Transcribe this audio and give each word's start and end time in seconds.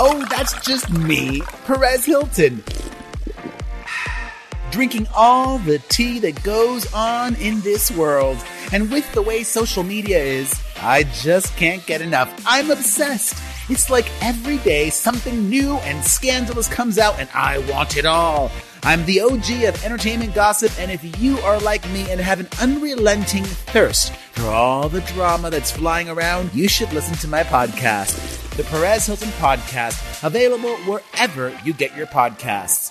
Oh, 0.00 0.24
that's 0.30 0.64
just 0.64 0.88
me, 0.90 1.40
Perez 1.66 2.04
Hilton. 2.04 2.62
Drinking 4.70 5.08
all 5.12 5.58
the 5.58 5.80
tea 5.88 6.20
that 6.20 6.40
goes 6.44 6.92
on 6.92 7.34
in 7.34 7.60
this 7.62 7.90
world. 7.90 8.38
And 8.70 8.92
with 8.92 9.10
the 9.12 9.22
way 9.22 9.42
social 9.42 9.82
media 9.82 10.18
is, 10.18 10.54
I 10.80 11.02
just 11.02 11.56
can't 11.56 11.84
get 11.84 12.00
enough. 12.00 12.32
I'm 12.46 12.70
obsessed. 12.70 13.42
It's 13.68 13.90
like 13.90 14.08
every 14.22 14.58
day 14.58 14.90
something 14.90 15.50
new 15.50 15.78
and 15.78 16.04
scandalous 16.04 16.68
comes 16.68 16.98
out, 16.98 17.18
and 17.18 17.28
I 17.34 17.58
want 17.70 17.96
it 17.96 18.06
all. 18.06 18.52
I'm 18.84 19.04
the 19.04 19.20
OG 19.20 19.64
of 19.64 19.84
entertainment 19.84 20.32
gossip, 20.32 20.70
and 20.78 20.92
if 20.92 21.20
you 21.20 21.38
are 21.40 21.58
like 21.58 21.84
me 21.90 22.08
and 22.10 22.20
have 22.20 22.38
an 22.38 22.48
unrelenting 22.60 23.44
thirst 23.44 24.12
for 24.14 24.46
all 24.46 24.88
the 24.88 25.00
drama 25.00 25.50
that's 25.50 25.72
flying 25.72 26.08
around, 26.08 26.54
you 26.54 26.68
should 26.68 26.92
listen 26.92 27.16
to 27.16 27.26
my 27.26 27.42
podcast, 27.42 28.37
the 28.58 28.64
Perez 28.64 29.06
Hilton 29.06 29.28
Podcast, 29.38 30.26
available 30.26 30.76
wherever 30.78 31.56
you 31.64 31.72
get 31.72 31.96
your 31.96 32.08
podcasts. 32.08 32.90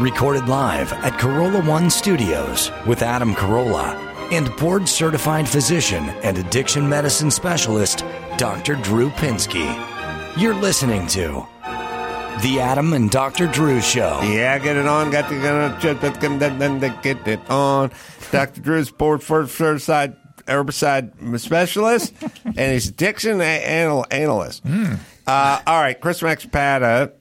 Recorded 0.00 0.48
live 0.48 0.90
at 0.94 1.12
Carolla 1.20 1.66
One 1.66 1.90
Studios 1.90 2.70
with 2.86 3.02
Adam 3.02 3.34
Carolla 3.34 3.96
and 4.32 4.56
board 4.56 4.88
certified 4.88 5.46
physician 5.46 6.04
and 6.22 6.38
addiction 6.38 6.88
medicine 6.88 7.30
specialist, 7.30 8.02
Dr. 8.38 8.76
Drew 8.76 9.10
Pinsky. 9.10 9.68
You're 10.40 10.54
listening 10.54 11.06
to 11.08 11.46
The 12.42 12.60
Adam 12.60 12.94
and 12.94 13.10
Dr. 13.10 13.46
Drew 13.46 13.82
Show. 13.82 14.22
Yeah, 14.22 14.58
get 14.58 14.76
it 14.76 14.86
on. 14.86 15.10
Got 15.10 15.28
to 15.28 15.34
get 15.34 15.54
it 15.54 15.84
on. 15.84 17.02
Get 17.02 17.28
it 17.28 17.50
on. 17.50 17.90
Dr. 18.32 18.60
Drew's 18.62 18.90
board 18.90 19.22
for 19.22 19.46
certified 19.46 20.16
herbicide 20.48 21.38
specialist, 21.38 22.12
and 22.44 22.72
he's 22.72 22.88
addiction 22.88 23.40
anal- 23.40 24.06
analyst. 24.10 24.64
Uh, 25.26 25.60
all 25.66 25.80
right, 25.80 26.00
Chris 26.00 26.20
Maxipada 26.20 27.12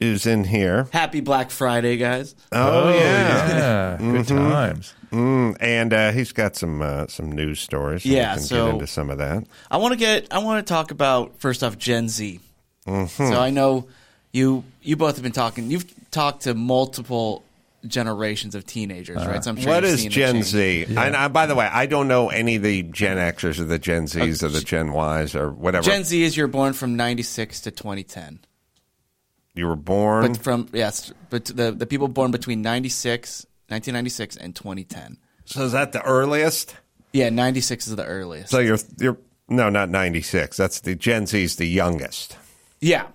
is 0.00 0.26
in 0.26 0.44
here. 0.44 0.88
Happy 0.92 1.20
Black 1.20 1.50
Friday, 1.50 1.96
guys. 1.96 2.34
Oh, 2.52 2.90
yeah. 2.90 3.48
yeah. 3.48 3.96
Good 3.98 4.28
times. 4.28 4.92
Mm, 5.10 5.56
and 5.60 5.92
uh, 5.92 6.10
he's 6.12 6.32
got 6.32 6.56
some 6.56 6.82
uh, 6.82 7.06
some 7.06 7.30
news 7.32 7.60
stories. 7.60 8.02
so 8.02 8.08
we 8.10 8.16
Yeah, 8.16 8.34
can 8.34 8.42
so- 8.42 8.66
get 8.66 8.74
into 8.74 8.86
some 8.86 9.10
of 9.10 9.18
that. 9.18 9.44
I 9.70 9.76
want 9.76 9.92
to 9.92 9.98
get. 9.98 10.26
I 10.32 10.38
want 10.40 10.66
to 10.66 10.70
talk 10.72 10.90
about 10.90 11.38
first 11.38 11.62
off 11.62 11.78
Gen 11.78 12.08
Z. 12.08 12.40
So 12.86 13.40
I 13.40 13.50
know 13.50 13.86
you. 14.32 14.64
You 14.82 14.96
both 14.96 15.14
have 15.16 15.22
been 15.22 15.32
talking. 15.32 15.70
You've 15.70 15.86
talked 16.10 16.42
to 16.42 16.54
multiple 16.54 17.44
generations 17.86 18.54
of 18.54 18.64
teenagers, 18.66 19.24
right? 19.26 19.42
So 19.44 19.50
I'm 19.50 19.56
sure 19.56 19.72
What 19.72 19.82
you've 19.84 19.92
is 19.94 20.00
seen 20.00 20.08
the 20.10 20.14
Gen 20.14 20.34
change. 20.36 20.44
Z? 20.46 20.84
And 20.96 21.16
uh, 21.16 21.28
by 21.28 21.46
the 21.46 21.54
way, 21.54 21.66
I 21.66 21.86
don't 21.86 22.08
know 22.08 22.28
any 22.30 22.56
of 22.56 22.62
the 22.62 22.82
Gen 22.84 23.16
Xers 23.16 23.58
or 23.60 23.64
the 23.64 23.78
Gen 23.78 24.04
Zs 24.06 24.42
or 24.42 24.48
the 24.48 24.60
Gen 24.60 24.88
Ys 24.92 25.34
or 25.34 25.50
whatever. 25.50 25.84
Gen 25.84 26.04
Z 26.04 26.22
is 26.22 26.36
you're 26.36 26.46
born 26.48 26.72
from 26.72 26.96
'96 26.96 27.60
to 27.62 27.70
2010. 27.70 28.40
you 29.54 29.66
were 29.66 29.76
born. 29.76 30.32
But 30.32 30.42
from 30.42 30.68
yes, 30.72 31.12
but 31.30 31.44
the 31.46 31.72
the 31.72 31.86
people 31.86 32.08
born 32.08 32.30
between 32.30 32.62
96, 32.62 33.46
1996 33.68 34.36
and 34.36 34.54
2010. 34.56 35.16
so 35.44 35.62
is 35.64 35.72
that 35.72 35.92
the 35.92 36.02
earliest? 36.02 36.74
Yeah, 37.12 37.30
96 37.30 37.86
is 37.86 37.96
the 37.96 38.04
earliest. 38.04 38.50
So 38.50 38.58
you're 38.58 38.78
you're 38.98 39.18
no, 39.48 39.68
not 39.68 39.90
ninety 39.90 40.22
six. 40.22 40.56
That's 40.56 40.80
the 40.80 40.94
Gen 40.94 41.26
Z's 41.26 41.56
the 41.56 41.66
youngest. 41.66 42.36
yeah. 42.80 43.06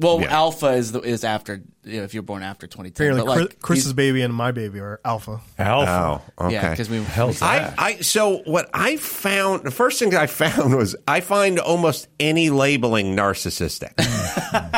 Well, 0.00 0.20
Yeah. 0.20 0.32
Alpha 0.32 0.68
is 0.68 0.92
the, 0.92 1.00
is 1.00 1.24
after 1.24 1.60
you 1.82 1.98
know, 1.98 2.04
if 2.04 2.14
you're 2.14 2.22
born 2.22 2.42
after 2.42 2.66
2010. 2.66 3.04
Apparently, 3.06 3.26
but 3.26 3.40
like, 3.40 3.48
Chris, 3.60 3.78
Chris's 3.82 3.92
baby 3.94 4.22
and 4.22 4.32
my 4.32 4.52
baby 4.52 4.78
are 4.78 5.00
alpha. 5.04 5.40
Alpha. 5.58 6.22
Oh, 6.38 6.44
okay. 6.46 6.54
yeah, 6.54 6.70
because 6.70 6.88
we 6.88 7.02
Hell's 7.02 7.42
I. 7.42 7.74
I 7.76 7.96
so 8.00 8.38
what 8.44 8.70
I 8.72 8.96
found 8.96 9.64
the 9.64 9.70
first 9.70 9.98
thing 9.98 10.14
I 10.14 10.26
found 10.26 10.76
was 10.76 10.94
I 11.08 11.20
find 11.20 11.58
almost 11.58 12.08
any 12.20 12.50
labeling 12.50 13.16
narcissistic. 13.16 13.92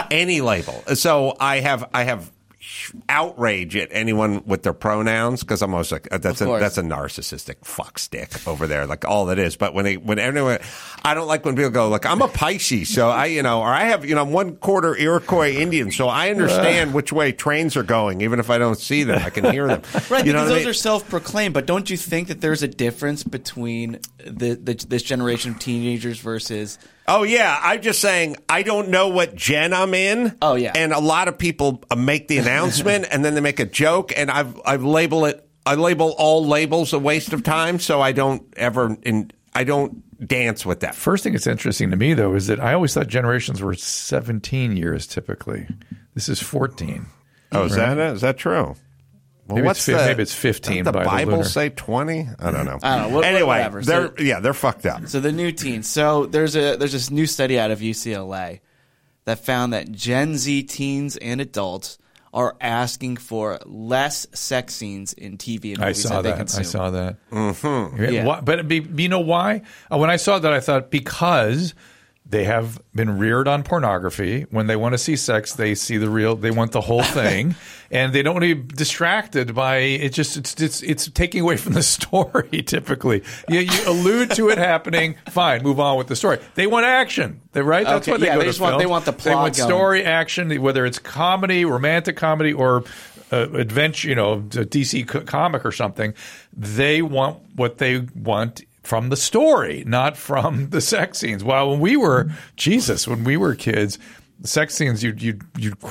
any 0.11 0.41
label. 0.41 0.83
So 0.95 1.37
I 1.39 1.61
have 1.61 1.89
I 1.93 2.05
have 2.05 2.31
outrage 3.09 3.77
at 3.77 3.89
anyone 3.91 4.43
with 4.47 4.63
their 4.63 4.73
pronouns 4.73 5.41
because 5.41 5.63
I'm 5.63 5.73
always 5.73 5.93
like 5.93 6.09
uh, 6.13 6.19
that's 6.19 6.41
a 6.41 6.45
that's 6.45 6.79
a 6.79 6.83
narcissistic 6.83 7.65
fuck 7.65 7.99
stick 7.99 8.47
over 8.47 8.67
there 8.67 8.87
like 8.87 9.05
all 9.05 9.27
that 9.27 9.39
is. 9.39 9.57
But 9.57 9.75
when 9.75 9.85
they 9.85 9.97
when 9.97 10.19
anyone 10.19 10.59
I 11.05 11.15
don't 11.15 11.27
like 11.29 11.45
when 11.45 11.57
people 11.57 11.71
go 11.71 11.89
like 11.89 12.07
I'm 12.07 12.23
a 12.23 12.29
Pisces 12.29 12.93
so 12.93 13.09
I 13.11 13.27
you 13.27 13.43
know 13.43 13.61
or 13.61 13.69
I 13.69 13.85
have 13.85 14.05
you 14.05 14.15
know 14.15 14.23
I'm 14.23 14.33
one 14.33 14.57
quarter 14.57 14.97
Iroquois 14.97 15.51
Indian 15.53 15.91
so 15.91 16.09
I 16.09 16.31
understand 16.31 16.95
which 16.95 17.13
way 17.13 17.33
trains 17.33 17.77
are 17.77 17.83
going 17.83 18.21
even 18.21 18.41
if 18.41 18.51
I 18.51 18.59
don't 18.59 18.79
see 18.79 19.03
them 19.05 19.23
I 19.23 19.31
can 19.31 19.51
hear 19.51 19.67
them. 19.67 19.83
Right, 20.11 20.27
you 20.27 20.33
know 20.33 20.41
because 20.41 20.51
I 20.51 20.55
those 20.55 20.63
mean? 20.63 20.69
are 20.71 20.75
self-proclaimed. 20.75 21.55
But 21.55 21.67
don't 21.67 21.89
you 21.89 21.97
think 21.97 22.29
that 22.29 22.41
there's 22.41 22.63
a 22.63 22.69
difference 22.69 23.23
between 23.23 24.01
the, 24.19 24.55
the 24.55 24.75
this 24.89 25.03
generation 25.03 25.53
of 25.53 25.59
teenagers 25.59 26.19
versus? 26.19 26.79
Oh 27.13 27.25
yeah, 27.25 27.59
I'm 27.61 27.83
just 27.83 28.01
saying 28.01 28.37
I 28.49 28.63
don't 28.63 28.89
know 28.91 29.09
what 29.09 29.35
gen 29.35 29.73
I'm 29.73 29.95
in. 29.95 30.39
Oh, 30.41 30.55
yeah. 30.55 30.71
and 30.77 30.93
a 30.93 31.01
lot 31.01 31.27
of 31.27 31.39
people 31.39 31.83
uh, 31.91 31.97
make 31.97 32.29
the 32.29 32.39
announcement 32.39 33.05
and 33.11 33.25
then 33.25 33.35
they 33.35 33.41
make 33.41 33.59
a 33.59 33.67
joke, 33.67 34.13
and 34.17 34.31
I've 34.31 34.59
I've 34.65 34.85
label 34.85 35.25
it. 35.25 35.45
I 35.67 35.75
label 35.75 36.15
all 36.17 36.47
labels 36.47 36.93
a 36.93 37.01
waste 37.01 37.33
of 37.33 37.43
time, 37.43 37.81
so 37.81 38.01
I 38.01 38.13
don't 38.13 38.43
ever 38.57 38.97
in 39.03 39.33
I 39.53 39.65
don't 39.65 40.05
dance 40.25 40.65
with 40.65 40.81
that. 40.81 40.95
First 40.95 41.25
thing 41.25 41.33
that's 41.33 41.49
interesting 41.49 41.91
to 41.91 41.97
me, 41.97 42.15
though, 42.15 42.35
is 42.35 42.47
that 42.47 42.61
I 42.61 42.75
always 42.75 42.95
thought 42.95 43.09
generations 43.09 43.61
were 43.61 43.75
17 43.75 44.77
years 44.77 45.09
typically. 45.09 45.67
This 46.15 46.29
is 46.29 46.41
14. 46.41 47.07
Oh, 47.53 47.65
is 47.65 47.75
that 47.75 47.99
is 47.99 48.21
that 48.21 48.39
true? 48.39 48.77
Well, 49.51 49.57
Maybe 49.57 49.67
what's 49.67 49.81
it's 49.81 49.87
fif- 49.87 49.99
the, 49.99 50.07
maybe 50.07 50.23
it's 50.23 50.35
15 50.35 50.85
The 50.85 50.93
by 50.93 51.03
the 51.03 51.09
Bible 51.09 51.45
say 51.45 51.69
twenty? 51.71 52.29
I 52.39 52.51
don't 52.51 52.65
know. 52.65 52.79
I 52.83 52.97
don't 52.99 53.11
know. 53.13 53.17
Wha- 53.19 53.23
anyway, 53.25 53.43
whatever. 53.47 53.83
they're 53.83 54.07
So- 54.17 54.23
yeah, 54.23 54.41
they're 54.41 54.55
fucked 54.55 54.87
up. 54.87 55.07
So 55.09 55.21
the 55.21 55.33
new 55.33 55.53
teens. 55.53 55.89
So 55.89 56.27
there's 56.27 56.57
a 56.57 56.77
there's 56.77 56.93
this 56.93 57.11
new 57.11 57.27
study 57.27 57.59
out 57.59 57.71
of 57.71 57.81
UCLA 57.81 58.61
that 59.25 59.45
found 59.45 59.73
that 59.73 59.93
Gen 59.93 60.37
Z 60.37 60.63
teens 60.65 61.17
and 61.17 61.41
adults 61.41 61.99
are 62.33 62.55
asking 62.61 63.17
for 63.17 63.59
less 63.67 64.27
sex 64.33 64.75
scenes 64.75 65.13
in 65.13 65.37
TV 65.37 65.73
and 65.73 65.81
movies 65.81 66.07
I 66.07 66.09
saw 66.09 66.15
that 66.17 66.23
they 66.23 66.31
that. 66.31 66.37
consume. 66.37 66.61
I 66.61 66.63
saw 66.63 66.91
that. 66.91 67.17
Mm-hmm. 67.31 68.05
Yeah. 68.15 68.41
But 68.41 68.69
be, 68.69 68.87
you 69.03 69.09
know 69.09 69.19
why? 69.21 69.63
Uh, 69.93 69.99
When 69.99 70.11
I 70.11 70.17
saw 70.17 70.39
that, 70.39 70.53
I 70.53 70.61
thought 70.61 70.91
because 70.93 71.75
they 72.31 72.45
have 72.45 72.81
been 72.95 73.19
reared 73.19 73.49
on 73.49 73.63
pornography. 73.65 74.43
When 74.51 74.67
they 74.69 74.77
want 74.77 74.93
to 74.95 74.99
see 74.99 75.17
sex, 75.17 75.55
they 75.55 75.75
see 75.75 75.97
the 75.97 76.09
real. 76.09 76.37
They 76.37 76.51
want 76.53 76.73
the 76.73 76.81
whole 76.81 77.03
thing, 77.21 77.57
and 77.91 78.13
they 78.13 78.23
don't 78.23 78.35
want 78.35 78.45
to 78.45 78.55
be 78.55 78.75
distracted 78.77 79.55
by 79.55 79.79
it. 79.79 80.11
Just 80.13 80.37
it's 80.37 80.55
it's 80.61 80.83
it's 80.83 81.11
taking 81.11 81.41
away 81.43 81.57
from 81.57 81.73
the 81.73 81.83
story. 81.97 82.63
Typically, 82.63 83.23
you, 83.49 83.61
you 83.61 83.81
allude 83.89 84.31
to 84.37 84.49
it 84.51 84.59
happening. 84.59 85.17
Fine, 85.31 85.63
move 85.65 85.81
on 85.81 85.99
with 85.99 86.07
the 86.07 86.17
story. 86.17 86.39
They 86.55 86.67
want 86.69 86.87
action. 86.87 87.41
They 87.53 87.63
right. 87.63 87.85
That's 87.85 88.07
Okay, 88.07 88.13
what 88.13 88.21
they 88.21 88.27
yeah, 88.27 88.35
go 88.35 88.39
they 88.39 88.45
to 88.45 88.49
just 88.51 88.61
want- 88.61 88.79
they 88.79 88.87
want 88.87 89.05
the 89.07 89.13
plot. 89.13 89.25
They 89.25 89.35
want 89.35 89.57
going. 89.57 89.69
story, 89.69 90.05
action, 90.05 90.63
whether 90.63 90.87
it's 90.87 90.99
comedy, 91.01 91.65
romantic 91.65 92.17
comedy, 92.17 92.53
or 92.53 92.85
uh, 93.33 93.49
adventure, 93.53 94.09
you 94.09 94.15
know, 94.15 94.41
DC 94.41 95.27
comic 95.27 95.65
or 95.65 95.73
something. 95.73 96.15
They 96.53 97.03
want 97.03 97.39
what 97.57 97.79
they 97.79 97.99
want 98.15 98.63
from 98.83 99.09
the 99.11 99.17
story, 99.17 99.85
not 99.87 100.17
from 100.17 100.69
the 100.71 100.81
sex 100.81 101.19
scenes. 101.19 101.43
While 101.45 101.71
when 101.71 101.81
we 101.81 101.97
were 101.97 102.31
Jesus, 102.57 103.07
when 103.09 103.25
we 103.25 103.37
were 103.37 103.55
kids, 103.55 103.99
the 104.39 104.49
sex 104.49 104.75
scenes 104.75 105.03
you 105.03 105.15
you 105.19 105.39
you. 105.57 105.75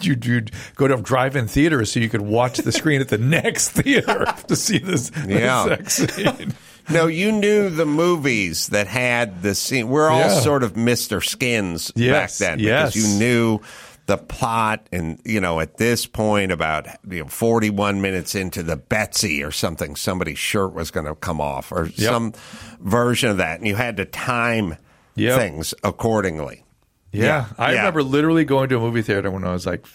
You'd, 0.00 0.24
you'd 0.24 0.50
go 0.76 0.88
to 0.88 0.96
drive-in 0.96 1.46
theaters 1.46 1.92
so 1.92 2.00
you 2.00 2.08
could 2.08 2.22
watch 2.22 2.56
the 2.56 2.72
screen 2.72 3.02
at 3.02 3.08
the 3.08 3.18
next 3.38 3.68
theater 3.72 4.24
to 4.48 4.56
see 4.56 4.78
this, 4.78 5.10
this 5.10 5.26
Yeah. 5.26 5.64
sex 5.66 5.94
scene. 5.94 6.54
No, 6.88 7.06
you 7.06 7.32
knew 7.32 7.68
the 7.68 7.84
movies 7.84 8.68
that 8.68 8.86
had 8.86 9.42
the 9.42 9.54
scene. 9.54 9.88
We're 9.88 10.08
all 10.08 10.20
Yeah. 10.20 10.40
sort 10.40 10.62
of 10.62 10.72
Mr. 10.72 11.22
Skins 11.22 11.92
Yes, 11.94 12.38
back 12.38 12.48
then 12.48 12.58
yes. 12.60 12.94
because 12.94 13.12
you 13.12 13.18
knew 13.18 13.60
the 14.06 14.16
plot, 14.16 14.86
and 14.92 15.20
you 15.24 15.40
know 15.40 15.58
at 15.60 15.76
this 15.78 16.06
point, 16.06 16.52
about 16.52 16.86
you 17.08 17.20
know 17.22 17.28
forty-one 17.28 18.00
minutes 18.00 18.34
into 18.34 18.62
the 18.62 18.76
Betsy 18.76 19.42
or 19.42 19.50
something, 19.50 19.96
somebody's 19.96 20.38
shirt 20.38 20.72
was 20.74 20.90
going 20.90 21.06
to 21.06 21.14
come 21.16 21.40
off 21.40 21.72
or 21.72 21.90
some 21.90 22.32
version 22.80 23.30
of 23.30 23.36
that, 23.38 23.58
and 23.58 23.66
you 23.68 23.74
had 23.76 23.96
to 23.98 24.04
time 24.04 24.76
Yep. 25.16 25.38
things 25.38 25.74
accordingly. 25.82 26.62
Yeah. 27.10 27.46
I 27.58 27.72
Yeah. 27.72 27.78
remember 27.78 28.02
literally 28.02 28.44
going 28.44 28.68
to 28.68 28.76
a 28.76 28.80
movie 28.80 29.00
theater 29.02 29.30
when 29.30 29.44
I 29.44 29.52
was 29.52 29.64
like, 29.66 29.86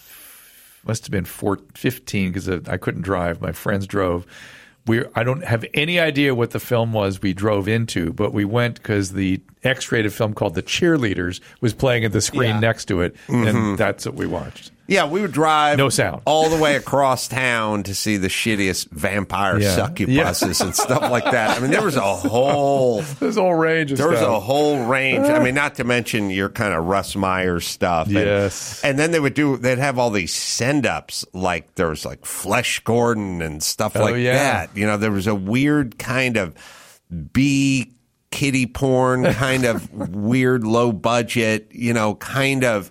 must 0.84 1.04
have 1.06 1.12
been 1.12 1.24
four, 1.24 1.60
15 1.76 2.32
because 2.32 2.48
I 2.68 2.76
couldn't 2.76 3.02
drive. 3.02 3.40
My 3.40 3.52
friends 3.52 3.86
drove. 3.86 4.26
We, 4.86 5.04
I 5.14 5.22
don't 5.22 5.44
have 5.44 5.64
any 5.74 6.00
idea 6.00 6.34
what 6.34 6.50
the 6.50 6.58
film 6.60 6.92
was 6.92 7.22
we 7.22 7.32
drove 7.32 7.68
into, 7.68 8.12
but 8.12 8.32
we 8.32 8.44
went 8.44 8.76
because 8.76 9.12
the 9.12 9.40
X-rated 9.62 10.12
film 10.12 10.34
called 10.34 10.54
The 10.56 10.62
Cheerleaders 10.62 11.40
was 11.60 11.72
playing 11.72 12.04
at 12.04 12.10
the 12.12 12.20
screen 12.20 12.50
Yeah. 12.50 12.60
next 12.60 12.86
to 12.86 13.00
it, 13.00 13.14
and 13.28 13.46
mm-hmm. 13.46 13.76
that's 13.76 14.06
what 14.06 14.16
we 14.16 14.26
watched. 14.26 14.72
Yeah, 14.92 15.06
we 15.06 15.20
would 15.20 15.32
drive 15.32 15.78
No 15.78 15.88
sound. 15.88 16.22
all 16.24 16.48
the 16.50 16.56
way 16.56 16.76
across 16.76 17.26
town 17.28 17.82
to 17.84 17.94
see 17.94 18.16
the 18.18 18.28
shittiest 18.28 18.90
vampire 18.90 19.58
Yeah. 19.58 19.76
succubuses 19.76 20.60
and 20.60 20.74
stuff 20.74 21.10
like 21.10 21.24
that. 21.24 21.56
I 21.56 21.60
mean, 21.60 21.70
there 21.70 21.82
was 21.82 21.96
a 21.96 22.00
whole 22.02 23.02
There's 23.20 23.36
a 23.36 23.40
whole 23.40 23.54
range 23.54 23.92
of 23.92 23.98
There 23.98 24.08
was 24.08 24.18
stuff. 24.18 24.28
a 24.36 24.40
whole 24.40 24.84
range. 24.86 25.26
I 25.26 25.38
ah. 25.38 25.42
mean, 25.42 25.54
not 25.54 25.76
to 25.76 25.84
mention 25.84 26.30
your 26.30 26.48
kind 26.48 26.74
of 26.74 26.84
Russ 26.84 27.16
Meyers 27.16 27.66
stuff. 27.66 28.06
And- 28.06 28.14
Yes. 28.16 28.80
And, 28.84 28.98
then 28.98 29.10
they 29.10 29.20
would 29.20 29.34
do, 29.34 29.56
they'd 29.56 29.78
have 29.78 29.98
all 29.98 30.10
these 30.10 30.32
send 30.34 30.86
ups, 30.86 31.24
like 31.32 31.74
there 31.76 31.88
was 31.88 32.04
like 32.04 32.24
Flesh 32.24 32.80
Gordon 32.80 33.42
and 33.42 33.62
stuff 33.62 33.96
Oh, 33.96 34.02
like 34.02 34.16
yeah. 34.16 34.36
that. 34.66 34.76
You 34.76 34.86
know, 34.86 34.96
there 34.96 35.10
was 35.10 35.26
a 35.26 35.34
weird 35.34 35.98
kind 35.98 36.36
of 36.36 36.54
B 37.32 37.92
kitty 38.30 38.66
porn, 38.66 39.24
kind 39.34 39.64
of 39.64 39.90
weird, 40.14 40.64
low 40.64 40.92
budget, 40.92 41.68
you 41.72 41.92
know, 41.92 42.14
kind 42.14 42.64
of 42.64 42.90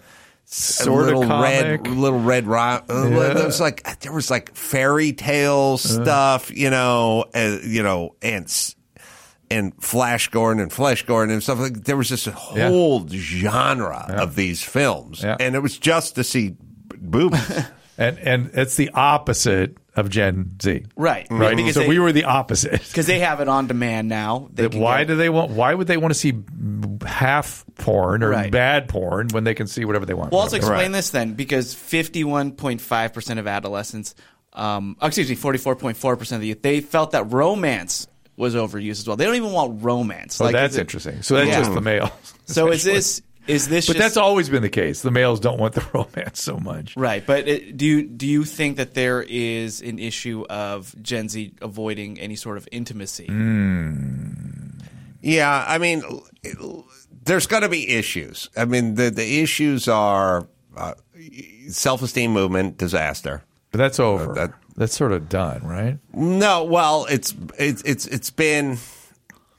Sorta 0.54 1.06
little 1.08 1.26
comic. 1.28 1.82
red, 1.86 1.88
little 1.88 2.20
red 2.20 2.46
rock. 2.46 2.86
uh, 2.90 3.08
There 3.10 3.46
was 3.46 3.60
like 3.62 4.00
there 4.02 4.12
was 4.12 4.30
like 4.30 4.54
fairy 4.54 5.14
tale 5.14 5.78
stuff, 5.78 6.52
you 6.52 6.70
know, 6.70 7.26
uh, 7.34 7.58
you 7.64 7.82
know, 7.84 8.16
and 8.22 8.52
and 9.50 9.74
Flash 9.82 10.28
Gordon 10.30 10.62
and 10.62 10.72
Flash 10.72 11.04
Gordon 11.06 11.34
and 11.34 11.42
stuff 11.42 11.60
like. 11.60 11.84
There 11.86 11.96
was 11.98 12.10
just 12.10 12.28
a 12.28 12.32
whole 12.32 13.08
genre 13.08 14.06
of 14.10 14.36
these 14.36 14.62
films, 14.62 15.24
Yeah. 15.24 15.38
and 15.40 15.56
it 15.56 15.60
was 15.60 15.78
just 15.78 16.16
to 16.16 16.24
see 16.24 16.56
boobies. 16.98 17.40
And 17.98 18.18
and 18.20 18.52
it's 18.54 18.76
the 18.78 18.90
opposite 18.92 19.78
of 19.96 20.10
Gen 20.10 20.56
Z. 20.62 20.86
Right. 20.96 21.28
Right. 21.30 21.56
Because 21.56 21.74
so 21.74 21.82
they, 21.82 21.88
we 21.88 22.00
were 22.00 22.12
the 22.14 22.24
opposite. 22.24 22.72
because 22.88 23.06
they 23.06 23.20
have 23.20 23.42
it 23.42 23.50
on 23.50 23.68
demand 23.68 24.08
now. 24.08 24.50
They 24.54 24.70
can 24.70 24.80
Why 24.80 25.00
get- 25.00 25.08
do 25.10 25.16
they 25.18 25.30
want? 25.30 25.52
Why 25.52 25.74
would 25.74 25.88
they 25.88 25.98
want 25.98 26.14
to 26.14 26.20
see 26.20 26.34
half 27.06 27.66
porn 27.76 28.24
or 28.24 28.30
Right. 28.30 28.52
bad 28.52 28.88
porn 28.88 29.28
when 29.32 29.44
they 29.44 29.54
can 29.54 29.68
see 29.68 29.84
whatever 29.86 30.06
they 30.06 30.14
want? 30.14 30.32
Well, 30.32 30.42
let's 30.42 30.54
explain 30.54 30.78
Right. 30.80 30.92
this 30.92 31.10
then, 31.10 31.34
because 31.34 31.76
51.5% 31.76 33.40
of 33.40 33.48
adolescents, 33.48 34.16
um, 34.54 34.96
oh, 35.02 35.08
excuse 35.08 35.30
me, 35.30 35.36
44.4% 35.36 36.32
of 36.36 36.42
the 36.42 36.48
youth, 36.48 36.62
they 36.62 36.82
felt 36.82 37.12
that 37.12 37.26
romance 37.32 38.08
was 38.38 38.56
overused 38.56 38.92
as 39.02 39.08
well. 39.08 39.18
They 39.18 39.26
don't 39.26 39.36
even 39.36 39.52
want 39.52 39.84
romance. 39.84 40.40
Oh, 40.40 40.46
Like, 40.46 40.54
that's 40.54 40.76
it- 40.78 40.82
interesting. 40.82 41.22
So 41.22 41.36
that's 41.36 41.50
Yeah. 41.50 41.60
just 41.60 41.74
the 41.74 41.82
males. 41.82 42.10
So 42.46 42.72
is 42.72 42.84
this 42.86 43.22
is 43.48 43.68
this? 43.68 43.88
But 43.88 43.94
just, 43.94 44.04
that's 44.04 44.18
always 44.18 44.50
been 44.50 44.62
the 44.62 44.70
case. 44.70 45.02
The 45.02 45.12
males 45.12 45.40
don't 45.40 45.60
want 45.60 45.74
the 45.74 45.86
romance 45.94 46.42
so 46.42 46.58
much. 46.58 46.96
right. 46.98 47.26
But 47.26 47.48
it, 47.48 47.78
do 47.78 47.86
you 47.86 48.04
do 48.08 48.28
you 48.28 48.44
think 48.44 48.78
that 48.78 48.94
there 48.94 49.24
is 49.28 49.82
an 49.82 50.00
issue 50.00 50.46
of 50.50 50.96
Gen 51.02 51.30
Z 51.30 51.54
avoiding 51.62 52.20
any 52.20 52.36
sort 52.36 52.58
of 52.58 52.68
intimacy? 52.72 53.26
Yeah, 55.24 55.66
I 55.68 55.78
mean, 55.78 56.02
there's 57.26 57.46
going 57.48 57.62
to 57.62 57.70
be 57.70 57.90
issues. 57.90 58.50
I 58.58 58.66
mean, 58.66 58.96
the 58.96 59.10
the 59.12 59.42
issues 59.42 59.88
are 59.88 60.48
uh, 60.76 60.94
self 61.70 62.02
esteem 62.02 62.32
movement 62.32 62.78
disaster. 62.78 63.44
But 63.72 63.78
that's 63.78 64.00
over. 64.00 64.34
that- 64.34 64.54
that's 64.78 64.96
sort 64.96 65.12
of 65.12 65.28
done, 65.28 65.62
right? 65.68 65.98
No, 66.14 66.64
well, 66.64 67.06
it's 67.10 67.36
it's 67.60 67.82
it's 67.84 68.08
it's 68.08 68.30
been 68.32 68.78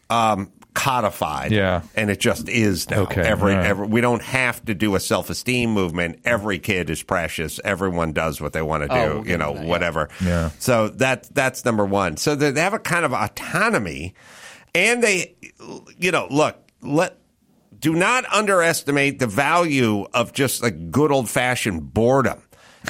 um, 0.08 0.50
codified. 0.74 1.52
Yeah. 1.52 1.82
and 1.94 2.10
it 2.10 2.20
just 2.20 2.48
is 2.48 2.88
now. 2.90 3.02
Okay, 3.02 3.22
every, 3.22 3.52
all 3.52 3.58
right. 3.58 3.66
every 3.66 3.86
we 3.86 4.00
don't 4.00 4.22
have 4.22 4.64
to 4.64 4.74
do 4.74 4.94
a 4.94 5.00
self 5.00 5.30
esteem 5.30 5.70
movement. 5.70 6.20
Every 6.24 6.58
kid 6.58 6.90
is 6.90 7.02
precious. 7.02 7.60
Everyone 7.64 8.12
does 8.12 8.40
what 8.40 8.52
they 8.52 8.62
want 8.62 8.84
to 8.84 8.92
oh, 8.92 8.94
do. 8.94 9.12
Oh, 9.12 9.14
we'll 9.19 9.28
you 9.28 9.38
know, 9.38 9.50
into 9.50 9.60
that, 9.60 9.64
yeah. 9.66 9.70
whatever. 9.70 10.08
Yeah. 10.22 10.50
So 10.58 10.88
that 10.88 11.34
that's 11.34 11.64
number 11.64 11.84
one. 11.84 12.16
So 12.16 12.34
they 12.34 12.50
they 12.50 12.60
have 12.60 12.74
a 12.74 12.78
kind 12.78 13.04
of 13.04 13.12
autonomy, 13.12 14.14
and 14.74 15.02
they, 15.02 15.36
you 15.98 16.10
know, 16.10 16.26
look 16.30 16.56
let. 16.80 17.19
Do 17.78 17.96
not 17.96 18.24
underestimate 18.32 19.19
the 19.19 19.26
value 19.26 20.06
of 20.14 20.32
just 20.32 20.62
like 20.62 20.92
good 20.92 21.10
old 21.10 21.28
fashioned 21.28 21.92
boredom 21.92 22.40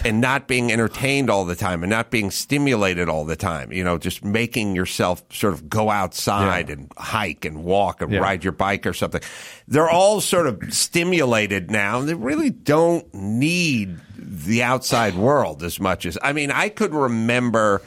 and 0.04 0.20
not 0.20 0.48
being 0.48 0.72
entertained 0.72 1.28
all 1.30 1.44
the 1.44 1.54
time 1.54 1.82
and 1.82 1.90
not 1.90 2.10
being 2.10 2.30
stimulated 2.30 3.08
all 3.08 3.24
the 3.24 3.36
time. 3.36 3.72
You 3.72 3.84
know, 3.84 3.98
just 3.98 4.24
making 4.24 4.74
yourself 4.74 5.22
sort 5.32 5.52
of 5.54 5.68
go 5.68 5.90
outside 5.90 6.68
Yeah. 6.68 6.74
and 6.74 6.92
hike 6.96 7.44
and 7.44 7.62
walk 7.64 8.00
and 8.00 8.10
Yeah. 8.12 8.20
ride 8.20 8.42
your 8.42 8.52
bike 8.54 8.86
or 8.86 8.92
something. 8.94 9.20
They're 9.68 9.90
all 9.90 10.20
sort 10.20 10.46
of 10.46 10.60
stimulated 10.70 11.70
now. 11.70 12.00
They 12.00 12.14
really 12.14 12.50
don't 12.50 13.12
need 13.14 13.98
the 14.16 14.62
outside 14.62 15.14
world 15.14 15.62
as 15.62 15.78
much 15.78 16.06
as 16.06 16.16
I 16.22 16.32
mean, 16.32 16.50
I 16.50 16.68
could 16.68 16.94
remember 16.94 17.82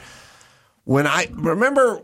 when 0.84 1.06
I 1.06 1.28
remember 1.32 2.02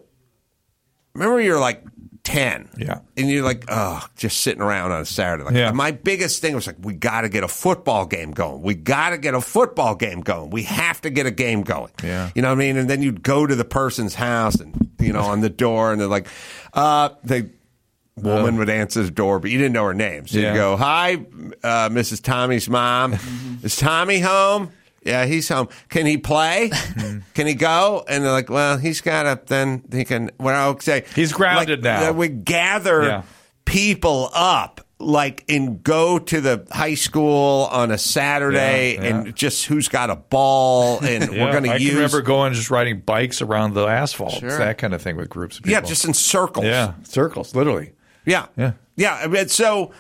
remember 1.14 1.40
you're 1.40 1.60
like 1.60 1.82
10. 2.24 2.68
Yeah. 2.78 3.00
And 3.16 3.28
you're 3.28 3.42
like, 3.44 3.64
oh, 3.68 4.06
just 4.16 4.42
sitting 4.42 4.62
around 4.62 4.92
on 4.92 5.00
a 5.00 5.04
Saturday. 5.04 5.42
Like, 5.44 5.54
Yeah. 5.54 5.72
My 5.72 5.90
biggest 5.90 6.40
thing 6.40 6.54
was 6.54 6.66
like, 6.68 6.76
we 6.80 6.94
got 6.94 7.22
to 7.22 7.28
get 7.28 7.42
a 7.42 7.48
football 7.48 8.06
game 8.06 8.30
going. 8.30 8.62
We 8.62 8.74
got 8.74 9.10
to 9.10 9.18
get 9.18 9.34
a 9.34 9.40
football 9.40 9.94
game 9.96 10.20
going. 10.20 10.50
We 10.50 10.62
have 10.64 11.00
to 11.00 11.10
get 11.10 11.26
a 11.26 11.32
game 11.32 11.62
going. 11.62 11.90
Yeah. 12.02 12.30
You 12.34 12.42
know 12.42 12.48
what 12.50 12.54
I 12.54 12.58
mean? 12.58 12.76
And 12.76 12.88
then 12.88 13.02
you'd 13.02 13.22
go 13.24 13.46
to 13.46 13.54
the 13.56 13.64
person's 13.64 14.14
house 14.14 14.54
and, 14.56 14.90
you 15.00 15.12
know, 15.12 15.22
on 15.22 15.40
the 15.40 15.50
door 15.50 15.90
and 15.90 16.00
they're 16.00 16.06
like, 16.08 16.28
uh, 16.74 17.10
the 17.24 17.50
woman 18.16 18.56
would 18.58 18.68
answer 18.70 19.02
the 19.02 19.10
door, 19.10 19.40
but 19.40 19.50
you 19.50 19.58
didn't 19.58 19.72
know 19.72 19.84
her 19.86 19.94
name. 19.94 20.26
So 20.28 20.38
Yeah. 20.38 20.52
you 20.52 20.58
go, 20.58 20.76
hi, 20.76 21.14
uh, 21.64 21.88
Mrs. 21.88 22.22
Tommy's 22.22 22.68
mom. 22.68 23.14
Is 23.64 23.74
Tommy 23.76 24.20
home? 24.20 24.70
Yeah, 25.04 25.24
he's 25.26 25.48
home. 25.48 25.68
Can 25.88 26.06
he 26.06 26.16
play? 26.18 26.70
can 27.34 27.46
he 27.46 27.54
go? 27.54 28.04
And 28.08 28.24
they're 28.24 28.30
like, 28.32 28.50
well, 28.50 28.78
he's 28.78 29.00
got 29.00 29.24
to, 29.24 29.40
then 29.46 29.82
he 29.90 30.04
can, 30.04 30.30
well, 30.38 30.54
I'll 30.70 30.78
say. 30.80 31.04
He's 31.14 31.32
grounded 31.32 31.82
like, 31.82 32.00
now. 32.00 32.12
We 32.12 32.28
gather 32.28 33.02
Yeah. 33.02 33.22
people 33.64 34.30
up. 34.32 34.80
Like 34.98 35.44
and 35.48 35.82
go 35.82 36.20
to 36.20 36.40
the 36.40 36.64
high 36.70 36.94
school 36.94 37.68
on 37.72 37.90
a 37.90 37.98
Saturday 37.98 38.94
Yeah, 38.94 39.02
yeah. 39.02 39.08
and 39.08 39.34
just 39.34 39.64
who's 39.66 39.88
got 39.88 40.10
a 40.10 40.14
ball 40.14 41.00
and 41.04 41.32
Yeah, 41.32 41.44
we're 41.44 41.50
going 41.50 41.64
to 41.64 41.72
use 41.80 41.88
can 41.90 41.96
remember 41.96 42.22
going 42.22 42.52
just 42.52 42.70
riding 42.70 43.00
bikes 43.00 43.42
around 43.42 43.74
the 43.74 43.84
asphalt. 43.84 44.34
Sure. 44.34 44.56
That 44.56 44.78
kind 44.78 44.94
of 44.94 45.02
thing 45.02 45.16
with 45.16 45.28
groups 45.28 45.56
of 45.56 45.64
people. 45.64 45.72
yeah 45.72 45.80
just 45.88 46.04
in 46.04 46.14
circles 46.14 46.66
yeah, 46.66 46.92
circles, 47.02 47.52
literally. 47.56 47.94
Yeah. 48.24 48.46
Yeah. 48.56 48.74
Yeah. 48.94 49.14
I 49.14 49.26
mean, 49.26 49.48
so 49.48 49.90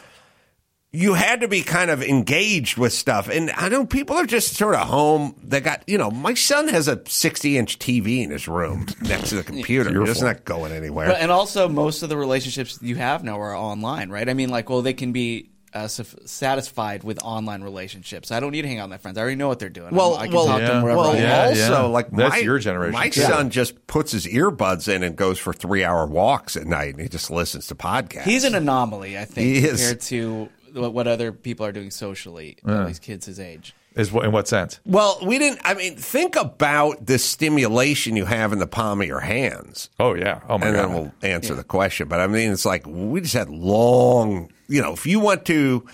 you 0.94 1.14
had 1.14 1.40
to 1.40 1.48
be 1.48 1.62
kind 1.62 1.90
of 1.90 2.02
engaged 2.02 2.76
with 2.76 2.92
stuff. 2.92 3.28
And 3.28 3.50
I 3.52 3.70
know 3.70 3.86
people 3.86 4.16
are 4.16 4.26
just 4.26 4.56
sort 4.56 4.74
of 4.74 4.86
home. 4.86 5.34
They 5.42 5.60
got, 5.60 5.82
you 5.86 5.96
know, 5.96 6.10
my 6.10 6.34
son 6.34 6.68
has 6.68 6.86
a 6.86 7.00
60 7.06 7.56
inch 7.56 7.78
TV 7.78 8.22
in 8.22 8.30
his 8.30 8.46
room 8.46 8.86
next 9.00 9.30
to 9.30 9.36
the 9.36 9.42
computer. 9.42 9.88
He 9.88 10.06
doesn't 10.06 10.44
going 10.44 10.70
anywhere. 10.70 11.08
But, 11.08 11.20
and 11.20 11.30
also, 11.30 11.68
most 11.68 12.02
of 12.02 12.10
the 12.10 12.16
relationships 12.16 12.78
you 12.82 12.96
have 12.96 13.24
now 13.24 13.40
are 13.40 13.56
online, 13.56 14.10
right? 14.10 14.28
I 14.28 14.34
mean, 14.34 14.50
like, 14.50 14.68
well, 14.68 14.82
they 14.82 14.92
can 14.92 15.12
be 15.12 15.48
uh, 15.72 15.88
suf- 15.88 16.14
satisfied 16.26 17.02
with 17.04 17.18
online 17.22 17.62
relationships. 17.62 18.30
I 18.30 18.40
don't 18.40 18.52
need 18.52 18.62
to 18.62 18.68
hang 18.68 18.78
out 18.78 18.84
with 18.84 18.90
my 18.90 18.98
friends. 18.98 19.16
I 19.16 19.22
already 19.22 19.36
know 19.36 19.48
what 19.48 19.60
they're 19.60 19.70
doing. 19.70 19.94
well, 19.94 20.16
I 20.16 20.26
can 20.26 20.36
well, 20.36 20.44
talk 20.44 20.58
to 20.58 20.62
yeah. 20.62 20.68
them 20.68 20.82
wherever 20.82 21.00
well, 21.00 21.12
I. 21.12 21.18
Yeah, 21.18 21.44
also, 21.46 21.58
yeah. 21.58 21.80
like 21.84 22.10
That's 22.10 22.34
my, 22.34 22.40
your 22.40 22.58
generation, 22.58 22.92
My 22.92 23.08
too. 23.08 23.22
son 23.22 23.48
just 23.48 23.86
puts 23.86 24.12
his 24.12 24.26
earbuds 24.26 24.94
in 24.94 25.02
and 25.02 25.16
goes 25.16 25.38
for 25.38 25.54
three 25.54 25.84
hour 25.84 26.06
walks 26.06 26.54
at 26.56 26.66
night, 26.66 26.94
and 26.94 27.00
he 27.00 27.08
just 27.08 27.30
listens 27.30 27.68
to 27.68 27.74
podcasts. 27.74 28.24
He's 28.24 28.44
an 28.44 28.54
anomaly, 28.54 29.18
I 29.18 29.24
think, 29.24 29.46
He 29.46 29.64
is. 29.64 29.80
compared 29.80 30.00
to 30.02 30.48
what, 30.72 30.92
what 30.92 31.06
other 31.06 31.32
people 31.32 31.66
are 31.66 31.72
doing 31.72 31.90
socially. 31.90 32.58
At 32.66 32.86
least 32.86 33.02
kids 33.02 33.26
his 33.26 33.40
age. 33.40 33.74
Is 33.94 34.10
what, 34.10 34.24
in 34.24 34.32
what 34.32 34.48
sense? 34.48 34.80
well, 34.86 35.18
we 35.22 35.38
didn't. 35.38 35.60
I 35.64 35.74
mean, 35.74 35.96
think 35.96 36.34
about 36.34 37.04
the 37.04 37.18
stimulation 37.18 38.16
you 38.16 38.24
have 38.24 38.52
in 38.52 38.58
the 38.58 38.66
palm 38.66 39.02
of 39.02 39.06
your 39.06 39.20
hands. 39.20 39.90
Oh 40.00 40.14
yeah. 40.14 40.40
Oh 40.48 40.56
my 40.56 40.66
god. 40.66 40.66
and 40.66 40.76
god. 40.76 40.88
then 40.88 40.94
we'll 40.94 41.12
answer 41.22 41.54
the 41.54 41.64
question. 41.64 42.08
But 42.08 42.20
I 42.20 42.26
mean, 42.26 42.52
it's 42.52 42.64
like 42.64 42.86
we 42.86 43.20
just 43.20 43.34
had 43.34 43.50
long. 43.50 44.50
You 44.66 44.80
know, 44.80 44.94
if 44.94 45.04
you 45.04 45.20
want 45.20 45.44
to, 45.46 45.86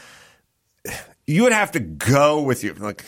you 1.26 1.42
would 1.42 1.52
have 1.52 1.72
to 1.72 1.80
go 1.80 2.42
with 2.42 2.62
you. 2.62 2.74
Like 2.74 3.04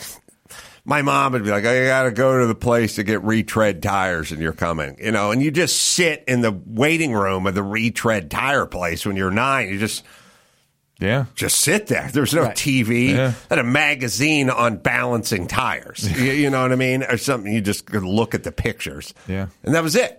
my 0.83 1.01
mom 1.01 1.31
would 1.33 1.43
be 1.45 1.51
like, 1.51 1.65
"I 1.65 1.85
got 1.85 2.03
to 2.03 2.11
go 2.11 2.39
to 2.39 2.47
the 2.47 2.55
place 2.55 2.95
to 2.95 3.03
get 3.03 3.23
retread 3.23 3.81
tires, 3.81 4.33
and 4.33 4.41
you're 4.41 4.51
coming." 4.51 4.97
You 5.01 5.11
know, 5.11 5.31
and 5.31 5.41
you 5.41 5.51
just 5.51 5.77
sit 5.77 6.25
in 6.27 6.41
the 6.41 6.51
waiting 6.65 7.13
room 7.13 7.47
of 7.47 7.55
the 7.55 7.63
retread 7.63 8.29
tire 8.29 8.65
place 8.65 9.05
when 9.05 9.15
you're 9.15 9.31
nine. 9.31 9.69
You 9.69 9.79
just 9.79 10.03
yeah. 11.01 11.25
just 11.35 11.59
sit 11.61 11.87
there. 11.87 12.09
There's 12.13 12.33
no 12.33 12.45
TV. 12.47 13.09
Yeah. 13.09 13.33
Had 13.49 13.59
a 13.59 13.63
magazine 13.63 14.49
on 14.49 14.77
balancing 14.77 15.47
tires. 15.47 16.09
you, 16.19 16.31
you 16.31 16.49
know 16.49 16.61
what 16.61 16.71
I 16.71 16.75
mean, 16.75 17.03
or 17.03 17.17
something. 17.17 17.51
You 17.51 17.61
just 17.61 17.85
could 17.85 18.03
look 18.03 18.33
at 18.35 18.43
the 18.43 18.51
pictures. 18.51 19.13
Yeah. 19.27 19.47
and 19.63 19.75
that 19.75 19.83
was 19.83 19.95
it. 19.95 20.17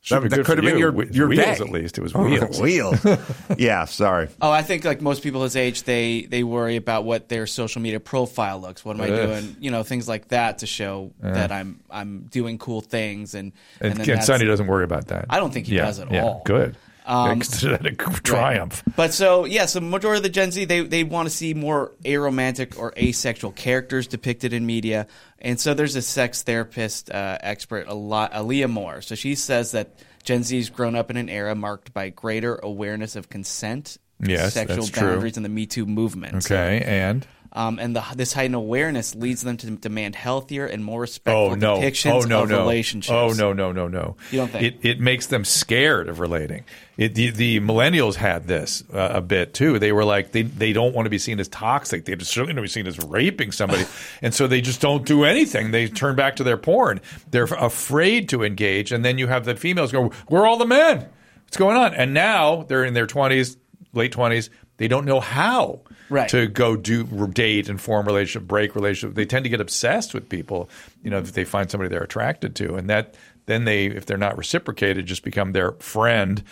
Should've 0.00 0.24
That, 0.24 0.36
that 0.36 0.44
could 0.44 0.58
have 0.58 0.64
for 0.66 0.70
been 0.70 0.78
you. 0.78 0.92
your 0.92 1.04
your 1.12 1.28
wheels, 1.28 1.58
day. 1.58 1.64
at 1.64 1.70
least. 1.70 1.96
It 1.96 2.02
was 2.02 2.12
oh, 2.14 2.24
wheels. 2.24 2.60
wheels. 2.60 3.06
yeah, 3.56 3.86
sorry. 3.86 4.28
Oh, 4.38 4.50
I 4.50 4.60
think 4.60 4.84
like 4.84 5.00
most 5.00 5.22
people 5.22 5.42
his 5.44 5.56
age, 5.56 5.84
they 5.84 6.26
they 6.28 6.44
worry 6.44 6.76
about 6.76 7.04
what 7.06 7.30
their 7.30 7.46
social 7.46 7.80
media 7.80 8.00
profile 8.00 8.60
looks. 8.60 8.84
What 8.84 8.96
am 8.96 9.00
I 9.02 9.08
Ugh. 9.08 9.26
doing? 9.28 9.56
You 9.60 9.70
know, 9.70 9.82
things 9.82 10.06
like 10.06 10.28
that 10.28 10.58
to 10.58 10.66
show 10.66 11.12
that 11.20 11.50
I'm 11.50 11.80
I'm 11.90 12.24
doing 12.24 12.58
cool 12.58 12.82
things. 12.82 13.34
And 13.34 13.52
And, 13.80 13.94
then 13.96 14.10
and 14.10 14.22
Sonny 14.22 14.44
doesn't 14.44 14.66
worry 14.66 14.84
about 14.84 15.06
that. 15.06 15.24
I 15.30 15.38
don't 15.38 15.54
think 15.54 15.68
he 15.68 15.76
yeah, 15.76 15.86
does 15.86 15.98
at 16.00 16.12
yeah, 16.12 16.22
all. 16.22 16.42
Good. 16.44 16.76
Um, 17.06 17.40
consider 17.40 17.76
that 17.76 17.86
a 17.86 18.20
triumph. 18.22 18.82
But 18.96 19.12
so 19.12 19.44
yeah, 19.44 19.66
so 19.66 19.80
majority 19.80 20.18
of 20.18 20.22
the 20.22 20.28
Gen 20.30 20.50
Z 20.52 20.64
they 20.64 20.80
they 20.80 21.04
want 21.04 21.28
to 21.28 21.34
see 21.34 21.52
more 21.54 21.92
aromantic 22.04 22.78
or 22.78 22.92
asexual 22.96 23.52
characters 23.52 24.06
depicted 24.06 24.52
in 24.52 24.64
media, 24.64 25.06
and 25.38 25.60
so 25.60 25.74
there's 25.74 25.96
a 25.96 26.02
sex 26.02 26.42
therapist 26.42 27.10
uh, 27.10 27.38
expert, 27.40 27.86
Aaliyah 27.88 28.70
Moore. 28.70 29.02
So 29.02 29.14
she 29.14 29.34
says 29.34 29.72
that 29.72 29.90
Gen 30.22 30.42
Z's 30.44 30.70
grown 30.70 30.94
up 30.96 31.10
in 31.10 31.16
an 31.18 31.28
era 31.28 31.54
marked 31.54 31.92
by 31.92 32.08
greater 32.08 32.56
awareness 32.56 33.16
of 33.16 33.28
consent, 33.28 33.98
Yes, 34.20 34.54
sexual 34.54 34.76
that's 34.76 34.90
true. 34.90 35.08
boundaries, 35.10 35.36
and 35.36 35.44
the 35.44 35.50
Me 35.50 35.66
Too 35.66 35.84
movement. 35.84 36.42
So, 36.44 36.54
Okay. 36.54 36.82
And 36.86 37.26
um, 37.56 37.78
and 37.78 37.94
the, 37.94 38.04
this 38.16 38.32
heightened 38.32 38.56
awareness 38.56 39.14
leads 39.14 39.42
them 39.42 39.56
to 39.58 39.70
demand 39.70 40.16
healthier 40.16 40.66
and 40.66 40.84
more 40.84 41.02
respectful 41.02 41.52
oh 41.52 41.54
no. 41.54 41.76
depictions 41.78 42.24
Oh 42.24 42.26
no 42.26 42.42
of 42.42 42.50
no. 42.50 42.58
relationships. 42.58 43.12
Oh 43.12 43.32
no 43.32 43.52
no 43.52 43.70
no 43.70 43.86
no. 43.86 44.16
You 44.32 44.38
don't 44.40 44.50
think? 44.50 44.64
it 44.64 44.88
it 44.88 45.00
makes 45.00 45.26
them 45.28 45.44
scared 45.44 46.08
of 46.08 46.18
relating. 46.18 46.64
It, 46.96 47.14
the 47.14 47.30
the 47.30 47.60
millennials 47.60 48.16
had 48.16 48.46
this 48.46 48.82
uh, 48.92 49.10
a 49.14 49.20
bit 49.20 49.54
too. 49.54 49.78
They 49.78 49.92
were 49.92 50.04
like 50.04 50.32
they 50.32 50.42
they 50.42 50.72
don't 50.72 50.94
want 50.94 51.06
to 51.06 51.10
be 51.10 51.18
seen 51.18 51.38
as 51.38 51.48
toxic. 51.48 52.04
They 52.04 52.16
certainly 52.18 52.54
don't 52.54 52.62
want 52.62 52.70
to 52.70 52.80
be 52.80 52.82
seen 52.82 52.86
as 52.86 52.98
raping 52.98 53.52
somebody, 53.52 53.84
and 54.22 54.34
so 54.34 54.46
they 54.46 54.60
just 54.60 54.80
don't 54.80 55.06
do 55.06 55.24
anything. 55.24 55.70
They 55.70 55.88
turn 55.88 56.16
back 56.16 56.36
to 56.36 56.44
their 56.44 56.56
porn. 56.56 57.00
They're 57.30 57.44
afraid 57.44 58.28
to 58.30 58.42
engage, 58.42 58.90
and 58.90 59.04
then 59.04 59.18
you 59.18 59.28
have 59.28 59.44
the 59.44 59.54
females 59.54 59.92
go, 59.92 60.10
"We're 60.28 60.46
all 60.46 60.56
the 60.56 60.66
men." 60.66 61.08
What's 61.44 61.56
going 61.56 61.76
on? 61.76 61.94
And 61.94 62.12
now 62.14 62.64
they're 62.64 62.84
in 62.84 62.94
their 62.94 63.06
20s, 63.06 63.56
late 63.92 64.12
20s. 64.12 64.48
They 64.76 64.88
don't 64.88 65.04
know 65.06 65.20
how 65.20 65.82
Right. 66.10 66.28
to 66.28 66.46
go 66.46 66.76
do 66.76 67.04
date 67.28 67.68
and 67.68 67.80
form 67.80 68.06
relationship, 68.06 68.46
break 68.46 68.74
relationship. 68.74 69.14
They 69.16 69.24
tend 69.24 69.44
to 69.44 69.48
get 69.48 69.60
obsessed 69.60 70.12
with 70.12 70.28
people, 70.28 70.68
you 71.02 71.10
know, 71.10 71.18
if 71.18 71.32
they 71.32 71.44
find 71.44 71.70
somebody 71.70 71.88
they're 71.88 72.04
attracted 72.04 72.54
to. 72.56 72.74
And 72.74 72.90
that 72.90 73.14
then 73.46 73.64
they, 73.64 73.86
if 73.86 74.06
they're 74.06 74.16
not 74.16 74.36
reciprocated, 74.36 75.06
just 75.06 75.22
become 75.22 75.52
their 75.52 75.72
friend. 75.72 76.42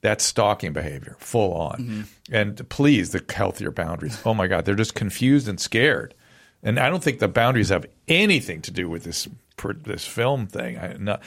That's 0.00 0.24
stalking 0.24 0.72
behavior, 0.72 1.16
full 1.20 1.54
on. 1.54 1.78
Mm-hmm. 1.78 2.34
And 2.34 2.68
please, 2.68 3.12
the 3.12 3.24
healthier 3.32 3.70
boundaries. 3.70 4.20
Oh 4.24 4.34
my 4.34 4.48
God, 4.48 4.64
they're 4.64 4.74
just 4.74 4.94
confused 4.94 5.46
and 5.46 5.60
scared. 5.60 6.14
And 6.62 6.78
I 6.78 6.88
don't 6.88 7.02
think 7.02 7.18
the 7.18 7.28
boundaries 7.28 7.68
have 7.68 7.86
anything 8.08 8.62
to 8.62 8.70
do 8.70 8.88
with 8.88 9.04
this 9.04 9.28
this 9.84 10.04
film 10.04 10.46
thing. 10.48 10.76
I, 10.78 10.96
no, 10.98 11.18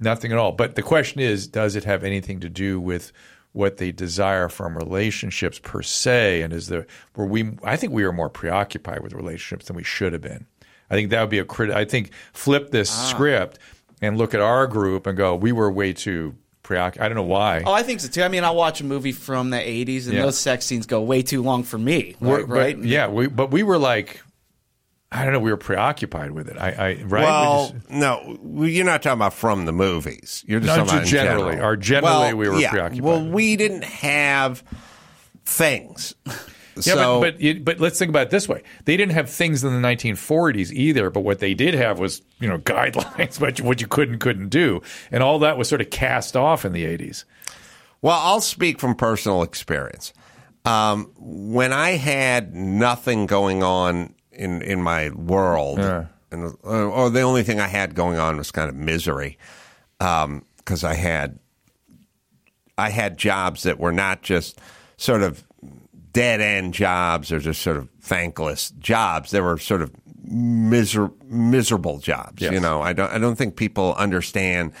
nothing 0.00 0.32
at 0.32 0.38
all. 0.38 0.52
But 0.52 0.74
the 0.74 0.82
question 0.82 1.20
is, 1.20 1.46
does 1.46 1.76
it 1.76 1.84
have 1.84 2.02
anything 2.02 2.40
to 2.40 2.48
do 2.48 2.80
with 2.80 3.12
what 3.54 3.78
they 3.78 3.92
desire 3.92 4.50
from 4.50 4.76
relationships 4.76 5.58
per 5.58 5.80
se? 5.80 6.42
And 6.42 6.52
is 6.52 6.68
there 6.68 6.86
were 7.16 7.24
we? 7.24 7.52
I 7.62 7.76
think 7.76 7.92
we 7.92 8.04
are 8.04 8.12
more 8.12 8.28
preoccupied 8.28 9.00
with 9.00 9.14
relationships 9.14 9.66
than 9.66 9.76
we 9.76 9.84
should 9.84 10.12
have 10.12 10.22
been. 10.22 10.46
I 10.90 10.94
think 10.94 11.10
that 11.10 11.20
would 11.22 11.30
be 11.30 11.38
a 11.38 11.44
crit. 11.44 11.70
I 11.70 11.86
think 11.86 12.12
flip 12.32 12.70
this 12.70 12.90
ah. 12.92 13.06
script 13.06 13.58
and 14.02 14.18
look 14.18 14.34
at 14.34 14.40
our 14.40 14.66
group 14.66 15.06
and 15.06 15.16
go, 15.16 15.34
we 15.34 15.52
were 15.52 15.70
way 15.70 15.94
too 15.94 16.34
preoccupied. 16.62 17.06
I 17.06 17.08
don't 17.08 17.16
know 17.16 17.22
why. 17.22 17.62
Oh, 17.64 17.72
I 17.72 17.84
think 17.84 18.00
so 18.00 18.08
too. 18.08 18.22
I 18.22 18.28
mean, 18.28 18.42
I'll 18.42 18.56
watch 18.56 18.80
a 18.80 18.84
movie 18.84 19.12
from 19.12 19.50
the 19.50 19.56
'80s, 19.58 20.06
and 20.06 20.14
Yeah. 20.14 20.22
those 20.22 20.38
sex 20.38 20.66
scenes 20.66 20.86
go 20.86 21.00
way 21.00 21.22
too 21.22 21.42
long 21.42 21.62
for 21.62 21.78
me. 21.78 22.16
Right? 22.20 22.46
right? 22.48 22.76
But, 22.76 22.88
yeah, 22.88 23.06
we, 23.06 23.28
but 23.28 23.52
we 23.52 23.62
were 23.62 23.78
like, 23.78 24.20
I 25.14 25.22
don't 25.22 25.32
know, 25.32 25.38
we 25.38 25.52
were 25.52 25.56
preoccupied 25.56 26.32
with 26.32 26.48
it. 26.48 26.56
I, 26.58 26.70
I 26.70 27.02
right. 27.04 27.20
We 27.20 27.26
Well, 27.26 27.70
just- 27.70 27.90
no, 27.90 28.64
you're 28.64 28.84
not 28.84 29.00
talking 29.00 29.18
about 29.18 29.32
from 29.32 29.64
the 29.64 29.72
movies. 29.72 30.44
You're 30.46 30.58
just 30.58 30.74
talking 30.74 30.92
about 30.92 31.06
generally. 31.06 31.52
general. 31.52 31.70
Or 31.70 31.76
generally 31.76 32.34
well, 32.34 32.36
we 32.36 32.48
were 32.48 32.58
yeah. 32.58 32.70
preoccupied. 32.70 33.04
Well, 33.04 33.24
we 33.24 33.54
didn't 33.54 33.84
have 33.84 34.64
things. 35.44 36.16
Yeah, 36.26 36.94
so, 36.94 37.20
but 37.20 37.34
but, 37.34 37.42
it, 37.42 37.64
but 37.64 37.78
let's 37.78 37.96
think 37.96 38.08
about 38.08 38.22
it 38.22 38.30
this 38.30 38.48
way: 38.48 38.64
they 38.84 38.96
didn't 38.96 39.12
have 39.12 39.30
things 39.30 39.62
in 39.62 39.80
the 39.80 39.88
1940s 39.88 40.72
either, 40.72 41.08
but 41.10 41.20
what 41.20 41.38
they 41.38 41.54
did 41.54 41.74
have 41.74 42.00
was 42.00 42.20
you 42.40 42.48
know 42.48 42.58
guidelines, 42.58 43.40
what 43.40 43.60
you, 43.60 43.64
what 43.64 43.80
you 43.80 43.86
could 43.86 44.08
and 44.10 44.18
couldn't 44.18 44.48
do, 44.48 44.82
and 45.12 45.22
all 45.22 45.38
that 45.38 45.56
was 45.56 45.68
sort 45.68 45.80
of 45.80 45.90
cast 45.90 46.36
off 46.36 46.64
in 46.64 46.72
the 46.72 46.84
80s. 46.84 47.24
Well, 48.02 48.18
I'll 48.18 48.40
speak 48.40 48.80
from 48.80 48.96
personal 48.96 49.42
experience. 49.44 50.12
Um, 50.64 51.12
when 51.18 51.72
I 51.72 51.90
had 51.90 52.54
nothing 52.54 53.26
going 53.26 53.62
on 53.62 54.14
in 54.36 54.62
in 54.62 54.82
my 54.82 55.10
world, 55.10 55.78
Yeah. 55.78 56.06
and 56.30 56.54
or, 56.62 56.82
or 56.84 57.10
the 57.10 57.22
only 57.22 57.42
thing 57.42 57.60
I 57.60 57.68
had 57.68 57.94
going 57.94 58.18
on 58.18 58.36
was 58.36 58.50
kind 58.50 58.68
of 58.68 58.74
misery, 58.76 59.38
um, 60.00 60.44
because 60.58 60.84
I 60.84 60.94
had 60.94 61.38
I 62.76 62.90
had 62.90 63.16
jobs 63.16 63.62
that 63.62 63.78
were 63.78 63.92
not 63.92 64.22
just 64.22 64.60
sort 64.96 65.22
of 65.22 65.44
dead 66.12 66.40
end 66.40 66.74
jobs 66.74 67.32
or 67.32 67.38
just 67.38 67.62
sort 67.62 67.76
of 67.76 67.88
thankless 68.00 68.70
jobs. 68.78 69.30
They 69.30 69.40
were 69.40 69.58
sort 69.58 69.82
of 69.82 69.90
miser- 70.24 71.10
miserable 71.26 71.98
jobs. 71.98 72.40
Yes. 72.42 72.52
You 72.52 72.60
know, 72.60 72.80
I 72.82 72.92
don't 72.92 73.10
I 73.12 73.18
don't 73.18 73.36
think 73.36 73.56
people 73.56 73.94
understand. 73.96 74.72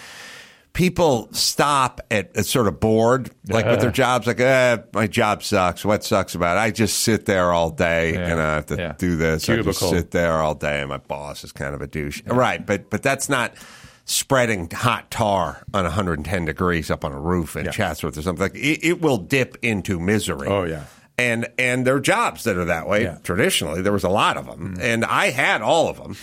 People 0.74 1.28
stop 1.30 2.00
at, 2.10 2.36
at 2.36 2.46
sort 2.46 2.66
of 2.66 2.80
bored, 2.80 3.30
like 3.48 3.64
with 3.64 3.80
their 3.80 3.92
jobs, 3.92 4.26
like, 4.26 4.40
eh, 4.40 4.78
my 4.92 5.06
job 5.06 5.42
sucks. 5.44 5.84
What 5.84 6.02
sucks 6.04 6.34
about 6.34 6.56
it? 6.56 6.60
I 6.60 6.72
just 6.72 6.98
sit 6.98 7.26
there 7.26 7.52
all 7.52 7.70
day 7.70 8.12
Yeah. 8.14 8.26
and 8.32 8.40
I 8.40 8.54
have 8.56 8.66
to 8.66 8.76
Yeah. 8.76 8.94
do 8.98 9.16
this. 9.16 9.48
I 9.48 9.62
just 9.62 9.78
sit 9.78 10.10
there 10.10 10.32
all 10.34 10.56
day 10.56 10.80
and 10.80 10.88
my 10.88 10.96
boss 10.98 11.44
is 11.44 11.52
kind 11.52 11.76
of 11.76 11.80
a 11.80 11.86
douche. 11.86 12.22
Right. 12.26 12.64
But, 12.66 12.90
but 12.90 13.02
that's 13.04 13.28
not 13.28 13.54
spreading 14.04 14.68
hot 14.68 15.12
tar 15.12 15.62
on 15.72 15.84
110 15.84 16.44
degrees 16.44 16.90
up 16.90 17.04
on 17.04 17.12
a 17.12 17.20
roof 17.20 17.54
in 17.56 17.70
Chatsworth 17.70 18.18
or 18.18 18.22
something. 18.22 18.42
Like, 18.42 18.56
it, 18.56 18.84
it 18.84 19.00
will 19.00 19.18
dip 19.18 19.56
into 19.62 20.00
misery. 20.00 20.48
Oh, 20.48 20.64
yeah. 20.64 20.82
And, 21.16 21.46
and 21.56 21.86
there 21.86 21.94
are 21.94 22.00
jobs 22.00 22.42
that 22.44 22.56
are 22.56 22.64
that 22.64 22.88
way 22.88 23.04
Yeah. 23.04 23.18
traditionally. 23.22 23.80
There 23.80 23.92
was 23.92 24.02
a 24.02 24.08
lot 24.08 24.36
of 24.36 24.46
them. 24.46 24.76
And 24.80 25.04
I 25.04 25.30
had 25.30 25.62
all 25.62 25.88
of 25.88 25.98
them 25.98 26.16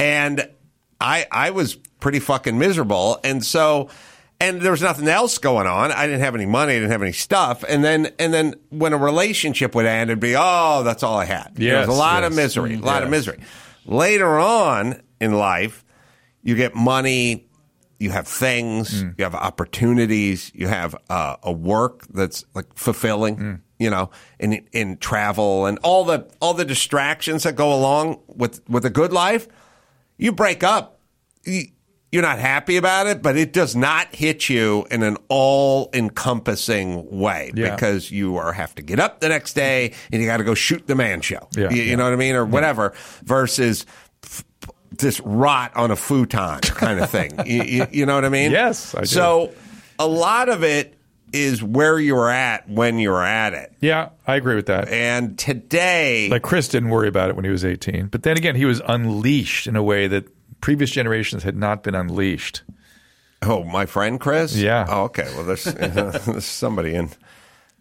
and 0.00 0.48
I 0.98 1.26
I 1.30 1.50
was 1.50 1.76
pretty 2.00 2.18
fucking 2.20 2.58
miserable, 2.58 3.18
and 3.24 3.44
so 3.44 3.88
and 4.38 4.60
there 4.60 4.70
was 4.70 4.82
nothing 4.82 5.08
else 5.08 5.38
going 5.38 5.66
on. 5.66 5.90
I 5.92 6.06
didn't 6.06 6.20
have 6.20 6.34
any 6.34 6.44
money, 6.46 6.72
I 6.72 6.76
didn't 6.76 6.90
have 6.90 7.02
any 7.02 7.12
stuff, 7.12 7.64
and 7.68 7.82
then 7.84 8.10
and 8.18 8.32
then 8.34 8.54
when 8.70 8.92
a 8.92 8.98
relationship 8.98 9.74
would 9.74 9.86
end, 9.86 10.10
it'd 10.10 10.20
be 10.20 10.34
oh, 10.36 10.82
that's 10.82 11.02
all 11.02 11.16
I 11.18 11.24
had. 11.24 11.52
there 11.54 11.78
was 11.80 11.88
a 11.88 11.92
lot 11.92 12.22
of 12.24 12.34
misery, 12.34 12.74
a 12.74 12.78
lot 12.78 13.02
of 13.02 13.10
misery. 13.10 13.38
Later 13.86 14.38
on 14.38 15.00
in 15.20 15.32
life, 15.32 15.84
you 16.42 16.54
get 16.54 16.74
money. 16.74 17.42
You 17.98 18.10
have 18.10 18.28
things, 18.28 19.02
Mm. 19.02 19.14
you 19.16 19.24
have 19.24 19.34
opportunities, 19.34 20.52
you 20.54 20.68
have 20.68 20.94
uh, 21.08 21.36
a 21.42 21.50
work 21.50 22.06
that's 22.08 22.44
like 22.54 22.66
fulfilling, 22.74 23.36
Mm. 23.36 23.60
you 23.78 23.88
know, 23.88 24.10
in 24.38 24.66
in 24.72 24.98
travel 24.98 25.64
and 25.64 25.78
all 25.82 26.04
the 26.04 26.26
all 26.40 26.52
the 26.52 26.66
distractions 26.66 27.44
that 27.44 27.56
go 27.56 27.72
along 27.72 28.20
with 28.28 28.60
with 28.68 28.84
a 28.84 28.90
good 28.90 29.12
life 29.14 29.48
you 30.18 30.30
break 30.32 30.62
up, 30.62 30.98
you- 31.44 31.68
you're 32.12 32.22
not 32.22 32.38
happy 32.38 32.76
about 32.76 33.06
it, 33.06 33.20
but 33.22 33.36
it 33.36 33.52
does 33.52 33.74
not 33.76 34.14
hit 34.14 34.48
you 34.48 34.86
in 34.90 35.02
an 35.02 35.16
all 35.28 35.90
encompassing 35.92 37.18
way 37.18 37.50
Yeah. 37.54 37.74
because 37.74 38.10
you 38.10 38.36
are 38.36 38.52
have 38.52 38.74
to 38.76 38.82
get 38.82 38.98
up 39.00 39.20
the 39.20 39.28
next 39.28 39.54
day 39.54 39.92
and 40.12 40.22
you 40.22 40.28
got 40.28 40.36
to 40.38 40.44
go 40.44 40.54
shoot 40.54 40.86
the 40.86 40.94
man 40.94 41.20
show. 41.20 41.48
Yeah, 41.56 41.70
you, 41.70 41.82
you 41.82 41.96
know 41.96 42.04
what 42.04 42.12
I 42.12 42.16
mean, 42.16 42.34
or 42.34 42.44
whatever. 42.44 42.94
Versus 43.24 43.86
f- 44.24 44.44
this 44.92 45.20
rot 45.20 45.74
on 45.76 45.90
a 45.90 45.96
futon 45.96 46.60
kind 46.60 47.00
of 47.00 47.10
thing. 47.10 47.32
you, 47.46 47.62
you- 47.62 47.86
you 47.90 48.06
know 48.06 48.14
what 48.14 48.24
I 48.24 48.28
mean? 48.30 48.50
Yes, 48.50 48.94
I 48.94 49.00
do. 49.00 49.06
So 49.06 49.52
a 49.98 50.06
lot 50.06 50.48
of 50.48 50.62
it 50.62 50.94
is 51.32 51.62
where 51.62 51.98
you're 51.98 52.30
at 52.30 52.68
when 52.68 52.98
you're 52.98 53.22
at 53.22 53.52
it. 53.52 53.72
Yeah, 53.80 54.10
I 54.26 54.36
agree 54.36 54.54
with 54.54 54.66
that. 54.66 54.88
And 54.88 55.36
today, 55.36 56.28
Like 56.30 56.42
Chris 56.42 56.68
didn't 56.68 56.88
worry 56.90 57.08
about 57.08 57.30
it 57.30 57.36
when 57.36 57.44
he 57.44 57.50
was 57.50 57.64
18, 57.64 58.06
but 58.06 58.22
then 58.22 58.36
again, 58.36 58.54
he 58.54 58.64
was 58.64 58.80
unleashed 58.86 59.66
in 59.66 59.74
a 59.76 59.82
way 59.82 60.06
that 60.06 60.24
previous 60.66 60.90
generations 60.90 61.44
had 61.44 61.56
not 61.56 61.84
been 61.84 61.94
unleashed. 61.94 62.62
Oh, 63.40 63.62
my 63.62 63.86
friend 63.86 64.18
Chris? 64.18 64.56
Yeah. 64.56 64.84
Oh, 64.88 65.04
okay. 65.04 65.30
Well, 65.36 65.44
there's, 65.44 65.62
there's 65.64 66.44
somebody 66.44 66.92
in 66.96 67.08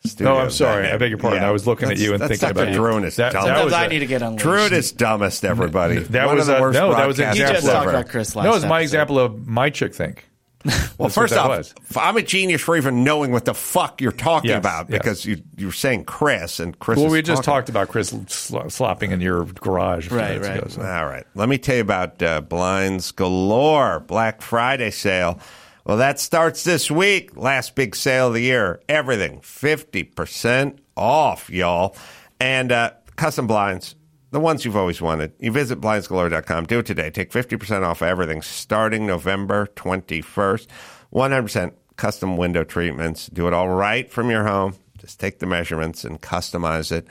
studio. 0.05 0.35
No, 0.35 0.39
I'm 0.41 0.51
sorry. 0.51 0.87
I 0.87 0.95
beg 0.97 1.09
your 1.09 1.17
pardon. 1.17 1.43
I 1.43 1.49
was 1.49 1.65
looking 1.65 1.89
at 1.89 1.97
you 1.97 2.13
and 2.13 2.21
thinking 2.21 2.37
Dr. 2.47 2.51
about 2.51 2.71
you. 2.73 2.79
Druin 2.79 3.03
is 3.03 3.15
That- 3.15 3.33
dumb. 3.33 3.45
that 3.45 3.65
was 3.65 3.73
I 3.73 3.85
a- 3.85 3.89
need 3.89 3.99
to 3.99 4.05
get 4.05 4.21
unleashed. 4.21 4.43
Druid 4.43 4.71
is 4.71 4.91
dumbest, 4.91 5.43
everybody. 5.43 5.97
That 5.97 6.27
One 6.27 6.35
was 6.35 6.47
of 6.47 6.53
the 6.53 6.59
a- 6.59 6.61
worst 6.61 6.77
no, 6.77 6.93
that 6.93 7.07
was 7.07 7.17
broadcasters 7.17 7.31
an 7.31 7.35
You 7.37 7.41
just 7.41 7.53
example 7.55 7.73
talked 7.73 7.89
about 7.89 8.09
Chris 8.09 8.35
last 8.35 8.45
No, 8.45 8.53
it's 8.55 8.65
my 8.65 8.81
episode. 8.81 8.83
example 8.83 9.17
of 9.19 9.47
my 9.47 9.69
chick 9.71 9.95
think. 9.95 10.29
Well, 10.98 11.10
first 11.10 11.34
off, 11.36 11.74
I'm 11.98 12.15
a 12.17 12.22
genius 12.22 12.62
for 12.62 12.75
even 12.77 13.03
knowing 13.03 13.31
what 13.31 13.43
the 13.45 13.53
fuck 13.53 14.00
you're 14.01 14.12
talking 14.13 14.50
Yes, 14.50 14.60
about 14.60 14.89
yes. 14.89 14.98
because 14.98 15.25
you 15.25 15.41
you're 15.57 15.72
saying 15.74 16.05
Chris 16.05 16.60
and 16.60 16.77
Chris. 16.79 16.98
Well, 17.00 17.10
we 17.10 17.22
just 17.22 17.43
talking. 17.43 17.53
talked 17.53 17.69
about 17.69 17.89
Chris 17.89 18.15
sl- 18.27 18.67
slopping 18.69 19.12
in 19.12 19.19
your 19.22 19.43
garage. 19.45 20.07
a 20.07 20.10
few 20.10 20.17
Right, 20.17 20.41
right. 20.41 20.57
ago, 20.57 20.67
so. 20.69 20.81
All 20.81 21.05
right. 21.05 21.25
Let 21.36 21.50
me 21.50 21.57
tell 21.57 21.75
you 21.75 21.81
about 21.81 22.22
uh, 22.24 22.41
Blinds 22.41 23.12
Galore 23.12 24.00
Black 24.00 24.41
Friday 24.41 24.89
sale. 24.91 25.39
Well, 25.86 25.98
that 25.98 26.19
starts 26.19 26.63
this 26.63 26.89
week. 26.89 27.36
Last 27.38 27.75
big 27.75 27.95
sale 27.95 28.29
of 28.29 28.34
the 28.34 28.41
year. 28.41 28.79
Everything 28.89 29.41
50% 29.41 30.77
off, 30.98 31.50
y'all. 31.50 31.95
And 32.39 32.72
uh, 32.72 32.91
custom 33.17 33.48
blinds, 33.48 33.95
the 34.35 34.41
ones 34.41 34.65
you've 34.65 34.75
always 34.75 35.01
wanted. 35.01 35.31
You 35.39 35.49
visit 35.49 35.79
blindsgalore.com. 35.79 36.65
Do 36.65 36.79
it 36.79 36.85
today. 36.85 37.09
Take 37.09 37.31
50% 37.31 37.83
off 37.83 38.01
everything 38.01 38.41
starting 38.41 39.07
November 39.07 39.67
21st. 39.77 40.67
100% 41.13 41.73
custom 41.95 42.35
window 42.35 42.65
treatments. 42.65 43.27
Do 43.27 43.47
it 43.47 43.53
all 43.53 43.69
right 43.69 44.11
from 44.11 44.29
your 44.29 44.43
home. 44.43 44.75
Just 44.97 45.21
take 45.21 45.39
the 45.39 45.45
measurements 45.45 46.03
and 46.03 46.21
customize 46.21 46.91
it 46.91 47.07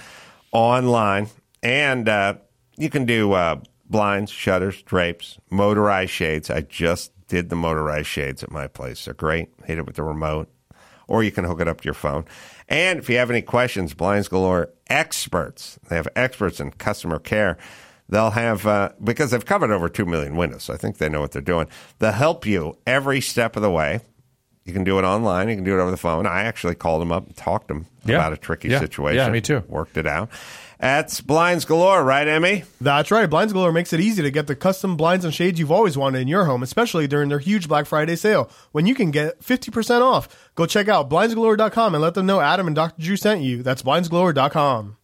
online. 0.53 1.29
And 1.63 2.11
uh, 2.11 2.35
you 2.77 2.91
can 2.91 3.07
do 3.07 3.33
uh, 3.33 3.63
blinds, 3.87 4.31
shutters, 4.31 4.83
drapes, 4.83 5.39
motorized 5.49 6.11
shades. 6.11 6.51
I 6.51 6.61
just 6.61 7.11
did 7.29 7.49
the 7.49 7.57
motorized 7.57 8.09
shades 8.09 8.43
at 8.43 8.51
my 8.51 8.67
place. 8.67 9.07
They're 9.07 9.15
great. 9.15 9.49
Hit 9.65 9.79
it 9.79 9.87
with 9.87 9.97
the 9.97 10.03
remote, 10.03 10.51
or 11.09 11.25
you 11.25 11.33
can 11.33 11.47
hook 11.47 11.63
it 11.63 11.69
up 11.69 11.81
to 11.81 11.85
your 11.87 11.95
phone. 11.95 12.27
And 12.69 12.99
if 12.99 13.09
you 13.11 13.17
have 13.19 13.31
any 13.31 13.43
questions, 13.43 13.95
Blinds 13.95 14.29
Galore 14.29 14.71
experts. 14.89 15.79
They 15.89 15.97
have 15.97 16.09
experts 16.17 16.61
in 16.61 16.71
customer 16.73 17.19
care. 17.19 17.57
They'll 18.09 18.31
have 18.31 18.67
uh, 18.67 18.91
because 19.03 19.31
they've 19.31 19.45
covered 19.45 19.71
over 19.71 19.89
two 19.89 20.05
million 20.07 20.37
windows. 20.37 20.65
So 20.65 20.75
I 20.75 20.77
think 20.77 20.99
they 20.99 21.09
know 21.09 21.21
what 21.21 21.33
they're 21.33 21.43
doing. 21.43 21.69
They'll 21.99 22.13
help 22.13 22.47
you 22.47 22.77
every 22.87 23.21
step 23.21 23.57
of 23.57 23.63
the 23.63 23.71
way. 23.71 24.01
You 24.65 24.73
can 24.73 24.85
do 24.85 24.99
it 24.99 25.05
online. 25.05 25.49
You 25.51 25.57
can 25.57 25.65
do 25.65 25.79
it 25.79 25.81
over 25.83 25.91
the 25.91 25.97
phone. 25.99 26.27
I 26.27 26.43
actually 26.45 26.75
called 26.75 27.03
them 27.03 27.13
up 27.13 27.27
and 27.27 27.37
talked 27.37 27.69
to 27.69 27.75
them 27.75 27.87
Yeah. 28.05 28.17
about 28.17 28.33
a 28.33 28.37
tricky 28.39 28.69
Yeah. 28.69 28.79
situation. 28.81 29.19
Yeah, 29.19 29.29
me 29.31 29.41
too. 29.43 29.63
Worked 29.69 29.97
it 29.99 30.07
out. 30.07 30.31
That's 30.79 31.21
Blinds 31.21 31.65
Galore, 31.65 32.05
right, 32.05 32.27
Emmy? 32.27 32.65
That's 32.81 33.11
right. 33.11 33.29
Blinds 33.29 33.53
Galore 33.53 33.73
makes 33.73 33.93
it 33.93 34.01
easy 34.01 34.23
to 34.23 34.31
get 34.31 34.47
the 34.47 34.57
custom 34.57 34.97
blinds 34.97 35.25
and 35.25 35.33
shades 35.33 35.59
you've 35.59 35.73
always 35.73 35.97
wanted 35.97 36.21
in 36.21 36.29
your 36.29 36.45
home, 36.45 36.63
especially 36.63 37.07
during 37.07 37.29
their 37.29 37.39
huge 37.39 37.69
Black 37.69 37.87
Friday 37.87 38.17
sale 38.17 38.51
when 38.73 38.87
you 38.87 38.95
can 38.95 39.11
get 39.11 39.41
50% 39.41 40.01
off. 40.01 40.51
Go 40.55 40.67
check 40.67 40.89
out 40.89 41.09
blindsgalore.com 41.09 41.95
and 41.95 42.03
let 42.03 42.15
them 42.15 42.27
know 42.27 42.41
Adam 42.41 42.67
and 42.67 42.77
Dr. 42.77 43.01
Drew 43.01 43.17
sent 43.17 43.43
you. 43.43 43.63
That's 43.63 43.83
blindsgalore.com. 43.83 44.97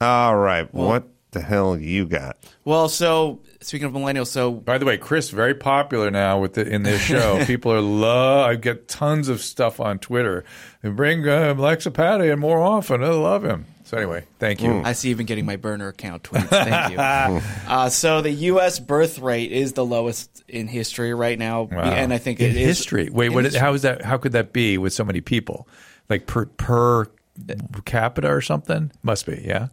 All 0.00 0.36
right. 0.36 0.72
what 0.74 1.08
the 1.30 1.40
hell 1.40 1.76
you 1.76 2.06
got? 2.06 2.36
Well, 2.64 2.88
so 2.88 3.40
speaking 3.60 3.86
of 3.86 3.92
millennials, 3.92 4.28
so 4.28 4.52
By 4.52 4.78
the 4.78 4.84
way, 4.84 4.98
Chris 4.98 5.30
very 5.30 5.54
popular 5.54 6.10
now 6.10 6.38
with 6.38 6.54
the, 6.54 6.66
in 6.66 6.82
this 6.82 7.00
show. 7.00 7.44
People 7.46 7.72
are 7.72 7.80
love. 7.80 8.50
I 8.50 8.54
get 8.56 8.88
tons 8.88 9.28
of 9.28 9.40
stuff 9.40 9.80
on 9.80 9.98
Twitter. 9.98 10.44
And 10.82 10.96
bring 10.96 11.26
uh, 11.28 11.54
Alexa 11.56 11.90
Patty 11.90 12.28
in 12.28 12.38
more 12.38 12.60
often. 12.62 13.02
I 13.02 13.08
love 13.08 13.44
him. 13.44 13.66
So 13.86 13.96
anyway, 13.96 14.24
thank 14.40 14.62
you. 14.62 14.82
I 14.84 14.94
see 14.94 15.10
even 15.10 15.26
getting 15.26 15.46
my 15.46 15.54
burner 15.54 15.86
account 15.88 16.24
tweets. 16.24 16.48
Thank 16.48 16.92
you. 16.92 16.98
uh, 17.68 17.88
so 17.88 18.20
the 18.20 18.32
U.S. 18.32 18.80
birth 18.80 19.20
rate 19.20 19.52
is 19.52 19.74
the 19.74 19.84
lowest 19.84 20.42
in 20.48 20.66
history 20.66 21.14
right 21.14 21.38
now, 21.38 21.62
Wow. 21.62 21.82
and 21.82 22.12
I 22.12 22.18
think 22.18 22.40
in 22.40 22.46
it 22.50 22.56
is 22.56 22.66
history. 22.78 23.08
Wait, 23.10 23.26
in 23.26 23.34
what? 23.34 23.44
history. 23.44 23.60
How 23.60 23.74
is 23.74 23.82
that? 23.82 24.02
How 24.02 24.18
could 24.18 24.32
that 24.32 24.52
be 24.52 24.76
with 24.76 24.92
so 24.92 25.04
many 25.04 25.20
people? 25.20 25.68
Like 26.10 26.26
per 26.26 26.46
per 26.46 27.06
capita 27.84 28.28
or 28.28 28.40
something? 28.40 28.90
Must 29.04 29.24
be. 29.24 29.40
Yeah. 29.46 29.68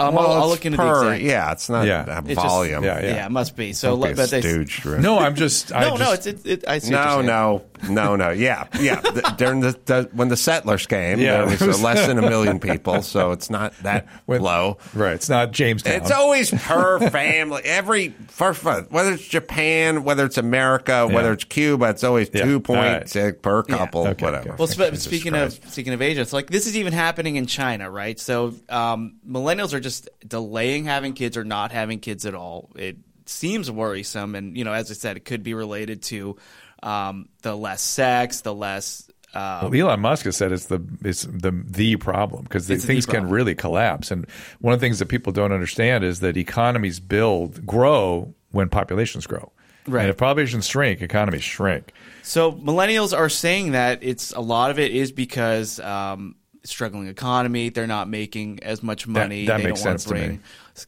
Um, 0.00 0.14
Well, 0.14 0.28
I'll, 0.30 0.42
I'll 0.42 0.48
look 0.48 0.64
into 0.64 0.78
per, 0.78 0.84
the 1.00 1.10
exact. 1.10 1.22
Yeah, 1.24 1.50
it's 1.52 1.68
not 1.68 1.84
Yeah. 1.84 2.04
a 2.06 2.18
It's 2.20 2.28
just- 2.34 2.46
volume. 2.46 2.84
yeah, 2.84 3.00
Yeah. 3.02 3.26
it 3.26 3.32
must 3.32 3.56
be. 3.56 3.72
So, 3.72 3.90
Don't 3.96 4.02
be 4.02 4.12
a 4.12 4.14
but 4.14 4.30
they, 4.30 4.40
stooge, 4.40 4.80
Drew. 4.82 5.00
No, 5.00 5.18
I'm 5.18 5.34
just. 5.34 5.72
I 5.74 5.80
no, 5.88 5.96
no, 5.96 6.14
just- 6.14 6.26
it's 6.28 6.44
it, 6.44 6.62
it, 6.62 6.68
I 6.68 6.78
see 6.78 6.94
what 6.94 7.00
No, 7.00 7.04
you're 7.04 7.14
saying. 7.14 7.26
no, 7.26 7.62
no, 7.88 8.16
no. 8.16 8.30
Yeah, 8.30 8.66
yeah. 8.80 9.00
The- 9.00 9.34
during 9.36 9.60
the, 9.60 9.78
the 9.84 10.08
when 10.12 10.28
the 10.28 10.36
settlers 10.36 10.86
came, 10.86 11.18
Yeah. 11.20 11.44
there 11.44 11.68
was 11.68 11.82
less 11.82 12.06
than 12.06 12.18
a 12.18 12.22
million 12.22 12.58
people, 12.60 13.02
so 13.02 13.32
it's 13.32 13.50
not 13.50 13.74
that 13.82 14.06
When- 14.26 14.40
low. 14.42 14.78
Right. 14.94 15.14
It's 15.14 15.28
not 15.28 15.52
Jamestown. 15.52 15.94
It's 15.94 16.10
always 16.10 16.50
per 16.50 16.98
family. 17.10 17.62
Every 17.64 18.10
first 18.28 18.64
whether 18.64 19.12
it's 19.12 19.26
Japan, 19.26 20.04
whether 20.04 20.24
it's 20.24 20.38
America, 20.38 21.06
whether 21.06 21.32
it's 21.32 21.44
Cuba, 21.44 21.86
it's 21.90 22.04
always 22.04 22.30
Yeah. 22.32 22.44
two 22.44 22.54
All 22.54 22.60
point 22.60 23.14
right. 23.14 23.42
per 23.42 23.62
couple, 23.62 24.06
Okay, 24.06 24.24
whatever. 24.24 24.48
okay. 24.50 24.56
Well, 24.58 24.68
spe- 24.68 24.78
Jesus 24.90 25.02
speaking 25.04 25.32
Christ. 25.32 25.64
of 25.64 25.70
speaking 25.70 25.92
of 25.92 26.02
Asia, 26.02 26.20
it's 26.20 26.32
like 26.32 26.48
this 26.50 26.66
is 26.66 26.76
even 26.76 26.92
happening 26.92 27.36
in 27.36 27.46
China, 27.46 27.90
right? 27.90 28.18
So 28.18 28.54
um, 28.68 29.16
millennials 29.28 29.72
are 29.74 29.80
just 29.80 30.08
delaying 30.26 30.84
having 30.84 31.12
kids 31.12 31.36
or 31.36 31.44
not 31.44 31.72
having 31.72 32.00
kids 32.00 32.26
at 32.26 32.34
all. 32.34 32.70
It 32.76 32.96
seems 33.26 33.70
worrisome, 33.70 34.34
and 34.34 34.56
you 34.56 34.64
know, 34.64 34.72
as 34.72 34.90
I 34.90 34.94
said, 34.94 35.16
it 35.16 35.24
could 35.24 35.42
be 35.42 35.54
related 35.54 36.02
to 36.04 36.36
um, 36.82 37.28
the 37.42 37.56
less 37.56 37.82
sex, 37.82 38.40
the 38.42 38.54
less. 38.54 39.10
Uh, 39.34 39.60
Well, 39.64 39.74
Elon 39.74 40.00
Musk 40.00 40.24
has 40.24 40.36
said 40.36 40.52
it's 40.52 40.66
the 40.66 40.80
it's 41.04 41.24
the 41.24 41.50
the 41.66 41.96
problem 41.96 42.44
because 42.44 42.66
things 42.66 43.04
can 43.04 43.28
really 43.28 43.54
collapse. 43.54 44.10
And 44.10 44.26
one 44.60 44.72
of 44.72 44.80
the 44.80 44.86
things 44.86 44.98
that 45.00 45.06
people 45.06 45.32
don't 45.32 45.52
understand 45.52 46.02
is 46.02 46.20
that 46.20 46.36
economies 46.36 46.98
build 46.98 47.66
grow 47.66 48.34
when 48.52 48.68
populations 48.68 49.26
grow. 49.26 49.52
Right. 49.86 50.02
And 50.02 50.10
if 50.10 50.16
populations 50.16 50.66
shrink, 50.66 51.00
economies 51.02 51.42
shrink. 51.42 51.92
So 52.22 52.52
millennials 52.52 53.16
are 53.16 53.28
saying 53.28 53.72
that 53.72 54.00
it's 54.02 54.32
a 54.32 54.40
lot 54.40 54.70
of 54.70 54.78
it 54.78 54.92
is 54.92 55.12
because 55.12 55.80
um, 55.80 56.36
struggling 56.68 57.08
economy. 57.08 57.68
They're 57.68 57.86
not 57.86 58.08
making 58.08 58.62
as 58.62 58.82
much 58.82 59.06
money. 59.06 59.46
that 59.46 59.58
they 59.58 59.64
makes 59.64 59.80
don't 59.82 59.90
want 59.90 60.00
sense 60.00 60.04
to 60.04 60.08
bring, 60.10 60.30
me. 60.30 60.38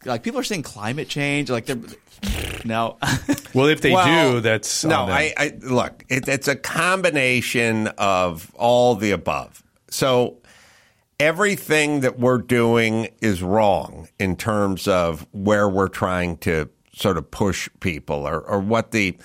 Like 0.05 0.23
people 0.23 0.41
are 0.41 0.45
saying 0.45 0.63
climate 0.63 1.09
change. 1.09 1.51
Like 1.51 1.67
they're 1.67 1.79
no. 2.65 2.99
Well, 3.53 3.67
if 3.67 3.81
they 3.81 3.91
Well, 3.93 4.35
do, 4.35 4.41
that's 4.41 4.85
no. 4.85 5.01
on 5.01 5.09
them. 5.09 5.17
I, 5.17 5.35
I 5.37 5.53
look. 5.61 6.05
It, 6.09 6.29
it's 6.29 6.47
a 6.47 6.55
combination 6.55 7.89
of 7.99 8.53
all 8.55 8.95
the 8.95 9.11
above. 9.11 9.63
So 9.91 10.39
everything 11.19 12.01
that 12.01 12.19
we're 12.19 12.39
doing 12.39 13.09
is 13.21 13.43
wrong 13.43 14.09
in 14.19 14.37
terms 14.37 14.87
of 14.87 15.27
where 15.33 15.69
we're 15.69 15.89
trying 15.89 16.37
to 16.39 16.69
sort 16.95 17.17
of 17.19 17.31
push 17.31 17.69
people 17.81 18.27
or, 18.29 18.41
or 18.41 18.61
what 18.61 18.93
the 18.93 19.17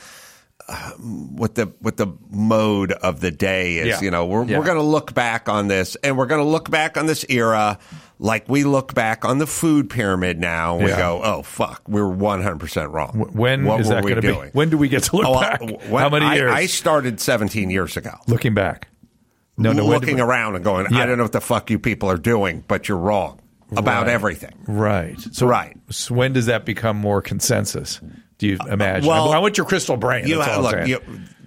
what 0.99 1.55
the 1.55 1.65
what 1.79 1.97
the 1.97 2.07
mode 2.31 2.91
of 2.91 3.19
the 3.19 3.31
day 3.31 3.77
is. 3.77 3.87
Yeah. 3.87 4.01
You 4.01 4.11
know, 4.11 4.25
we're 4.25 4.45
Yeah. 4.45 4.57
we're 4.59 4.65
going 4.65 4.77
to 4.77 4.83
look 4.83 5.13
back 5.13 5.47
on 5.49 5.67
this, 5.67 5.95
and 6.03 6.17
we're 6.17 6.25
going 6.25 6.41
to 6.43 6.49
look 6.49 6.69
back 6.69 6.97
on 6.97 7.05
this 7.05 7.25
era 7.29 7.77
like 8.17 8.47
we 8.49 8.63
look 8.63 8.93
back 8.93 9.25
on 9.25 9.37
the 9.37 9.45
food 9.47 9.89
pyramid 9.89 10.39
now. 10.39 10.75
and 10.77 10.85
We 10.85 10.91
go, 10.91 11.21
oh 11.23 11.41
fuck, 11.43 11.81
we 11.87 12.01
were 12.01 12.09
one 12.09 12.41
hundred 12.41 12.59
percent 12.61 12.89
wrong. 12.91 13.29
when 13.33 13.65
what 13.65 13.81
is 13.81 13.87
were 13.89 13.95
that 13.95 14.03
we 14.03 14.11
going 14.11 14.21
to 14.21 14.27
be? 14.27 14.33
doing? 14.33 14.49
When 14.53 14.69
do 14.69 14.77
we 14.77 14.89
get 14.89 15.03
to 15.03 15.17
look 15.17 15.25
Oh, 15.27 15.39
back? 15.39 15.61
when- 15.61 15.79
How 16.01 16.09
many 16.09 16.25
I- 16.25 16.35
years? 16.35 16.51
I, 16.53 16.65
started 16.65 17.19
17 17.19 17.69
years 17.69 17.97
ago. 17.97 18.11
Looking 18.27 18.53
back. 18.53 18.87
No, 19.57 19.71
no. 19.73 19.83
when 19.85 19.99
looking 19.99 20.15
we- 20.15 20.21
around 20.21 20.55
and 20.55 20.63
going, 20.63 20.87
Yeah. 20.91 20.99
I 20.99 21.05
don't 21.05 21.17
know 21.17 21.23
what 21.25 21.31
the 21.33 21.41
fuck 21.41 21.69
you 21.69 21.77
people 21.79 22.09
are 22.09 22.17
doing, 22.17 22.63
but 22.67 22.87
you're 22.89 22.97
wrong 22.97 23.39
about 23.75 24.03
Right. 24.05 24.13
everything. 24.13 24.53
Right. 24.67 25.19
So, 25.31 25.45
Right. 25.47 25.77
So 25.91 26.13
when 26.15 26.33
does 26.33 26.45
that 26.47 26.65
become 26.65 26.97
more 26.97 27.21
consensus? 27.21 27.99
Do 28.37 28.47
you 28.47 28.57
imagine? 28.69 29.07
well, 29.07 29.31
I 29.31 29.39
want 29.39 29.57
your 29.57 29.65
crystal 29.65 29.97
brain. 29.97 30.27
You 30.27 30.37
that's 30.37 30.47
have, 30.49 30.57
all 30.59 30.67
I'm 30.67 30.79
look, 30.79 30.87
you, 30.87 30.99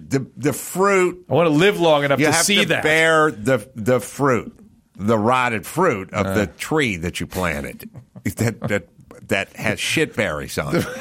the 0.07 0.25
the 0.37 0.53
fruit. 0.53 1.25
I 1.29 1.33
want 1.33 1.47
to 1.47 1.53
live 1.53 1.79
long 1.79 2.03
enough 2.03 2.19
You 2.19 2.25
to 2.27 2.31
have 2.31 2.45
see 2.45 2.61
to 2.61 2.65
that. 2.67 2.83
bear 2.83 3.31
the 3.31 3.69
the 3.75 3.99
fruit, 3.99 4.57
the 4.95 5.17
rotted 5.17 5.65
fruit 5.67 6.11
of 6.13 6.25
Uh. 6.25 6.33
the 6.33 6.47
tree 6.47 6.97
that 6.97 7.19
you 7.19 7.27
planted 7.27 7.89
that 8.37 8.59
that 8.61 8.87
that 9.27 9.55
has 9.55 9.79
shit 9.79 10.15
berries 10.15 10.57
on 10.57 10.75
it. 10.77 10.85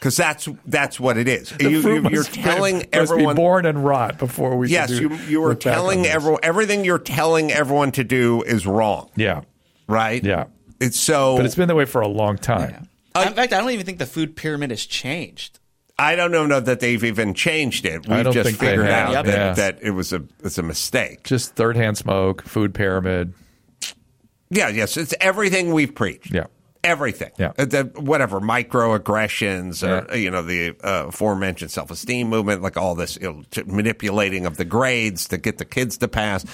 Because 0.00 0.16
that's 0.16 0.48
that's 0.64 0.98
what 0.98 1.18
it 1.18 1.28
is. 1.28 1.50
The 1.50 1.70
You, 1.72 1.82
fruit 1.82 2.04
you, 2.04 2.08
you're 2.08 2.20
must 2.22 2.34
be- 2.34 2.40
telling 2.40 2.76
must 2.76 2.88
everyone 2.94 3.34
be 3.34 3.42
born 3.42 3.66
and 3.66 3.84
rot 3.84 4.16
before 4.18 4.56
we. 4.56 4.70
Yes, 4.70 4.88
do- 4.88 4.96
you 4.98 5.14
you 5.28 5.40
were 5.42 5.50
look 5.50 5.62
back 5.62 5.74
on 5.76 5.82
telling 5.82 6.06
everyone 6.06 6.40
everything 6.42 6.86
you're 6.86 6.98
telling 6.98 7.52
everyone 7.52 7.92
to 7.92 8.02
do 8.02 8.40
is 8.44 8.66
wrong, 8.66 9.10
Yeah, 9.14 9.42
right? 9.88 10.24
Yeah. 10.24 10.44
It's 10.80 10.98
so 10.98 11.36
but 11.36 11.44
it's 11.44 11.54
been 11.54 11.68
that 11.68 11.74
way 11.76 11.84
for 11.84 12.00
a 12.00 12.08
long 12.08 12.38
time. 12.38 12.88
In 13.16 13.34
fact, 13.34 13.52
I 13.52 13.58
don't 13.60 13.70
even 13.70 13.84
think 13.86 13.98
the 13.98 14.06
food 14.06 14.36
pyramid 14.36 14.70
has 14.70 14.84
changed. 14.86 15.58
I 15.98 16.16
don't 16.16 16.30
know 16.32 16.46
know 16.46 16.60
that 16.60 16.80
they've 16.80 17.02
even 17.04 17.34
changed 17.34 17.84
it. 17.84 18.08
We've 18.08 18.24
don't 18.24 18.32
just 18.32 18.46
think 18.48 18.58
they 18.58 18.68
figured 18.68 18.86
have, 18.86 19.08
out 19.08 19.12
Yep. 19.12 19.24
that, 19.26 19.32
yeah. 19.36 19.52
that 19.54 19.78
it 19.82 19.90
was 19.90 20.12
a 20.14 20.22
it's 20.42 20.56
a 20.56 20.62
mistake. 20.62 21.24
Just 21.24 21.54
third 21.56 21.76
hand 21.76 21.98
smoke, 21.98 22.42
food 22.42 22.72
pyramid. 22.74 23.34
Yeah, 24.48 24.68
yes, 24.68 24.96
it's 24.96 25.14
everything 25.20 25.72
we've 25.72 25.94
preached. 25.94 26.32
Yeah. 26.32 26.44
Everything. 26.82 27.30
Yeah. 27.38 27.52
Uh, 27.58 27.66
the, 27.66 27.82
whatever, 27.96 28.40
microaggressions 28.40 29.82
or, 29.86 30.06
Yeah. 30.06 30.12
uh, 30.12 30.16
you 30.16 30.30
know, 30.30 30.42
the 30.42 30.70
uh, 30.82 31.06
aforementioned 31.08 31.70
self 31.70 31.90
esteem 31.90 32.28
movement, 32.28 32.62
like 32.62 32.76
all 32.76 32.94
this 32.94 33.18
you 33.20 33.30
know, 33.54 33.62
manipulating 33.66 34.46
of 34.46 34.56
the 34.56 34.64
grades 34.64 35.28
to 35.28 35.36
get 35.38 35.58
the 35.58 35.64
kids 35.66 35.98
to 35.98 36.08
pass. 36.08 36.44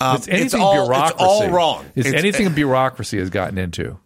Um, 0.00 0.16
It's 0.16 0.28
anything 0.28 0.60
all, 0.60 0.74
bureaucracy. 0.74 1.14
It's 1.14 1.22
all 1.22 1.50
wrong. 1.50 1.86
It's, 1.96 2.06
It's- 2.06 2.22
anything 2.22 2.52
bureaucracy 2.52 3.18
has 3.18 3.30
gotten 3.30 3.56
into. 3.58 3.98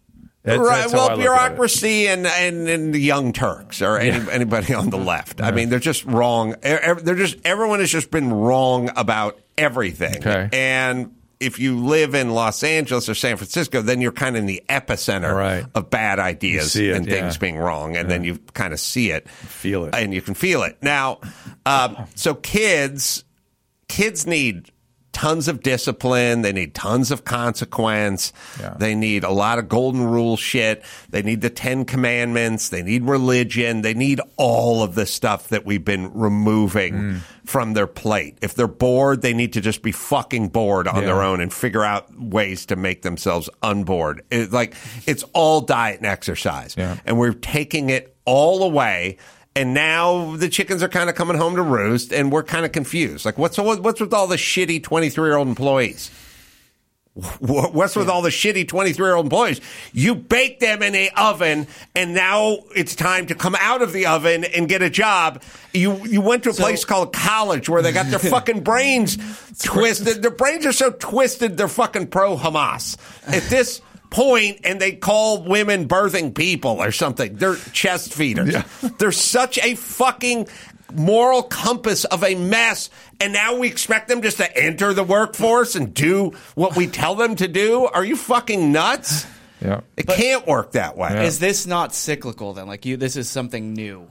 That's, 0.44 0.59
right. 0.59 0.81
that's 0.81 0.92
well, 0.92 1.02
look 1.02 1.12
at 1.12 1.18
it. 1.18 1.22
bureaucracy 1.22 2.09
and, 2.09 2.26
and 2.26 2.68
and 2.68 2.92
the 2.92 2.98
Young 3.00 3.33
Turks 3.33 3.81
or 3.81 3.96
any, 3.98 4.28
anybody 4.31 4.74
on 4.74 4.90
the 4.90 4.98
left. 4.98 5.40
I 5.40 5.52
mean, 5.52 5.68
they're 5.68 5.78
just 5.78 6.05
wrong. 6.05 6.57
They're 6.62 7.14
just 7.14 7.37
everyone 7.44 7.78
has 7.81 7.90
just 7.90 8.11
been 8.11 8.33
wrong 8.33 8.90
about 8.96 9.38
everything. 9.57 10.16
Okay. 10.16 10.48
And 10.52 11.14
if 11.38 11.59
you 11.59 11.78
live 11.78 12.14
in 12.14 12.31
Los 12.31 12.62
Angeles 12.62 13.09
or 13.09 13.14
San 13.14 13.37
Francisco, 13.37 13.83
then 13.83 14.00
you're 14.00 14.12
kind 14.12 14.37
of 14.37 14.40
in 14.40 14.46
the 14.46 14.62
epicenter 14.68 15.35
Right. 15.35 15.64
of 15.74 15.90
bad 15.90 16.18
ideas 16.20 16.74
it, 16.76 16.94
and 16.94 17.05
things 17.07 17.37
being 17.37 17.57
wrong, 17.57 17.96
and 17.96 18.09
then 18.11 18.22
you 18.24 18.38
kind 18.55 18.72
of 18.72 18.78
see 18.81 19.11
it, 19.11 19.28
Feel 19.28 19.87
it. 19.87 19.94
and 19.94 20.14
you 20.14 20.22
can 20.22 20.35
feel 20.35 20.62
it. 20.62 20.76
Now, 20.83 21.18
um, 21.66 21.96
so 22.14 22.35
kids, 22.35 23.24
kids 23.88 24.24
need 24.26 24.70
tons 25.12 25.46
of 25.48 25.62
discipline. 25.62 26.42
They 26.42 26.53
need 26.53 26.75
tons 26.75 27.11
of 27.11 27.25
consequence. 27.25 28.33
Yeah. 28.61 28.75
They 28.79 28.94
need 28.94 29.25
a 29.25 29.31
lot 29.31 29.59
of 29.59 29.68
golden 29.68 30.05
rule 30.05 30.37
shit. 30.37 30.83
They 31.11 31.22
need 31.22 31.40
the 31.42 31.51
Ten 31.51 31.85
Commandments. 31.85 32.70
They 32.70 32.83
need 32.83 33.05
religion. 33.05 33.83
They 33.83 33.94
need 33.94 34.20
all 34.37 34.83
of 34.83 34.94
the 34.94 35.07
stuff 35.07 35.48
that 35.48 35.64
we've 35.66 35.85
been 35.85 36.12
removing 36.14 36.94
Mm. 36.94 37.20
from 37.44 37.75
their 37.75 37.87
plate. 37.87 38.38
If 38.42 38.55
they're 38.55 38.66
bored, 38.66 39.22
they 39.22 39.35
need 39.35 39.53
to 39.55 39.61
just 39.61 39.83
be 39.83 39.92
fucking 39.92 40.48
bored 40.48 40.88
on 40.88 40.96
Yeah. 41.03 41.07
their 41.09 41.22
own 41.22 41.40
and 41.40 41.53
figure 41.53 41.85
out 41.85 42.09
ways 42.18 42.66
to 42.66 42.77
make 42.77 43.03
themselves 43.03 43.48
unbored. 43.62 44.22
It, 44.31 44.53
like 44.53 44.75
it's 45.07 45.25
all 45.33 45.61
diet 45.61 45.98
and 45.98 46.07
exercise, 46.07 46.75
Yeah. 46.77 46.96
and 47.07 47.18
we're 47.18 47.33
taking 47.35 47.90
it 47.90 48.16
all 48.25 48.62
away. 48.62 49.18
And 49.55 49.75
now 49.75 50.37
the 50.37 50.49
chickens 50.49 50.83
are 50.83 50.88
kind 50.88 51.11
of 51.11 51.17
coming 51.17 51.37
home 51.37 51.57
to 51.57 51.62
roost, 51.62 52.12
and 52.12 52.33
we're 52.33 52.43
kind 52.43 52.65
of 52.65 52.73
confused. 52.73 53.25
Like, 53.27 53.37
what's 53.37 53.59
what's 53.59 54.01
with 54.01 54.15
all 54.15 54.27
the 54.27 54.37
shitty 54.37 54.83
twenty 54.83 55.11
three 55.11 55.29
year 55.29 55.37
old 55.37 55.49
employees? 55.49 56.11
What's 57.41 57.95
with 57.95 58.09
all 58.09 58.23
the 58.23 58.31
shitty 58.31 58.67
23 58.67 59.07
year 59.07 59.15
old 59.15 59.27
employees? 59.27 59.61
You 59.93 60.15
bake 60.15 60.61
them 60.61 60.83
in 60.83 60.95
a 60.95 61.11
oven 61.11 61.67
and 61.95 62.15
now 62.15 62.61
it's 62.75 62.95
time 62.95 63.27
to 63.27 63.35
come 63.35 63.55
out 63.61 63.83
of 63.83 63.93
the 63.93 64.07
oven 64.07 64.45
and 64.45 64.67
get 64.67 64.81
a 64.81 64.88
job. 64.88 65.43
You, 65.75 66.07
you 66.07 66.23
went 66.23 66.45
to 66.45 66.51
a 66.51 66.55
place 66.55 66.87
called 66.87 67.12
college 67.12 67.69
where 67.69 67.83
they 67.83 67.93
got 67.93 68.07
their 68.07 68.19
fucking 68.19 68.62
brains 68.62 69.19
twisted. 69.62 70.23
Their 70.23 70.31
brains 70.31 70.65
are 70.65 70.73
so 70.73 70.91
twisted, 70.91 71.59
they're 71.59 71.69
fucking 71.69 72.07
pro 72.07 72.38
Hamas. 72.38 72.97
At 73.27 73.43
this 73.51 73.83
point, 74.12 74.61
and 74.64 74.81
they 74.81 74.92
call 74.92 75.42
women 75.42 75.88
birthing 75.88 76.35
people 76.35 76.81
or 76.83 76.92
something. 76.92 77.35
They're 77.35 77.57
chest 77.57 78.14
feeders. 78.14 78.55
They're 78.98 79.11
such 79.11 79.59
a 79.59 79.75
fucking 79.75 80.46
moral 80.94 81.42
compass 81.42 82.05
of 82.05 82.22
a 82.22 82.35
mess. 82.35 82.90
And 83.20 83.33
now 83.33 83.57
we 83.59 83.66
expect 83.68 84.09
them 84.09 84.22
just 84.22 84.37
to 84.37 84.57
enter 84.57 84.92
the 84.94 85.03
workforce 85.03 85.75
and 85.75 85.92
do 85.94 86.33
what 86.55 86.77
we 86.77 86.87
tell 86.87 87.14
them 87.14 87.35
to 87.37 87.48
do? 87.48 87.87
Are 87.87 88.05
you 88.05 88.14
fucking 88.16 88.70
nuts? 88.72 89.27
Yeah. 89.61 89.81
It 89.96 90.07
can't 90.07 90.46
work 90.46 90.72
that 90.72 90.96
way. 90.96 91.27
Is 91.27 91.38
this 91.38 91.66
not 91.66 91.94
cyclical 91.94 92.53
then? 92.53 92.66
Like 92.66 92.85
you, 92.85 92.96
this 92.96 93.16
is 93.16 93.31
something 93.31 93.72
new. 93.75 94.11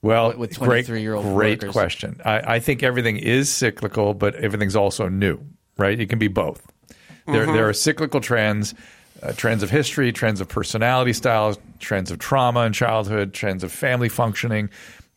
Well, 0.00 0.36
with 0.36 0.58
great, 0.58 0.86
23-year-old 0.86 1.24
great 1.34 1.58
workers. 1.62 1.72
question. 1.72 2.20
I, 2.24 2.54
I 2.54 2.60
think 2.60 2.82
everything 2.82 3.16
is 3.16 3.52
cyclical, 3.52 4.14
but 4.14 4.34
everything's 4.36 4.76
also 4.76 5.08
new, 5.08 5.40
right? 5.76 5.98
It 5.98 6.08
can 6.08 6.18
be 6.18 6.28
both. 6.28 6.66
There, 7.26 7.44
Mm-hmm. 7.44 7.52
there 7.52 7.68
are 7.68 7.72
cyclical 7.74 8.20
trends. 8.20 8.74
Uh, 9.22 9.32
trends 9.32 9.62
of 9.62 9.70
history, 9.70 10.12
trends 10.12 10.40
of 10.40 10.48
personality 10.48 11.12
styles, 11.12 11.58
trends 11.78 12.10
of 12.10 12.18
trauma 12.18 12.60
in 12.60 12.72
childhood, 12.72 13.34
trends 13.34 13.64
of 13.64 13.72
family 13.72 14.08
functioning. 14.08 14.70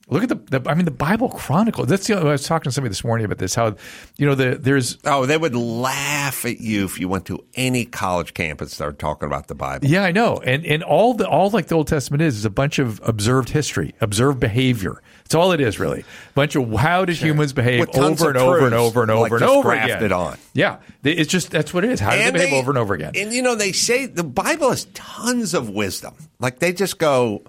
Look 0.09 0.23
at 0.23 0.29
the, 0.29 0.59
the 0.59 0.69
I 0.69 0.73
mean, 0.73 0.85
the 0.85 0.91
Bible 0.91 1.29
Chronicle. 1.29 1.85
That's 1.85 2.07
the. 2.07 2.15
I 2.17 2.23
was 2.23 2.45
talking 2.45 2.65
to 2.65 2.71
somebody 2.71 2.89
this 2.89 3.03
morning 3.03 3.23
about 3.25 3.37
this. 3.37 3.55
How 3.55 3.75
you 4.17 4.25
know 4.25 4.35
the, 4.35 4.57
there's 4.59 4.97
Oh, 5.05 5.25
they 5.25 5.37
would 5.37 5.55
laugh 5.55 6.43
at 6.45 6.59
you 6.59 6.83
if 6.83 6.99
you 6.99 7.07
went 7.07 7.25
to 7.27 7.43
any 7.55 7.85
college 7.85 8.33
campus 8.33 8.69
and 8.69 8.71
started 8.73 8.99
talking 8.99 9.27
about 9.27 9.47
the 9.47 9.55
Bible. 9.55 9.87
Yeah, 9.87 10.03
I 10.03 10.11
know. 10.11 10.37
And 10.37 10.65
and 10.65 10.83
all 10.83 11.13
the 11.13 11.27
all 11.27 11.49
like 11.49 11.67
the 11.67 11.75
Old 11.75 11.87
Testament 11.87 12.21
is 12.21 12.35
is 12.35 12.45
a 12.45 12.49
bunch 12.49 12.77
of 12.77 12.99
observed 13.05 13.49
history, 13.49 13.95
observed 14.01 14.39
behavior. 14.39 15.01
It's 15.23 15.35
all 15.35 15.53
it 15.53 15.61
is 15.61 15.79
really. 15.79 16.01
A 16.01 16.33
bunch 16.33 16.57
of 16.57 16.69
how 16.73 17.05
did 17.05 17.15
humans 17.15 17.53
behave 17.53 17.87
over 17.95 18.27
and 18.29 18.37
over 18.37 18.65
and 18.65 18.75
over 18.75 19.01
and 19.03 19.11
like 19.11 19.31
over 19.31 19.35
and 19.37 19.39
just 19.43 19.53
over 19.53 19.69
grafted 19.69 19.97
again. 19.97 20.11
on. 20.11 20.37
Yeah, 20.53 20.79
it's 21.05 21.31
just 21.31 21.51
that's 21.51 21.73
what 21.73 21.85
it 21.85 21.91
is. 21.91 22.01
How 22.01 22.11
did 22.11 22.25
they 22.33 22.39
behave 22.39 22.53
over 22.53 22.71
and 22.71 22.77
over 22.77 22.93
again? 22.93 23.13
And 23.15 23.31
you 23.31 23.41
know, 23.41 23.55
they 23.55 23.71
say 23.71 24.07
the 24.07 24.25
Bible 24.25 24.71
has 24.71 24.85
tons 24.93 25.53
of 25.53 25.69
wisdom. 25.69 26.15
Like 26.39 26.59
they 26.59 26.73
just 26.73 26.97
go, 26.97 27.43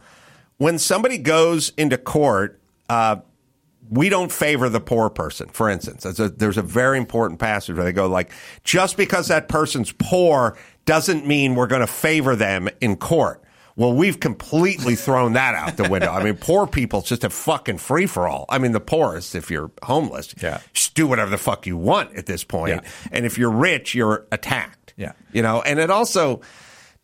when 0.59 0.79
somebody 0.79 1.19
goes 1.19 1.73
into 1.77 1.99
court, 1.99 2.61
uh, 2.89 3.17
we 3.91 4.09
don't 4.09 4.33
favor 4.33 4.69
the 4.69 4.81
poor 4.81 5.11
person. 5.11 5.49
For 5.49 5.69
instance, 5.69 6.03
there's 6.05 6.21
a, 6.21 6.29
there's 6.31 6.57
a 6.59 6.63
very 6.63 6.99
important 6.99 7.41
passage 7.41 7.75
where 7.77 7.85
they 7.85 7.93
go 7.93 8.07
like, 8.07 8.31
just 8.65 8.97
because 8.97 9.29
that 9.29 9.49
person's 9.49 9.93
poor 9.93 10.57
doesn't 10.85 11.27
mean 11.27 11.55
we're 11.55 11.67
going 11.67 11.81
to 11.81 11.87
favor 11.87 12.35
them 12.37 12.69
in 12.81 12.97
court. 12.97 13.43
Well, 13.75 13.95
we've 13.95 14.21
completely 14.21 14.97
thrown 14.97 15.33
that 15.33 15.55
out 15.55 15.79
the 15.79 15.89
window. 15.89 16.13
I 16.13 16.23
mean, 16.23 16.37
poor 16.37 16.67
people's 16.67 17.05
just 17.05 17.25
a 17.25 17.31
fucking 17.31 17.79
free 17.79 18.07
for 18.07 18.29
all. 18.29 18.45
I 18.51 18.59
mean, 18.59 18.73
the 18.73 18.81
poorest, 18.81 19.35
if 19.35 19.51
you're 19.51 19.71
homeless, 19.83 20.35
Yeah. 20.43 20.61
just 20.75 20.95
do 20.95 21.07
whatever 21.07 21.31
the 21.31 21.39
fuck 21.39 21.67
you 21.67 21.79
want 21.79 22.15
at 22.15 22.27
this 22.27 22.45
point. 22.45 22.83
Yeah. 22.83 22.91
And 23.11 23.25
if 23.25 23.39
you're 23.39 23.51
rich, 23.51 23.95
you're 23.95 24.27
attacked. 24.31 24.93
Yeah. 24.99 25.13
You 25.33 25.41
know, 25.43 25.63
and 25.63 25.79
it 25.79 25.91
also 25.91 26.43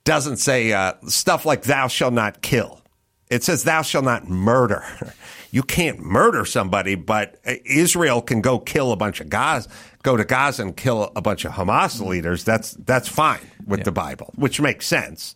doesn't 0.05 0.37
say 0.37 0.73
uh, 0.73 0.93
stuff 1.07 1.47
like 1.47 1.63
thou 1.63 1.89
shall 1.89 2.11
not 2.11 2.43
kill. 2.43 2.83
It 3.31 3.45
says 3.45 3.65
thou 3.65 3.83
shalt 3.83 4.05
not 4.05 4.29
murder. 4.29 4.85
You 5.51 5.63
can't 5.63 6.01
murder 6.01 6.45
somebody, 6.45 6.95
but 6.95 7.41
Israel 7.65 8.21
can 8.21 8.43
go 8.43 8.59
kill 8.59 8.93
a 8.93 8.97
bunch 8.97 9.23
of 9.23 9.31
Gaza, 9.31 9.71
go 10.03 10.15
to 10.15 10.25
Gaza 10.27 10.61
and 10.61 10.77
kill 10.77 11.11
a 11.17 11.23
bunch 11.23 11.47
of 11.47 11.53
Hamas 11.53 12.07
leaders. 12.07 12.45
That's 12.45 12.73
that's 12.73 13.09
fine 13.09 13.41
with 13.67 13.85
the 13.85 13.91
Bible, 13.91 14.31
which 14.35 14.61
makes 14.61 14.87
sense. 14.87 15.35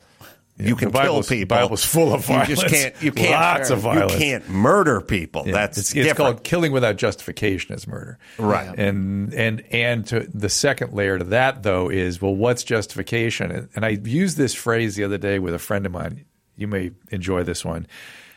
you 0.59 0.77
can 0.77 0.93
kill 0.93 1.23
people. 1.23 1.57
Bible's 1.57 1.83
full 1.83 2.13
of 2.13 2.27
violence. 2.27 2.51
You 2.51 2.57
just 2.57 2.69
can't. 2.69 3.03
You 3.03 3.11
can't. 3.11 3.31
Lots 3.31 3.71
of 3.71 3.79
violence. 3.79 4.13
You 4.13 4.19
can't 4.19 4.51
murder 4.51 5.01
people. 5.01 5.45
Yeah, 5.47 5.53
That's 5.55 5.79
it's, 5.79 5.97
it's 5.97 6.13
called 6.13 6.45
killing 6.45 6.73
without 6.73 6.97
justification 6.97 7.75
is 7.75 7.87
murder, 7.87 8.19
Right. 8.39 8.69
And 8.79 9.33
and 9.33 9.65
and 9.71 10.07
to 10.09 10.29
the 10.35 10.51
second 10.51 10.93
layer 10.93 11.17
to 11.17 11.25
that 11.25 11.63
though 11.63 11.89
is 11.89 12.21
well, 12.21 12.37
what's 12.37 12.65
justification? 12.65 13.51
And, 13.51 13.69
and 13.75 13.87
I 13.87 13.99
used 14.05 14.37
this 14.37 14.53
phrase 14.55 14.95
the 14.95 15.05
other 15.05 15.17
day 15.17 15.39
with 15.39 15.55
a 15.55 15.59
friend 15.59 15.87
of 15.87 15.93
mine. 15.93 16.27
You 16.57 16.67
may 16.67 16.93
enjoy 17.11 17.43
this 17.43 17.65
one. 17.65 17.87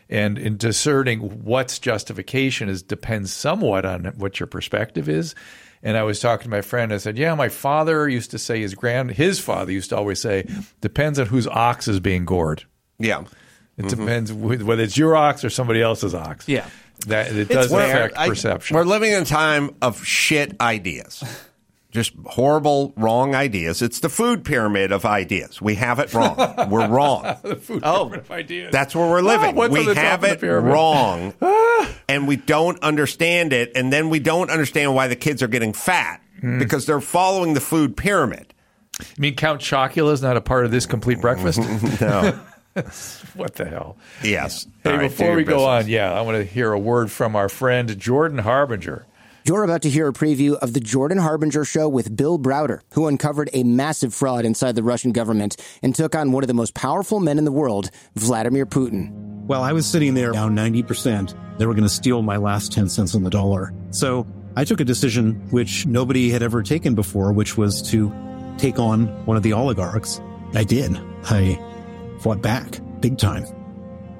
And 0.08 0.38
in 0.38 0.56
discerning 0.56 1.20
what's 1.44 1.78
justification 1.78 2.68
is 2.68 2.82
depends 2.82 3.32
somewhat 3.32 3.84
on 3.84 4.04
what 4.16 4.38
your 4.38 4.46
perspective 4.46 5.08
is. 5.08 5.34
And 5.82 5.96
I 5.96 6.04
was 6.04 6.20
talking 6.20 6.44
to 6.44 6.50
my 6.50 6.62
friend. 6.62 6.92
I 6.92 6.98
said, 6.98 7.18
"Yeah, 7.18 7.34
my 7.34 7.48
father 7.48 8.08
used 8.08 8.30
to 8.30 8.38
say 8.38 8.60
his 8.60 8.74
grand 8.74 9.10
his 9.12 9.38
father 9.38 9.72
used 9.72 9.90
to 9.90 9.96
always 9.96 10.20
say 10.20 10.46
depends 10.80 11.18
on 11.18 11.26
whose 11.26 11.46
ox 11.46 11.88
is 11.88 12.00
being 12.00 12.24
gored." 12.24 12.64
yeah. 12.98 13.24
It 13.76 13.84
mm-hmm. 13.84 14.00
depends 14.00 14.32
whether 14.32 14.82
it's 14.82 14.96
your 14.96 15.14
ox 15.14 15.44
or 15.44 15.50
somebody 15.50 15.82
else's 15.82 16.14
ox. 16.14 16.48
Yeah. 16.48 16.66
that 17.08 17.30
it 17.30 17.48
does 17.48 17.70
fair. 17.70 18.06
affect 18.06 18.18
I- 18.18 18.28
perception. 18.28 18.74
We're 18.74 18.84
living 18.84 19.12
in 19.12 19.22
a 19.22 19.26
time 19.26 19.76
of 19.82 20.02
shit 20.04 20.58
ideas. 20.60 21.22
Just 21.96 22.12
horrible, 22.26 22.92
wrong 22.94 23.34
ideas. 23.34 23.80
It's 23.80 24.00
the 24.00 24.10
food 24.10 24.44
pyramid 24.44 24.92
of 24.92 25.06
ideas. 25.06 25.62
We 25.62 25.76
have 25.76 25.98
it 25.98 26.12
wrong. 26.12 26.36
We're 26.68 26.86
wrong. 26.88 27.24
The 27.42 27.80
Oh, 27.82 28.04
pyramid 28.04 28.18
of 28.20 28.30
ideas. 28.30 28.70
That's 28.70 28.94
where 28.94 29.08
we're 29.08 29.22
living. 29.22 29.54
what's 29.56 29.74
on 29.74 29.86
we 29.86 29.94
have 29.94 30.22
it 30.22 30.42
wrong. 30.42 31.32
and 32.08 32.28
we 32.28 32.36
don't 32.36 32.78
understand 32.82 33.54
it. 33.54 33.72
And 33.74 33.90
then 33.90 34.10
we 34.10 34.18
don't 34.18 34.50
understand 34.50 34.94
why 34.94 35.08
the 35.08 35.16
kids 35.16 35.42
are 35.42 35.48
getting 35.48 35.72
fat 35.72 36.20
Hmm. 36.42 36.58
because 36.58 36.84
they're 36.84 37.00
following 37.00 37.54
the 37.54 37.60
food 37.62 37.96
pyramid. 37.96 38.52
You 39.00 39.06
mean 39.16 39.34
Count 39.36 39.62
Chocula 39.62 40.12
is 40.12 40.20
not 40.20 40.36
a 40.36 40.42
part 40.42 40.66
of 40.66 40.70
this 40.70 40.84
complete 40.84 41.18
breakfast? 41.22 41.58
No. 42.02 42.38
what 43.34 43.54
the 43.54 43.64
hell? 43.64 43.96
yes. 44.22 44.66
Hey, 44.84 44.90
All 44.90 44.96
right, 44.98 45.08
before 45.08 45.28
your 45.28 45.36
we 45.36 45.44
go 45.44 45.64
on, 45.64 45.88
yeah, 45.88 46.12
I 46.12 46.20
want 46.20 46.36
to 46.36 46.44
hear 46.44 46.72
a 46.72 46.78
word 46.78 47.10
from 47.10 47.34
our 47.34 47.48
friend 47.48 47.98
Jordan 47.98 48.36
Harbinger. 48.36 49.06
You're 49.46 49.62
about 49.62 49.82
to 49.82 49.90
hear 49.90 50.08
a 50.08 50.12
preview 50.12 50.56
of 50.56 50.72
the 50.72 50.80
Jordan 50.80 51.18
Harbinger 51.18 51.64
show 51.64 51.88
with 51.88 52.16
Bill 52.16 52.36
Browder, 52.36 52.80
who 52.94 53.06
uncovered 53.06 53.48
a 53.52 53.62
massive 53.62 54.12
fraud 54.12 54.44
inside 54.44 54.74
the 54.74 54.82
Russian 54.82 55.12
government 55.12 55.56
and 55.84 55.94
took 55.94 56.16
on 56.16 56.32
one 56.32 56.42
of 56.42 56.48
the 56.48 56.54
most 56.54 56.74
powerful 56.74 57.20
men 57.20 57.38
in 57.38 57.44
the 57.44 57.52
world, 57.52 57.92
Vladimir 58.16 58.66
Putin. 58.66 59.12
While 59.46 59.62
I 59.62 59.70
was 59.70 59.86
sitting 59.86 60.14
there 60.14 60.32
down 60.32 60.56
90%, 60.56 61.58
they 61.58 61.66
were 61.66 61.74
going 61.74 61.84
to 61.84 61.88
steal 61.88 62.22
my 62.22 62.38
last 62.38 62.72
10 62.72 62.88
cents 62.88 63.14
on 63.14 63.22
the 63.22 63.30
dollar. 63.30 63.72
So 63.90 64.26
I 64.56 64.64
took 64.64 64.80
a 64.80 64.84
decision 64.84 65.34
which 65.52 65.86
nobody 65.86 66.28
had 66.28 66.42
ever 66.42 66.64
taken 66.64 66.96
before, 66.96 67.32
which 67.32 67.56
was 67.56 67.88
to 67.90 68.12
take 68.58 68.80
on 68.80 69.06
one 69.26 69.36
of 69.36 69.44
the 69.44 69.52
oligarchs. 69.52 70.20
I 70.56 70.64
did. 70.64 70.98
I 71.22 71.56
fought 72.18 72.42
back 72.42 72.80
big 72.98 73.16
time. 73.16 73.44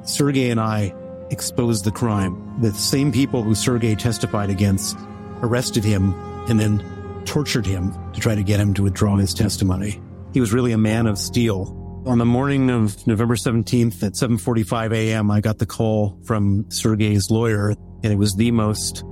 Sergey 0.04 0.50
and 0.50 0.60
I 0.60 0.94
exposed 1.30 1.84
the 1.84 1.90
crime. 1.90 2.60
The 2.60 2.72
same 2.72 3.10
people 3.10 3.42
who 3.42 3.56
Sergey 3.56 3.96
testified 3.96 4.50
against 4.50 4.96
arrested 5.42 5.84
him 5.84 6.14
and 6.48 6.58
then 6.58 7.22
tortured 7.24 7.66
him 7.66 7.92
to 8.12 8.20
try 8.20 8.34
to 8.34 8.42
get 8.42 8.60
him 8.60 8.74
to 8.74 8.82
withdraw 8.82 9.16
his 9.16 9.34
testimony. 9.34 10.00
He 10.32 10.40
was 10.40 10.52
really 10.52 10.72
a 10.72 10.78
man 10.78 11.06
of 11.06 11.18
steel. 11.18 11.82
On 12.06 12.18
the 12.18 12.24
morning 12.24 12.70
of 12.70 13.04
November 13.06 13.34
17th 13.34 14.02
at 14.02 14.12
7:45 14.12 14.92
a.m., 14.92 15.30
I 15.30 15.40
got 15.40 15.58
the 15.58 15.66
call 15.66 16.20
from 16.24 16.66
Sergey's 16.70 17.30
lawyer, 17.30 17.70
and 17.70 18.12
it 18.12 18.16
was 18.16 18.36
the 18.36 18.52
most 18.52 19.02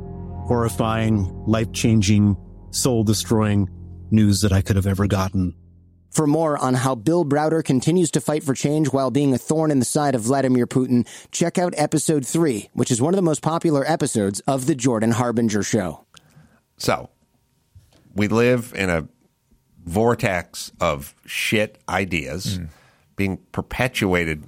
horrifying, 0.46 1.44
life-changing, 1.46 2.37
soul-destroying 2.70 3.68
news 4.10 4.42
that 4.42 4.52
I 4.52 4.60
could 4.60 4.76
have 4.76 4.87
ever 4.87 5.06
gotten. 5.06 5.54
For 6.10 6.28
more 6.28 6.56
on 6.56 6.74
how 6.74 6.94
Bill 6.94 7.24
Browder 7.24 7.64
continues 7.64 8.12
to 8.12 8.20
fight 8.20 8.44
for 8.44 8.54
change 8.54 8.92
while 8.92 9.10
being 9.10 9.34
a 9.34 9.38
thorn 9.38 9.72
in 9.72 9.80
the 9.80 9.84
side 9.84 10.14
of 10.14 10.20
Vladimir 10.20 10.68
Putin, 10.68 11.08
check 11.32 11.58
out 11.58 11.74
episode 11.76 12.24
3, 12.24 12.68
which 12.74 12.92
is 12.92 13.02
one 13.02 13.12
of 13.12 13.16
the 13.16 13.22
most 13.22 13.42
popular 13.42 13.84
episodes 13.90 14.38
of 14.46 14.66
The 14.66 14.76
Jordan 14.76 15.10
Harbinger 15.10 15.64
Show. 15.64 16.04
So, 16.85 17.09
we 18.14 18.29
live 18.29 18.73
in 18.77 18.90
a 18.90 19.09
vortex 19.85 20.73
of 20.81 21.14
shit 21.27 21.79
ideas 21.88 22.57
Hmm. 22.57 22.64
being 23.16 23.37
perpetuated 23.53 24.44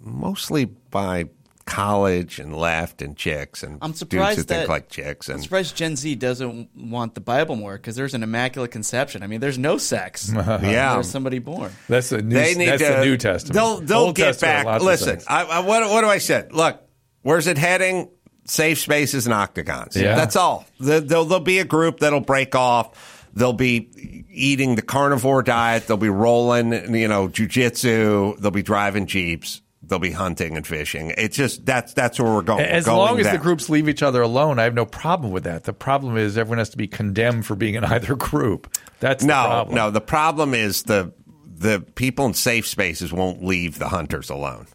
mostly 0.00 0.64
by 0.64 1.26
college 1.66 2.38
and 2.38 2.56
left 2.56 3.02
and 3.02 3.14
chicks 3.14 3.62
and 3.62 3.76
I'm 3.82 3.90
dudes 3.90 4.00
who 4.00 4.06
surprised 4.06 4.36
think 4.38 4.48
that 4.48 4.68
like 4.70 4.88
chicks 4.88 5.28
I'm 5.28 5.42
surprised 5.42 5.76
Gen 5.76 5.96
Z 5.96 6.14
doesn't 6.14 6.70
want 6.74 7.14
the 7.14 7.20
Bible 7.20 7.56
more 7.56 7.74
because 7.76 7.94
there's 7.94 8.14
an 8.14 8.22
immaculate 8.22 8.70
conception. 8.70 9.22
I 9.22 9.26
mean, 9.26 9.40
there's 9.40 9.58
no 9.58 9.76
sex. 9.76 10.30
Yeah. 10.34 10.94
there's 10.94 11.10
somebody 11.10 11.40
born. 11.40 11.70
That's 11.86 12.08
the 12.08 12.22
New, 12.22 12.34
they 12.34 12.54
need 12.54 12.68
that's 12.68 12.82
to 12.82 12.88
the 12.88 13.04
New 13.04 13.18
Testament. 13.18 13.54
They'll 13.54 13.80
they'll 13.80 13.98
Old 13.98 14.16
get 14.16 14.38
Testament, 14.38 14.64
back. 14.66 14.80
Listen. 14.82 15.20
I, 15.28 15.44
I, 15.44 15.58
what 15.60 15.88
what 15.90 16.00
do 16.00 16.06
I 16.06 16.18
said? 16.18 16.54
Look, 16.54 16.80
where's 17.20 17.46
it 17.46 17.58
heading? 17.58 18.08
Safe 18.48 18.78
spaces 18.78 19.26
and 19.26 19.34
octagons. 19.34 19.94
Yeah. 19.94 20.14
That's 20.14 20.36
all. 20.36 20.66
There'll, 20.80 21.24
there'll 21.24 21.40
be 21.40 21.58
a 21.58 21.64
group 21.64 22.00
that'll 22.00 22.20
break 22.20 22.54
off. 22.54 23.26
They'll 23.34 23.52
be 23.52 24.24
eating 24.30 24.74
the 24.74 24.82
carnivore 24.82 25.42
diet. 25.42 25.86
They'll 25.86 25.96
be 25.96 26.08
rolling, 26.08 26.72
you 26.94 27.08
know, 27.08 27.28
jujitsu. 27.28 28.38
They'll 28.38 28.50
be 28.50 28.62
driving 28.62 29.06
jeeps. 29.06 29.60
They'll 29.82 29.98
be 29.98 30.10
hunting 30.10 30.56
and 30.56 30.66
fishing. 30.66 31.12
It's 31.16 31.36
just 31.36 31.64
that's 31.64 31.94
that's 31.94 32.18
where 32.18 32.32
we're 32.32 32.42
going. 32.42 32.64
As 32.64 32.86
We're 32.86 32.94
long 32.94 33.14
going 33.14 33.26
as 33.26 33.32
the 33.32 33.38
groups 33.38 33.70
leave 33.70 33.88
each 33.88 34.02
other 34.02 34.20
alone, 34.20 34.58
I 34.58 34.64
have 34.64 34.74
no 34.74 34.84
problem 34.84 35.32
with 35.32 35.44
that. 35.44 35.64
The 35.64 35.72
problem 35.72 36.16
is 36.16 36.36
everyone 36.36 36.58
has 36.58 36.70
to 36.70 36.76
be 36.76 36.88
condemned 36.88 37.46
for 37.46 37.54
being 37.54 37.74
in 37.74 37.84
either 37.84 38.16
group. 38.16 38.76
That's 39.00 39.22
the 39.22 39.28
no, 39.28 39.34
problem. 39.34 39.74
no. 39.76 39.90
The 39.90 40.00
problem 40.00 40.52
is 40.52 40.82
the 40.82 41.12
the 41.44 41.80
people 41.94 42.26
in 42.26 42.34
safe 42.34 42.66
spaces 42.66 43.12
won't 43.12 43.42
leave 43.44 43.78
the 43.78 43.88
hunters 43.88 44.30
alone. 44.30 44.66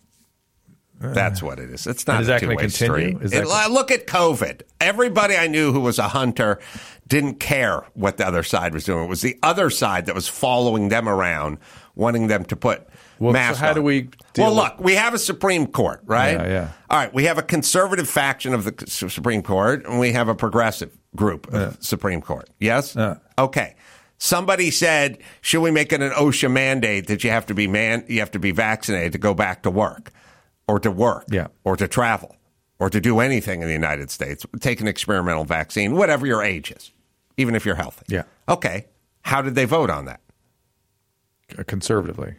That's 1.11 1.43
what 1.43 1.59
it 1.59 1.69
is. 1.69 1.85
It's 1.87 2.07
not 2.07 2.15
And 2.17 2.21
is 2.23 2.27
a 2.29 2.31
that 2.31 2.39
two-way 2.39 2.67
street. 2.69 3.17
It- 3.21 3.47
look 3.71 3.91
at 3.91 4.07
COVID. 4.07 4.61
Everybody 4.79 5.35
I 5.35 5.47
knew 5.47 5.71
who 5.73 5.79
was 5.81 5.99
a 5.99 6.07
hunter 6.09 6.59
didn't 7.07 7.39
care 7.39 7.83
what 7.93 8.17
the 8.17 8.25
other 8.27 8.43
side 8.43 8.73
was 8.73 8.85
doing. 8.85 9.05
It 9.05 9.09
was 9.09 9.21
the 9.21 9.37
other 9.43 9.69
side 9.69 10.05
that 10.05 10.15
was 10.15 10.27
following 10.27 10.89
them 10.89 11.07
around, 11.09 11.57
wanting 11.95 12.27
them 12.27 12.45
to 12.45 12.55
put 12.55 12.87
Well, 13.19 13.31
so 13.31 13.33
masks 13.33 13.59
how 13.59 13.69
on. 13.69 13.75
do 13.75 13.81
we 13.83 14.09
Well, 14.37 14.53
look, 14.53 14.79
we 14.79 14.95
have 14.95 15.13
a 15.13 15.19
Supreme 15.19 15.67
Court, 15.67 16.01
right? 16.05 16.33
Yeah, 16.33 16.47
yeah. 16.47 16.67
All 16.89 16.97
right, 16.97 17.13
we 17.13 17.25
have 17.25 17.37
a 17.37 17.43
conservative 17.43 18.09
faction 18.09 18.53
of 18.53 18.63
the 18.63 18.87
Supreme 18.87 19.41
Court, 19.43 19.85
and 19.85 19.99
we 19.99 20.13
have 20.13 20.27
a 20.27 20.35
progressive 20.35 20.91
group 21.15 21.51
of 21.53 21.77
Supreme 21.81 22.21
Court. 22.21 22.49
Yes. 22.59 22.95
Yeah. 22.95 23.15
Okay. 23.37 23.75
Somebody 24.17 24.71
said, 24.71 25.17
"Should 25.41 25.61
we 25.61 25.69
make 25.71 25.91
it 25.91 26.01
an 26.01 26.11
OSHA 26.11 26.49
mandate 26.49 27.07
that 27.07 27.23
you 27.25 27.29
have 27.29 27.45
to 27.47 27.53
be 27.53 27.67
man, 27.67 28.05
you 28.07 28.19
have 28.21 28.31
to 28.31 28.39
be 28.39 28.51
vaccinated 28.51 29.11
to 29.11 29.17
go 29.17 29.33
back 29.33 29.63
to 29.63 29.69
work, 29.69 30.11
or 30.67 30.79
to 30.79 30.91
work, 30.91 31.25
Yeah. 31.29 31.47
or 31.63 31.75
to 31.77 31.87
travel, 31.87 32.35
or 32.79 32.89
to 32.89 32.99
do 33.01 33.19
anything 33.19 33.61
in 33.61 33.67
the 33.67 33.73
United 33.73 34.09
States? 34.11 34.45
Take 34.59 34.81
an 34.81 34.87
experimental 34.87 35.43
vaccine, 35.45 35.95
whatever 35.95 36.25
your 36.25 36.41
age 36.43 36.71
is, 36.71 36.91
even 37.37 37.55
if 37.55 37.65
you're 37.65 37.75
healthy." 37.75 38.05
Yeah. 38.07 38.23
Okay. 38.47 38.87
How 39.23 39.41
did 39.41 39.55
they 39.55 39.65
vote 39.65 39.89
on 39.89 40.05
that? 40.05 40.21
Uh, 41.57 41.63
conservatively. 41.63 42.35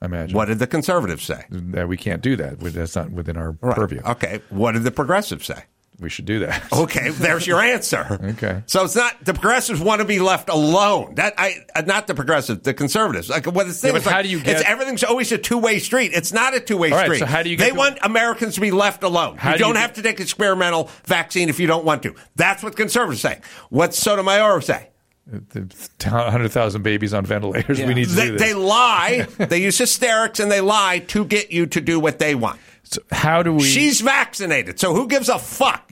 I 0.00 0.06
imagine. 0.06 0.36
What 0.36 0.46
did 0.46 0.58
the 0.58 0.66
conservatives 0.66 1.22
say? 1.24 1.44
That 1.50 1.88
we 1.88 1.96
can't 1.96 2.22
do 2.22 2.34
that. 2.36 2.58
That's 2.60 2.96
not 2.96 3.10
within 3.10 3.36
our 3.36 3.52
purview. 3.52 4.00
Okay. 4.04 4.40
What 4.50 4.72
did 4.72 4.82
the 4.82 4.90
progressives 4.90 5.46
say? 5.46 5.64
We 6.02 6.10
should 6.10 6.24
do 6.26 6.40
that. 6.40 6.62
Okay, 6.72 7.10
there's 7.10 7.46
your 7.46 7.60
answer. 7.60 8.18
Okay. 8.22 8.62
So 8.66 8.84
it's 8.84 8.96
not 8.96 9.24
the 9.24 9.32
progressives 9.34 9.80
want 9.80 10.00
to 10.00 10.04
be 10.06 10.18
left 10.18 10.48
alone. 10.48 11.14
That 11.14 11.34
I 11.38 11.64
uh, 11.76 11.82
not 11.82 12.06
the 12.08 12.14
progressives, 12.14 12.62
the 12.62 12.74
conservatives. 12.74 13.30
Like 13.30 13.46
what 13.46 13.66
the 13.66 13.72
thing 13.72 13.92
Yeah, 13.92 13.98
is 13.98 14.06
like, 14.06 14.14
how 14.14 14.22
do 14.22 14.28
you 14.28 14.40
get? 14.40 14.56
it's 14.56 14.68
everything's 14.68 15.04
always 15.04 15.30
a 15.32 15.38
two 15.38 15.58
way 15.58 15.78
street. 15.78 16.10
It's 16.12 16.32
not 16.32 16.54
a 16.54 16.60
two 16.60 16.76
way 16.76 16.90
right, 16.90 17.04
street. 17.04 17.20
so 17.20 17.26
how 17.26 17.42
do 17.42 17.50
you 17.50 17.56
get 17.56 17.64
They 17.64 17.70
to- 17.70 17.76
want 17.76 17.98
Americans 18.02 18.56
to 18.56 18.60
be 18.60 18.70
left 18.72 19.02
alone. 19.04 19.36
How 19.36 19.52
you 19.52 19.58
do 19.58 19.64
don't 19.64 19.74
get- 19.74 19.80
have 19.82 19.92
to 19.94 20.02
take 20.02 20.18
experimental 20.20 20.90
vaccine 21.04 21.48
if 21.48 21.60
you 21.60 21.66
don't 21.66 21.84
want 21.84 22.02
to. 22.02 22.14
That's 22.36 22.62
what 22.62 22.74
conservatives 22.76 23.20
say. 23.22 23.40
What's 23.70 23.98
Sotomayor 23.98 24.60
say? 24.62 24.88
The 25.26 25.68
100,000 26.10 26.82
babies 26.82 27.14
on 27.14 27.24
ventilators. 27.24 27.78
We 27.80 27.94
need 27.94 28.08
to 28.08 28.14
They, 28.14 28.30
they 28.30 28.54
lie. 28.54 29.26
they 29.38 29.62
use 29.62 29.78
hysterics 29.78 30.40
and 30.40 30.50
they 30.50 30.60
lie 30.60 30.98
to 31.08 31.24
get 31.24 31.52
you 31.52 31.66
to 31.66 31.80
do 31.80 32.00
what 32.00 32.18
they 32.18 32.34
want. 32.34 32.58
So 32.84 33.00
how 33.10 33.42
do 33.42 33.52
we? 33.54 33.62
She's 33.64 34.00
vaccinated, 34.00 34.78
so 34.78 34.94
who 34.94 35.06
gives 35.08 35.28
a 35.28 35.38
fuck? 35.38 35.90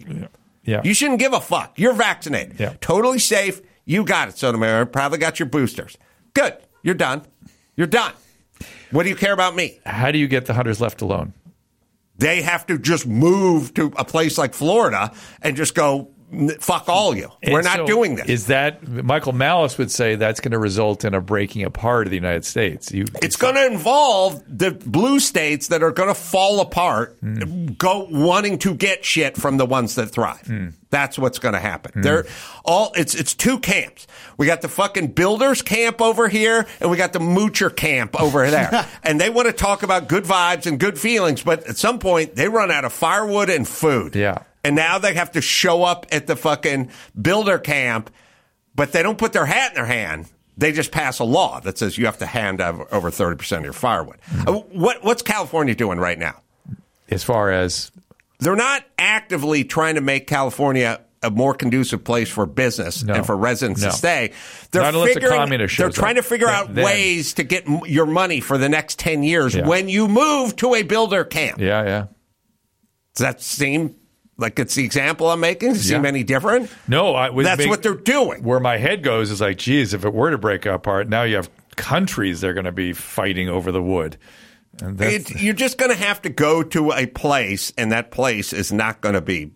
yeah. 0.64 0.81
You 0.85 0.92
shouldn't 0.94 1.18
give 1.20 1.33
a 1.33 1.40
fuck. 1.40 1.79
You're 1.79 1.92
vaccinated. 1.94 2.59
Yeah. 2.61 2.74
Totally 2.81 3.18
safe. 3.18 3.61
You 3.87 4.05
got 4.05 4.29
it, 4.29 4.38
Sotomayor. 4.38 4.87
Probably 4.87 5.18
got 5.18 5.38
your 5.38 5.48
boosters. 5.48 5.96
Good. 6.35 6.57
You're 6.83 6.94
done. 6.94 7.22
You're 7.76 7.87
done. 7.87 8.12
What 8.90 9.05
do 9.05 9.09
you 9.09 9.16
care 9.16 9.33
about 9.33 9.55
me? 9.57 9.79
how 9.87 10.11
do 10.11 10.18
you 10.18 10.29
get 10.29 10.46
the 10.46 10.55
hunters 10.55 10.81
left 10.81 11.00
alone? 11.00 11.33
They 12.18 12.42
have 12.42 12.66
to 12.66 12.79
just 12.79 13.07
move 13.07 13.72
to 13.74 13.92
a 13.96 14.05
place 14.05 14.37
like 14.37 14.53
Florida 14.53 15.12
and 15.40 15.57
just 15.57 15.74
go, 15.74 16.00
"N- 16.00 16.19
fuck 16.61 16.88
all 16.88 17.16
you. 17.16 17.29
We're 17.47 17.62
not 17.62 17.77
so 17.79 17.87
doing 17.87 18.14
this. 18.16 18.29
Is 18.29 18.47
that 18.47 18.87
Michael 18.87 19.33
Malice 19.33 19.79
would 19.79 19.90
say 19.90 20.14
that's 20.14 20.40
going 20.40 20.53
to 20.53 20.59
result 20.59 21.05
in 21.05 21.14
a 21.14 21.21
breaking 21.21 21.64
apart 21.64 22.07
of 22.07 22.11
the 22.11 22.16
United 22.16 22.45
States? 22.45 22.93
You, 22.93 23.07
it's 23.23 23.37
going 23.37 23.55
to 23.57 23.66
involve 23.66 24.43
the 24.47 24.71
blue 24.71 25.21
states 25.21 25.69
that 25.69 25.83
are 25.83 25.90
going 25.90 26.09
to 26.09 26.14
fall 26.14 26.61
apart, 26.61 27.16
Hmm. 27.21 27.66
go 27.79 28.07
wanting 28.11 28.59
to 28.61 28.75
get 28.75 29.05
shit 29.05 29.37
from 29.37 29.57
the 29.57 29.66
ones 29.66 29.95
that 29.97 30.07
thrive. 30.07 30.47
Hmm. 30.47 30.69
That's 30.90 31.19
what's 31.19 31.38
going 31.38 31.55
to 31.55 31.61
happen. 31.61 32.03
They're 32.03 32.27
all 32.64 32.93
it's 32.97 33.14
it's 33.14 33.33
two 33.35 33.61
camps. 33.61 34.09
We 34.38 34.47
got 34.47 34.61
the 34.61 34.69
fucking 34.69 35.09
builders 35.12 35.62
camp 35.62 36.01
over 36.01 36.29
here, 36.29 36.66
and 36.81 36.90
we 36.90 36.97
got 36.97 37.12
the 37.12 37.21
moocher 37.21 37.75
camp 37.75 38.21
over 38.21 38.51
there. 38.51 38.88
and 39.05 39.21
they 39.21 39.31
want 39.31 39.47
to 39.47 39.53
talk 39.53 39.85
about 39.85 40.09
good 40.09 40.25
vibes 40.25 40.66
and 40.66 40.81
good 40.81 40.99
feelings, 40.99 41.43
but 41.43 41.64
at 41.69 41.77
some 41.77 42.01
point 42.01 42.35
they 42.35 42.49
run 42.49 42.73
out 42.73 42.85
of 42.85 42.93
firewood 42.93 43.51
and 43.51 43.69
food. 43.69 44.16
Yeah. 44.16 44.38
And 44.64 44.77
now 44.77 44.99
they 44.99 45.14
have 45.14 45.33
to 45.33 45.40
show 45.40 45.83
up 45.85 46.07
at 46.12 46.27
the 46.27 46.37
fucking 46.37 46.90
builder 47.20 47.59
camp, 47.59 48.11
but 48.75 48.92
they 48.92 49.03
don't 49.03 49.16
put 49.18 49.33
their 49.33 49.46
hat 49.46 49.70
in 49.70 49.75
their 49.77 49.87
hand. 49.87 50.29
They 50.59 50.73
just 50.73 50.92
pass 50.92 51.18
a 51.18 51.25
law 51.25 51.61
that 51.61 51.79
says 51.79 51.96
you 51.96 52.05
have 52.05 52.18
to 52.18 52.27
hand 52.27 52.61
over 52.61 52.87
over 52.92 53.11
30% 53.11 53.59
of 53.59 53.64
your 53.64 53.73
firewood. 53.73 54.18
Uh, 54.46 54.53
What, 54.53 55.03
what's 55.03 55.23
California 55.23 55.75
doing 55.75 55.99
right 55.99 56.18
now? 56.18 56.42
as 57.11 57.25
far 57.25 57.51
as 57.51 57.90
They're 58.38 58.55
not 58.57 58.85
actively 58.99 59.64
trying 59.64 59.96
to 59.96 60.01
make 60.01 60.27
California 60.27 61.01
a 61.23 61.31
more 61.31 61.53
conducive 61.55 62.05
place 62.05 62.29
for 62.31 62.46
business 62.46 63.03
No. 63.03 63.14
and 63.14 63.27
for 63.27 63.37
residents 63.37 63.83
No. 63.83 63.90
to 63.90 63.96
stay. 63.96 64.33
They're 64.70 64.83
Not 64.90 64.94
figuring, 65.07 65.35
communist 65.37 65.77
they're 65.77 65.90
trying 65.90 66.16
up. 66.18 66.25
to 66.25 66.29
figure 66.29 66.46
Then- 66.46 66.57
out 66.57 66.75
then- 66.75 66.85
ways 66.85 67.35
to 67.35 67.42
get 67.42 67.66
m- 67.66 67.81
your 67.87 68.07
money 68.07 68.40
for 68.40 68.57
the 68.59 68.68
next 68.68 68.99
10 68.99 69.23
years 69.23 69.55
Yeah. 69.55 69.66
when 69.66 69.88
you 69.88 70.09
move 70.09 70.57
to 70.57 70.75
a 70.75 70.83
builder 70.83 71.25
camp. 71.25 71.59
yeah, 71.61 71.83
yeah. 71.85 72.05
Does 73.16 73.25
that 73.25 73.42
seem 73.42 73.96
like 74.40 74.59
it's 74.59 74.74
the 74.74 74.85
example 74.85 75.31
I'm 75.31 75.40
making? 75.40 75.74
Does 75.74 75.81
it 75.85 75.88
seem 75.88 76.03
Yeah. 76.03 76.09
any 76.09 76.24
different? 76.24 76.70
No, 76.88 77.14
I 77.14 77.31
That's 77.42 77.59
make- 77.59 77.68
what 77.68 77.83
they're 77.83 77.94
doing. 77.94 78.42
Where 78.42 78.59
my 78.61 78.79
head 78.79 79.03
goes 79.03 79.31
is 79.31 79.40
like, 79.40 79.59
geez, 79.59 79.94
if 79.94 80.05
it 80.05 80.12
were 80.14 80.31
to 80.31 80.38
break 80.38 80.66
apart, 80.66 81.09
now 81.09 81.22
you 81.22 81.37
have 81.37 81.48
countries 81.76 82.40
they're 82.40 82.55
going 82.55 82.64
to 82.64 82.72
be 82.72 82.92
fighting 82.92 83.48
over 83.48 83.70
the 83.70 83.83
wood. 83.83 84.16
It, 84.83 85.40
you're 85.42 85.53
just 85.55 85.79
going 85.79 85.90
to 85.90 85.96
have 85.96 86.22
to 86.22 86.31
go 86.31 86.62
to 86.62 86.92
a 86.92 87.07
place, 87.07 87.72
and 87.76 87.92
that 87.92 88.11
place 88.11 88.53
is 88.53 88.72
not 88.72 89.00
going 89.00 89.14
to 89.14 89.20
be 89.20 89.50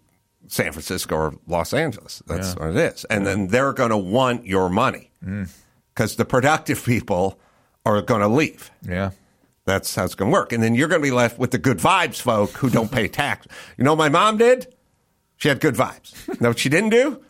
San 0.49 0.73
Francisco 0.73 1.15
or 1.17 1.35
Los 1.47 1.73
Angeles. 1.73 2.23
That's 2.27 2.55
what 2.57 2.71
it 2.71 2.77
is. 2.77 3.05
And 3.07 3.27
then 3.27 3.47
they're 3.49 3.73
going 3.73 3.91
to 3.91 3.97
want 3.97 4.47
your 4.47 4.69
money 4.69 5.11
Mm. 5.25 5.49
because 5.95 6.17
the 6.17 6.25
productive 6.27 6.85
people 6.85 7.39
are 7.87 8.03
going 8.03 8.21
to 8.21 8.29
leave. 8.29 8.71
yeah. 8.83 9.11
That's 9.67 9.95
how 9.95 10.05
it's 10.05 10.15
going 10.15 10.31
to 10.31 10.33
work. 10.35 10.53
And 10.53 10.63
then 10.63 10.75
you're 10.75 10.89
going 10.89 11.01
to 11.01 11.07
be 11.07 11.11
left 11.11 11.39
with 11.39 11.51
the 11.51 11.57
good 11.57 11.79
vibes 11.79 12.21
folk 12.21 12.51
who 12.51 12.69
don't 12.69 12.93
pay 12.93 13.09
tax. 13.23 13.47
You 13.79 13.85
know 13.85 13.93
what 13.95 13.99
my 13.99 14.09
mom 14.11 14.37
did? 14.37 14.74
She 15.37 15.49
had 15.49 15.61
good 15.61 15.75
vibes. 15.75 16.27
You 16.29 16.37
know 16.41 16.49
what 16.49 16.59
she 16.59 16.69
didn't 16.69 16.91
do? 16.91 17.23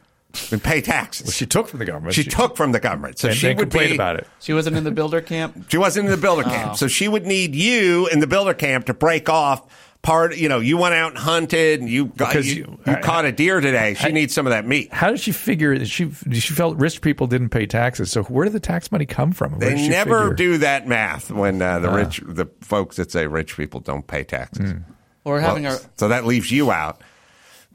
Didn't 0.50 0.64
pay 0.64 0.80
taxes. 0.80 1.34
She 1.34 1.46
took 1.46 1.68
from 1.68 1.78
the 1.78 1.84
government. 1.84 2.14
She 2.14 2.24
took 2.24 2.56
from 2.56 2.72
the 2.72 2.80
government. 2.80 3.18
So 3.18 3.28
and 3.28 3.36
she 3.36 3.46
then 3.46 3.56
would 3.56 3.70
complained 3.70 3.90
be, 3.90 3.94
about 3.96 4.16
it. 4.16 4.26
She 4.40 4.52
wasn't 4.52 4.76
in 4.76 4.82
the 4.84 4.90
builder 4.90 5.20
camp. 5.20 5.66
She 5.70 5.78
wasn't 5.78 6.06
in 6.06 6.10
the 6.10 6.16
builder 6.18 6.42
camp. 6.42 6.76
So 6.76 6.88
she 6.88 7.06
would 7.06 7.24
need 7.24 7.54
you 7.54 8.08
in 8.08 8.18
the 8.20 8.26
builder 8.26 8.54
camp 8.54 8.86
to 8.86 8.94
break 8.94 9.28
off 9.28 9.62
part, 10.02 10.36
you 10.36 10.48
know, 10.50 10.58
you 10.60 10.76
went 10.76 10.94
out 10.94 11.10
and 11.12 11.18
hunted 11.18 11.80
and 11.80 11.88
you 11.88 12.06
got, 12.06 12.28
Because 12.30 12.46
you, 12.52 12.78
you- 12.84 12.92
you 12.92 12.96
caught 12.98 13.24
a 13.24 13.32
deer 13.32 13.60
today. 13.60 13.94
She 13.94 14.10
needs 14.12 14.34
some 14.34 14.44
of 14.46 14.50
that 14.50 14.66
meat. 14.66 14.92
How 14.92 15.10
did 15.10 15.20
she 15.20 15.32
figure 15.32 15.78
that 15.78 15.86
she 15.86 16.10
she 16.10 16.52
felt 16.52 16.76
rich 16.78 17.00
people 17.00 17.26
didn't 17.26 17.48
pay 17.50 17.64
taxes? 17.66 18.10
So 18.12 18.24
where 18.24 18.44
did 18.44 18.52
the 18.54 18.60
tax 18.60 18.90
money 18.92 19.06
come 19.06 19.32
from? 19.32 19.58
Where 19.58 19.70
They 19.70 19.88
never 19.88 20.30
figure- 20.30 20.34
do 20.34 20.58
that 20.58 20.86
math 20.88 21.30
when 21.30 21.62
uh, 21.62 21.78
the 21.78 21.90
rich, 21.90 22.20
the 22.26 22.46
folks 22.60 22.96
that 22.96 23.10
say 23.12 23.26
rich 23.28 23.56
people 23.56 23.80
don't 23.80 24.06
pay 24.06 24.24
taxes. 24.24 24.72
Hmm. 24.72 24.78
Or 25.24 25.40
having 25.40 25.62
Well, 25.62 25.74
our 25.76 25.80
so 25.96 26.08
that 26.08 26.26
leaves 26.26 26.50
you 26.50 26.70
out. 26.70 27.00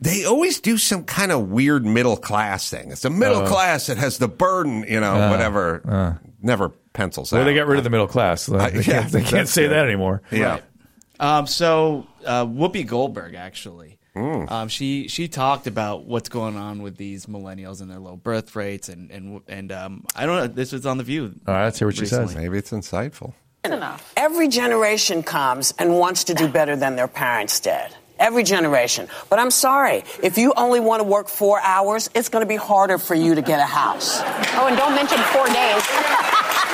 They 0.01 0.23
always 0.25 0.61
do 0.61 0.77
some 0.77 1.03
kind 1.03 1.31
of 1.31 1.49
weird 1.49 1.85
middle 1.85 2.15
class 2.17 2.69
thing. 2.69 2.91
It's 2.91 3.01
the 3.01 3.09
middle 3.09 3.39
Uh. 3.43 3.47
class 3.47 3.87
that 3.87 3.97
has 3.97 4.17
the 4.17 4.27
burden, 4.29 4.85
you 4.87 4.99
know, 4.99 5.29
whatever. 5.29 6.19
Never 6.41 6.69
pencils 6.93 7.31
Well, 7.33 7.41
out. 7.41 7.45
they 7.45 7.53
got 7.53 7.67
rid 7.67 7.77
of 7.79 7.83
the 7.83 7.89
middle 7.89 8.07
class. 8.07 8.45
They, 8.45 8.57
yeah, 8.73 8.81
can't, 8.81 9.11
they 9.11 9.23
can't 9.23 9.47
say 9.49 9.63
good. 9.63 9.71
that 9.71 9.85
anymore. 9.85 10.21
Yeah. 10.31 10.59
Um, 11.19 11.47
so 11.47 12.07
uh, 12.25 12.45
Whoopi 12.45 12.85
Goldberg 12.87 13.35
actually, 13.35 13.97
Mm. 14.15 14.49
um, 14.51 14.67
she 14.69 15.07
she 15.07 15.27
talked 15.27 15.67
about 15.67 16.05
what's 16.05 16.29
going 16.29 16.57
on 16.57 16.81
with 16.81 16.97
these 16.97 17.27
millennials 17.27 17.79
and 17.79 17.91
their 17.91 17.99
low 17.99 18.15
birth 18.15 18.55
rates, 18.55 18.89
and 18.89 19.11
and 19.11 19.39
and 19.47 19.71
um, 19.71 20.03
I 20.15 20.25
don't 20.25 20.35
know. 20.37 20.47
This 20.47 20.71
was 20.71 20.85
on 20.85 20.97
the 20.97 21.03
View. 21.03 21.35
All 21.47 21.53
right, 21.53 21.65
let's 21.65 21.77
hear 21.77 21.87
what 21.87 21.95
she 21.95 22.05
says. 22.07 22.35
Maybe 22.35 22.57
it's 22.57 22.71
insightful. 22.71 23.33
Every 24.17 24.47
generation 24.47 25.21
comes 25.23 25.73
and 25.77 25.97
wants 25.97 26.23
to 26.25 26.33
do 26.33 26.47
better 26.47 26.75
than 26.75 26.95
their 26.95 27.07
parents 27.07 27.59
did. 27.59 27.95
Every 28.19 28.43
generation. 28.43 29.07
But 29.29 29.39
I'm 29.39 29.51
sorry, 29.51 30.03
if 30.21 30.37
you 30.37 30.53
only 30.57 30.79
want 30.79 31.01
to 31.01 31.07
work 31.07 31.29
four 31.29 31.59
hours, 31.61 32.09
it's 32.13 32.29
going 32.29 32.43
to 32.43 32.49
be 32.49 32.57
harder 32.57 32.97
for 32.97 33.15
you 33.15 33.35
to 33.35 33.41
get 33.41 33.59
a 33.59 33.65
house. 33.65 34.19
Oh, 34.59 34.67
and 34.67 34.75
don't 34.77 34.93
mention 34.93 35.17
four 35.31 35.47
days. 35.47 35.83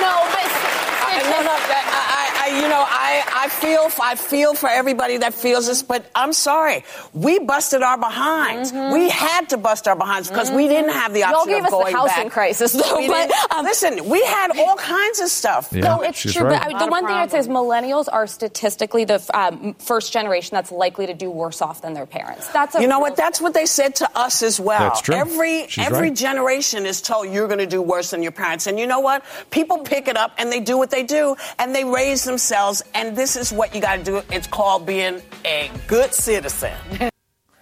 no, 0.02 0.12
but 0.34 0.46
I, 1.06 1.22
no, 1.30 1.38
no, 1.46 1.54
I, 1.54 1.82
I, 1.86 2.50
I, 2.50 2.60
you 2.60 2.68
know, 2.68 2.84
I, 3.46 3.48
I 3.48 3.48
feel, 3.48 3.88
I 4.02 4.14
feel 4.16 4.54
for 4.54 4.68
everybody 4.68 5.18
that 5.18 5.32
feels 5.34 5.66
this, 5.66 5.82
but 5.82 6.10
I'm 6.14 6.32
sorry. 6.32 6.84
We 7.12 7.38
busted 7.38 7.82
our 7.82 7.98
behinds. 7.98 8.72
We 8.72 9.08
had 9.08 9.50
to 9.50 9.56
bust 9.56 9.86
our 9.88 9.96
behinds 9.96 10.28
because 10.28 10.50
we 10.50 10.68
didn't 10.68 10.90
have 10.90 11.12
the 11.12 11.20
Y'all 11.20 11.36
option 11.36 11.52
gave 11.52 11.58
of 11.60 11.64
us 11.66 11.70
the 11.70 11.76
going 11.76 11.94
housing 11.94 12.24
back. 12.24 12.32
crisis, 12.32 12.72
though, 12.72 12.98
We 12.98 13.08
but, 13.08 13.30
um, 13.54 13.64
listen, 13.64 14.08
we 14.08 14.22
had 14.24 14.58
all 14.58 14.76
kinds 14.76 15.20
of 15.20 15.28
stuff. 15.28 15.68
Yeah, 15.72 15.82
no, 15.82 16.02
it's 16.02 16.20
true. 16.20 16.44
right. 16.44 16.60
But 16.60 16.74
I, 16.74 16.84
the 16.84 16.90
one 16.90 17.06
thing 17.06 17.14
I'd 17.14 17.30
say 17.30 17.38
is 17.38 17.48
millennials 17.48 18.08
are 18.12 18.26
statistically 18.26 19.04
the 19.04 19.24
um, 19.32 19.74
first 19.74 20.12
generation 20.12 20.54
that's 20.54 20.72
likely 20.72 21.06
to 21.06 21.14
do 21.14 21.30
worse 21.30 21.62
off 21.62 21.82
than 21.82 21.94
their 21.94 22.06
parents. 22.06 22.48
That's 22.48 22.74
a 22.74 22.80
You 22.80 22.88
know 22.88 22.96
real 22.96 23.02
what? 23.02 23.16
That's 23.16 23.40
what 23.40 23.54
they 23.54 23.66
said 23.66 23.94
to 23.96 24.10
us 24.18 24.42
as 24.42 24.58
well. 24.60 24.80
That's 24.80 25.02
true. 25.02 25.14
Every 25.14 25.66
She's 25.68 25.86
every 25.86 26.08
right. 26.08 26.14
generation 26.16 26.84
is 26.86 27.00
told 27.00 27.28
you're 27.30 27.46
going 27.48 27.58
to 27.60 27.66
do 27.66 27.80
worse 27.80 28.10
than 28.10 28.22
your 28.22 28.32
parents, 28.32 28.66
and 28.66 28.78
you 28.78 28.86
know 28.86 29.00
what? 29.00 29.24
People 29.50 29.78
pick 29.78 30.08
it 30.08 30.16
up 30.16 30.32
and 30.38 30.50
they 30.50 30.60
do 30.60 30.76
what 30.76 30.90
they 30.90 31.02
do, 31.04 31.36
and 31.58 31.74
they 31.74 31.84
raise 31.84 32.24
themselves. 32.24 32.82
And 32.94 33.16
this 33.16 33.35
is 33.36 33.52
what 33.52 33.74
you 33.74 33.80
got 33.80 33.96
to 33.96 34.02
do. 34.04 34.22
It's 34.30 34.46
called 34.46 34.86
being 34.86 35.20
a 35.44 35.70
good 35.86 36.12
citizen. 36.14 36.74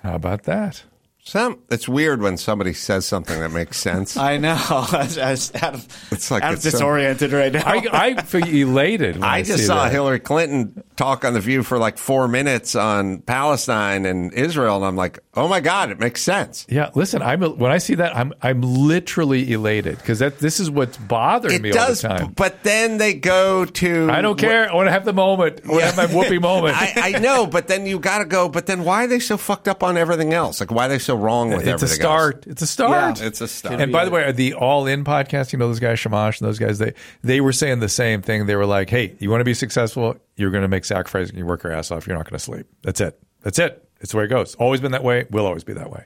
How 0.03 0.15
about 0.15 0.45
that? 0.45 0.83
Some, 1.27 1.61
it's 1.71 1.89
weird 1.89 2.21
when 2.21 2.37
somebody 2.37 2.75
says 2.75 3.07
something 3.07 3.41
that 3.41 3.49
makes 3.51 3.79
sense. 3.79 4.15
I 4.19 4.37
know. 4.37 4.57
I 4.71 4.99
was, 5.31 5.51
I 5.55 5.69
of, 5.69 6.09
It's 6.13 6.31
like 6.31 6.43
out 6.43 6.53
of 6.53 6.57
it's 6.59 6.65
so- 6.65 6.71
disoriented 6.73 7.33
right 7.33 7.51
now. 7.51 7.63
I, 7.65 7.89
I 7.91 8.23
feel 8.23 8.47
elated. 8.47 9.15
When 9.17 9.25
I, 9.25 9.37
I 9.37 9.43
just 9.43 9.61
see 9.61 9.65
saw 9.65 9.85
that. 9.85 9.93
Hillary 9.93 10.21
Clinton 10.21 10.85
talk 10.97 11.25
on 11.25 11.33
The 11.35 11.41
View 11.41 11.63
for 11.63 11.79
like 11.79 11.99
four 11.99 12.29
minutes 12.29 12.75
on 12.75 13.19
Palestine 13.23 14.07
and 14.07 14.33
Israel, 14.33 14.77
and 14.77 14.85
I'm 14.85 14.97
like, 14.97 15.19
oh 15.35 15.49
my 15.49 15.61
God, 15.61 15.91
it 15.91 15.99
makes 15.99 16.23
sense. 16.23 16.67
Yeah, 16.69 16.91
listen. 16.95 17.23
I'm 17.23 17.43
when 17.43 17.71
I 17.73 17.79
see 17.79 17.97
that, 17.97 18.17
I'm 18.17 18.33
I'm 18.43 18.63
literally 18.63 19.53
elated 19.53 19.97
because 19.99 20.21
that 20.21 20.39
this 20.39 20.61
is 20.61 20.71
what's 20.71 20.97
bothering 20.97 21.57
It 21.57 21.63
me 21.63 21.71
does, 21.73 22.05
all 22.05 22.13
the 22.13 22.19
time. 22.25 22.33
but 22.35 22.63
then 22.63 22.99
they 22.99 23.15
go 23.15 23.65
to. 23.65 24.09
I 24.11 24.21
don't 24.23 24.39
care. 24.39 24.71
I 24.71 24.75
want 24.75 24.87
to 24.87 24.93
have 24.93 25.05
the 25.05 25.13
moment. 25.13 25.61
I 25.65 25.69
want 25.69 25.81
to 25.81 25.87
have 25.87 25.97
my 25.97 26.07
Whoopi 26.07 26.41
moment. 26.41 26.77
I, 26.77 27.15
I 27.15 27.19
know, 27.19 27.47
but 27.47 27.69
then 27.69 27.87
you 27.87 27.99
got 27.99 28.19
to 28.19 28.25
go. 28.25 28.49
But 28.49 28.67
then 28.67 28.85
why 28.85 29.05
are 29.05 29.09
they 29.09 29.19
so 29.21 29.37
fucked 29.37 29.69
up 29.69 29.83
on 29.83 29.97
everything 29.97 30.33
else? 30.33 30.61
Like, 30.61 30.71
why 30.71 30.87
are 30.87 30.89
they 30.89 30.99
so 30.99 31.17
wrong 31.17 31.49
with 31.49 31.61
everything? 31.67 31.75
it's 31.75 31.83
a 31.83 31.89
start. 31.89 32.47
It's 32.47 32.63
a 32.63 32.67
start. 32.67 33.21
Yeah, 33.21 33.27
it's 33.27 33.41
a 33.41 33.49
start. 33.49 33.81
And 33.81 33.91
by 33.93 34.05
the 34.05 34.11
way, 34.11 34.31
the 34.33 34.55
All 34.55 34.87
In 34.87 35.05
podcast, 35.05 35.53
you 35.53 35.59
know 35.59 35.67
those 35.69 35.81
guys, 35.81 35.99
Chamath 35.99 36.41
and 36.41 36.49
those 36.49 36.59
guys, 36.59 36.79
they 36.79 36.95
they 37.23 37.41
were 37.41 37.53
saying 37.53 37.81
the 37.81 37.89
same 37.89 38.23
thing. 38.23 38.47
They 38.47 38.57
were 38.57 38.67
like, 38.67 38.91
"Hey, 38.91 39.15
you 39.19 39.31
want 39.31 39.41
to 39.41 39.45
be 39.45 39.55
successful? 39.55 40.17
You're 40.37 40.51
going 40.51 40.63
to 40.63 40.69
make 40.69 40.85
sacrifices. 40.85 41.33
You 41.35 41.47
work 41.47 41.63
your 41.63 41.73
ass 41.73 41.91
off. 41.91 42.07
You're 42.07 42.17
not 42.17 42.25
going 42.29 42.39
to 42.39 42.45
sleep. 42.45 42.67
That's 42.83 43.01
it. 43.01 43.21
That's 43.43 43.59
it. 43.59 43.87
It's 44.01 44.13
the 44.13 44.19
way 44.19 44.25
it 44.25 44.29
goes. 44.29 44.55
Always 44.57 44.81
been 44.81 44.93
that 44.93 45.05
way. 45.05 45.27
Will 45.31 45.47
always 45.47 45.65
be 45.65 45.73
that 45.75 45.91
way." 45.91 46.05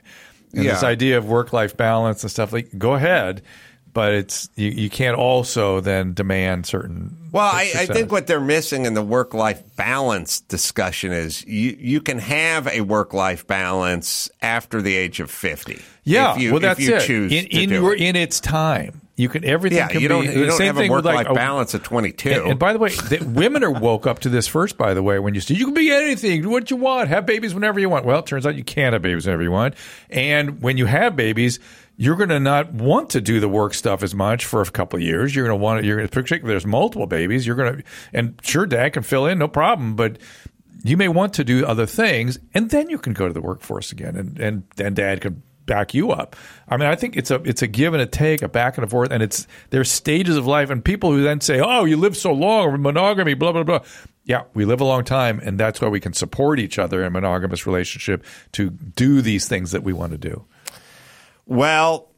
And 0.53 0.63
Yeah. 0.63 0.73
this 0.73 0.83
idea 0.83 1.17
of 1.17 1.25
work 1.27 1.53
life 1.53 1.75
balance 1.77 2.23
and 2.23 2.31
stuff 2.31 2.51
like, 2.53 2.69
go 2.77 2.93
ahead. 2.95 3.41
but 3.91 4.13
it's 4.13 4.49
you, 4.55 4.69
you 4.69 4.89
can't 4.89 5.17
also 5.17 5.79
then 5.79 6.13
demand 6.13 6.65
certain. 6.67 7.17
Well, 7.31 7.43
I, 7.43 7.71
I 7.75 7.85
think 7.87 8.11
what 8.11 8.27
they're 8.27 8.39
missing 8.39 8.85
in 8.85 8.93
the 8.93 9.01
work 9.01 9.33
life 9.33 9.63
balance 9.77 10.41
discussion 10.41 11.11
is 11.11 11.43
you, 11.47 11.75
you 11.79 11.99
can 11.99 12.19
have 12.19 12.67
a 12.67 12.81
work 12.81 13.13
life 13.15 13.47
balance 13.47 14.29
after 14.43 14.81
the 14.83 14.95
age 14.95 15.19
of 15.19 15.31
50. 15.31 15.81
yeah, 16.03 16.33
If 16.35 16.39
you, 16.41 16.51
well, 16.51 16.59
that's 16.59 16.79
if 16.79 16.87
you 16.87 16.95
it. 16.97 17.01
choose 17.01 17.31
in, 17.33 17.45
to 17.49 17.61
in 17.63 17.69
your 17.71 17.95
it. 17.95 18.01
in 18.01 18.15
its 18.15 18.39
time. 18.39 19.01
You 19.19 19.27
can 19.27 19.43
everything. 19.43 19.79
Yeah, 19.79 19.89
can 19.89 19.99
you 19.99 20.07
don't, 20.07 20.25
be, 20.25 20.31
you 20.31 20.45
don't 20.45 20.57
same 20.57 20.67
have 20.67 20.79
a 20.79 20.89
work 20.89 21.03
life 21.03 21.27
like 21.27 21.35
balance 21.35 21.75
at 21.75 21.83
22. 21.83 22.29
And, 22.29 22.51
and 22.51 22.59
by 22.59 22.71
the 22.71 22.79
way, 22.79 22.91
the, 22.91 23.21
women 23.27 23.65
are 23.65 23.71
woke 23.71 24.07
up 24.07 24.19
to 24.19 24.29
this 24.29 24.47
first. 24.47 24.77
By 24.77 24.93
the 24.93 25.03
way, 25.03 25.19
when 25.19 25.33
you 25.33 25.41
say 25.41 25.55
you 25.55 25.65
can 25.65 25.73
be 25.73 25.91
anything, 25.91 26.41
do 26.41 26.49
what 26.49 26.71
you 26.71 26.77
want, 26.77 27.09
have 27.09 27.25
babies 27.25 27.53
whenever 27.53 27.81
you 27.81 27.89
want. 27.89 28.05
Well, 28.05 28.19
it 28.19 28.27
turns 28.27 28.47
out 28.47 28.55
you 28.55 28.63
can't 28.63 28.93
have 28.93 29.01
babies 29.01 29.25
whenever 29.25 29.43
you 29.43 29.51
want. 29.51 29.75
And 30.09 30.61
when 30.61 30.77
you 30.77 30.85
have 30.85 31.17
babies, 31.17 31.59
you're 31.97 32.15
going 32.15 32.29
to 32.29 32.39
not 32.39 32.71
want 32.71 33.09
to 33.09 33.19
do 33.19 33.41
the 33.41 33.49
work 33.49 33.73
stuff 33.73 34.03
as 34.03 34.15
much 34.15 34.45
for 34.45 34.61
a 34.61 34.65
couple 34.71 34.95
of 34.95 35.03
years. 35.03 35.35
You're 35.35 35.47
going 35.47 35.59
to 35.59 35.61
want 35.61 35.81
to. 35.81 35.85
You're 35.85 35.97
going 35.97 36.07
to 36.07 36.13
particularly 36.13 36.53
there's 36.53 36.65
multiple 36.65 37.05
babies. 37.05 37.45
You're 37.45 37.57
going 37.57 37.75
to 37.75 37.83
and 38.13 38.39
sure, 38.41 38.65
dad 38.65 38.93
can 38.93 39.03
fill 39.03 39.25
in, 39.25 39.37
no 39.37 39.49
problem, 39.49 39.95
but. 39.95 40.17
You 40.81 40.95
may 40.95 41.09
want 41.09 41.33
to 41.33 41.43
do 41.43 41.65
other 41.65 41.85
things, 41.85 42.39
and 42.53 42.69
then 42.69 42.89
you 42.89 42.99
can 42.99 43.11
go 43.11 43.27
to 43.27 43.33
the 43.33 43.41
workforce 43.41 43.91
again, 43.91 44.15
and 44.15 44.39
and, 44.39 44.63
and 44.77 44.95
dad 44.95 45.19
can 45.19 45.43
back 45.69 45.93
you 45.93 46.11
up. 46.11 46.35
I 46.67 46.75
mean, 46.77 46.89
I 46.89 46.95
think 46.95 47.15
it's 47.15 47.29
a 47.29 47.35
it's 47.43 47.61
a 47.61 47.67
give 47.67 47.93
and 47.93 48.01
a 48.01 48.07
take, 48.07 48.41
a 48.41 48.49
back 48.49 48.77
and 48.77 48.83
a 48.83 48.89
forth, 48.89 49.11
and 49.11 49.21
it's 49.23 49.47
there's 49.69 49.89
stages 49.89 50.35
of 50.35 50.47
life, 50.47 50.71
and 50.71 50.83
people 50.83 51.11
who 51.11 51.21
then 51.21 51.39
say, 51.39 51.61
"Oh, 51.61 51.85
you 51.85 51.95
live 51.95 52.17
so 52.17 52.33
long," 52.33 52.65
or 52.65 52.77
monogamy, 52.77 53.35
blah 53.35 53.51
blah 53.53 53.63
blah. 53.63 53.79
Yeah, 54.25 54.43
we 54.53 54.65
live 54.65 54.81
a 54.81 54.85
long 54.85 55.05
time, 55.05 55.39
and 55.43 55.59
that's 55.59 55.79
why 55.79 55.87
we 55.87 55.99
can 55.99 56.13
support 56.13 56.59
each 56.59 56.77
other 56.79 57.01
in 57.01 57.07
a 57.07 57.09
monogamous 57.11 57.65
relationship 57.65 58.25
to 58.53 58.71
do 58.71 59.21
these 59.21 59.47
things 59.47 59.71
that 59.71 59.83
we 59.83 59.93
want 59.93 60.11
to 60.11 60.17
do. 60.17 60.45
Well, 61.45 62.09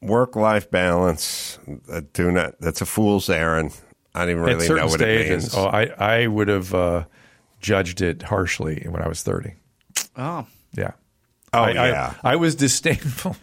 work 0.00 0.34
life 0.36 0.70
balance, 0.70 1.58
uh, 1.90 2.02
do 2.12 2.30
not, 2.30 2.58
that's 2.60 2.80
a 2.80 2.86
fool's 2.86 3.28
errand. 3.28 3.72
I 4.14 4.20
don't 4.20 4.30
even 4.30 4.42
really 4.42 4.68
know 4.68 4.86
what 4.86 5.00
stages, 5.00 5.28
it 5.28 5.30
means. 5.30 5.54
oh, 5.56 5.66
I 5.66 6.22
I 6.22 6.26
would 6.26 6.48
have 6.48 6.74
uh, 6.74 7.04
judged 7.60 8.00
it 8.00 8.22
harshly 8.22 8.86
when 8.88 9.02
I 9.02 9.08
was 9.08 9.22
thirty. 9.22 9.54
Oh, 10.16 10.46
Yeah. 10.76 10.92
Oh, 11.54 11.62
I, 11.62 11.70
yeah. 11.72 12.14
I, 12.22 12.32
I 12.32 12.36
was 12.36 12.54
disdainful. 12.54 13.36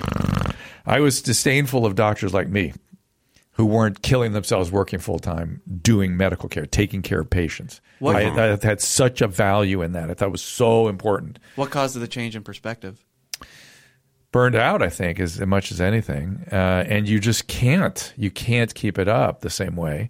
I 0.86 1.00
was 1.00 1.22
disdainful 1.22 1.86
of 1.86 1.94
doctors 1.94 2.34
like 2.34 2.48
me 2.48 2.74
who 3.52 3.66
weren't 3.66 4.02
killing 4.02 4.32
themselves 4.32 4.70
working 4.72 4.98
full 4.98 5.18
time, 5.18 5.60
doing 5.82 6.16
medical 6.16 6.48
care, 6.48 6.66
taking 6.66 7.02
care 7.02 7.20
of 7.20 7.30
patients. 7.30 7.80
What- 7.98 8.16
I, 8.16 8.52
I 8.52 8.58
had 8.62 8.80
such 8.80 9.20
a 9.20 9.28
value 9.28 9.82
in 9.82 9.92
that. 9.92 10.10
I 10.10 10.14
thought 10.14 10.28
it 10.28 10.32
was 10.32 10.42
so 10.42 10.88
important. 10.88 11.38
what 11.56 11.70
caused 11.70 11.98
the 11.98 12.08
change 12.08 12.34
in 12.34 12.42
perspective? 12.42 13.04
Burned 14.30 14.54
out, 14.56 14.80
I 14.82 14.88
think, 14.88 15.20
as 15.20 15.38
much 15.40 15.70
as 15.70 15.78
anything, 15.78 16.46
uh, 16.50 16.84
and 16.88 17.06
you 17.06 17.20
just 17.20 17.48
can't. 17.48 18.14
You 18.16 18.30
can't 18.30 18.74
keep 18.74 18.98
it 18.98 19.06
up 19.06 19.42
the 19.42 19.50
same 19.50 19.76
way. 19.76 20.08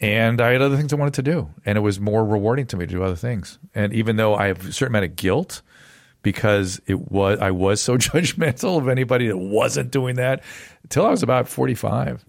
And 0.00 0.40
I 0.40 0.52
had 0.52 0.62
other 0.62 0.76
things 0.76 0.92
I 0.92 0.96
wanted 0.96 1.14
to 1.14 1.22
do, 1.22 1.50
and 1.66 1.76
it 1.76 1.80
was 1.80 1.98
more 1.98 2.24
rewarding 2.24 2.66
to 2.66 2.76
me 2.76 2.86
to 2.86 2.92
do 2.92 3.02
other 3.02 3.16
things. 3.16 3.58
And 3.74 3.92
even 3.92 4.14
though 4.14 4.36
I 4.36 4.46
have 4.46 4.68
a 4.68 4.72
certain 4.72 4.94
amount 4.94 5.06
of 5.10 5.16
guilt 5.16 5.62
because 6.30 6.78
it 6.86 7.10
was 7.10 7.38
I 7.38 7.52
was 7.52 7.80
so 7.80 7.96
judgmental 7.98 8.76
of 8.78 8.88
anybody 8.88 9.28
that 9.28 9.38
wasn't 9.38 9.90
doing 9.90 10.16
that 10.16 10.42
until 10.82 11.06
I 11.06 11.10
was 11.10 11.22
about 11.22 11.48
forty 11.48 11.74
five. 11.74 12.24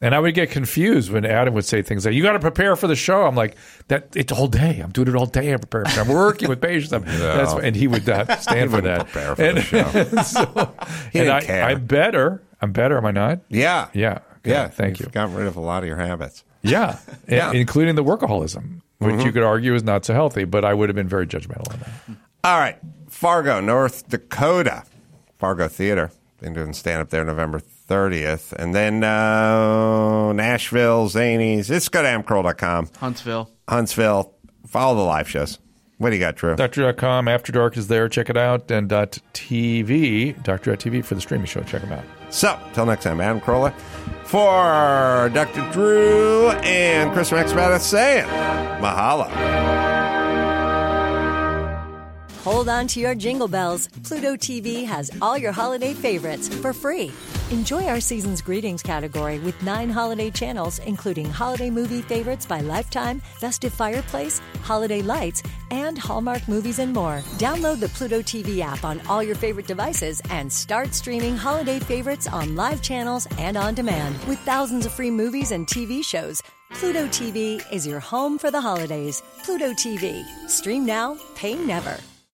And 0.00 0.14
I 0.14 0.20
would 0.20 0.34
get 0.34 0.52
confused 0.52 1.10
when 1.10 1.26
Adam 1.26 1.54
would 1.54 1.64
say 1.64 1.82
things 1.82 2.04
like, 2.04 2.14
"You 2.14 2.22
got 2.22 2.32
to 2.32 2.40
prepare 2.40 2.76
for 2.76 2.86
the 2.86 2.94
show." 2.96 3.26
I'm 3.26 3.34
like, 3.34 3.56
"That 3.88 4.14
it's 4.14 4.32
all 4.32 4.46
day. 4.46 4.80
I'm 4.80 4.90
doing 4.90 5.08
it 5.08 5.14
all 5.16 5.26
day. 5.26 5.52
I'm 5.52 5.58
preparing. 5.58 5.86
I'm 5.98 6.08
working 6.08 6.48
with 6.48 6.60
patients." 6.60 6.92
I'm, 6.92 7.04
that's, 7.04 7.52
and 7.54 7.74
he 7.74 7.88
would 7.88 8.06
not 8.06 8.30
uh, 8.30 8.36
stand 8.40 8.70
for 8.70 8.80
that. 8.80 9.08
prepare 9.08 9.36
for 9.36 9.42
and, 9.42 9.56
the 9.56 9.62
show. 9.62 10.22
so, 10.22 10.74
He 11.12 11.18
didn't 11.18 11.34
I, 11.34 11.40
care. 11.40 11.64
I'm 11.64 11.86
better. 11.86 12.42
I'm 12.60 12.72
better. 12.72 12.96
Am 12.96 13.06
I 13.06 13.10
not? 13.10 13.40
yeah. 13.48 13.88
Yeah. 13.92 14.20
Okay, 14.38 14.50
Yeah. 14.50 14.68
Thank 14.68 15.00
You've 15.00 15.08
you. 15.08 15.12
Got 15.12 15.32
rid 15.34 15.46
of 15.46 15.56
a 15.56 15.60
lot 15.60 15.82
of 15.82 15.88
your 15.88 15.96
habits. 15.96 16.44
Yeah. 16.62 16.98
Yeah. 17.28 17.52
Including 17.52 17.96
the 17.96 18.04
workaholism, 18.04 18.80
which 18.98 19.14
mm-hmm. 19.14 19.26
you 19.26 19.32
could 19.32 19.42
argue 19.42 19.74
is 19.74 19.82
not 19.82 20.04
so 20.04 20.14
healthy, 20.14 20.44
but 20.44 20.64
I 20.64 20.74
would 20.74 20.88
have 20.88 20.96
been 20.96 21.08
very 21.08 21.26
judgmental 21.26 21.72
on 21.72 21.80
that. 21.80 21.90
All 22.44 22.58
right. 22.58 22.78
Fargo, 23.08 23.60
North 23.60 24.08
Dakota. 24.08 24.84
Fargo 25.38 25.68
Theater. 25.68 26.10
Been 26.40 26.52
doing 26.54 26.72
stand 26.72 27.00
up 27.02 27.10
there 27.10 27.24
November 27.24 27.60
30th. 27.60 28.52
And 28.52 28.74
then 28.74 29.02
uh, 29.02 30.32
Nashville, 30.32 31.08
Zanies. 31.08 31.70
It's 31.70 31.88
go 31.88 32.02
to 32.02 32.08
adamcarolla.com. 32.08 32.90
Huntsville. 32.98 33.50
Huntsville. 33.68 34.34
Follow 34.66 34.96
the 34.96 35.02
live 35.02 35.28
shows. 35.28 35.58
What 35.96 36.10
do 36.10 36.16
you 36.16 36.20
got, 36.20 36.36
Drew? 36.36 36.54
Doctor.com, 36.54 37.26
After 37.26 37.50
Dark 37.50 37.76
is 37.76 37.88
there. 37.88 38.08
Check 38.08 38.30
it 38.30 38.36
out. 38.36 38.70
And 38.70 38.88
dot 38.88 39.18
.tv, 39.34 40.40
Doctor.tv 40.44 41.04
for 41.04 41.16
the 41.16 41.20
streaming 41.20 41.46
show. 41.46 41.62
Check 41.62 41.82
them 41.82 41.92
out. 41.92 42.04
So, 42.30 42.56
till 42.72 42.86
next 42.86 43.02
time, 43.02 43.20
Adam 43.20 43.40
Carolla 43.40 43.74
for 44.24 45.30
Dr. 45.32 45.68
Drew 45.72 46.50
and 46.50 47.12
Chris 47.12 47.32
Max 47.32 47.50
saying 47.82 48.26
mahalo. 48.80 49.97
Hold 52.50 52.70
on 52.70 52.86
to 52.88 52.98
your 52.98 53.14
jingle 53.14 53.46
bells. 53.46 53.88
Pluto 54.04 54.34
TV 54.34 54.82
has 54.86 55.10
all 55.20 55.36
your 55.36 55.52
holiday 55.52 55.92
favorites 55.92 56.48
for 56.48 56.72
free. 56.72 57.12
Enjoy 57.50 57.84
our 57.84 58.00
season's 58.00 58.40
greetings 58.40 58.82
category 58.82 59.38
with 59.40 59.62
nine 59.62 59.90
holiday 59.90 60.30
channels, 60.30 60.78
including 60.86 61.28
holiday 61.28 61.68
movie 61.68 62.00
favorites 62.00 62.46
by 62.46 62.62
Lifetime, 62.62 63.20
Festive 63.38 63.74
Fireplace, 63.74 64.40
Holiday 64.62 65.02
Lights, 65.02 65.42
and 65.70 65.98
Hallmark 65.98 66.48
movies 66.48 66.78
and 66.78 66.94
more. 66.94 67.18
Download 67.36 67.80
the 67.80 67.90
Pluto 67.90 68.22
TV 68.22 68.60
app 68.60 68.82
on 68.82 69.02
all 69.08 69.22
your 69.22 69.36
favorite 69.36 69.66
devices 69.66 70.22
and 70.30 70.50
start 70.50 70.94
streaming 70.94 71.36
holiday 71.36 71.78
favorites 71.78 72.28
on 72.28 72.56
live 72.56 72.80
channels 72.80 73.28
and 73.36 73.58
on 73.58 73.74
demand. 73.74 74.16
With 74.24 74.38
thousands 74.38 74.86
of 74.86 74.92
free 74.92 75.10
movies 75.10 75.50
and 75.50 75.66
TV 75.66 76.02
shows, 76.02 76.42
Pluto 76.70 77.08
TV 77.08 77.60
is 77.70 77.86
your 77.86 78.00
home 78.00 78.38
for 78.38 78.50
the 78.50 78.62
holidays. 78.62 79.22
Pluto 79.44 79.74
TV. 79.74 80.24
Stream 80.48 80.86
now, 80.86 81.18
pay 81.34 81.54
never. 81.54 82.00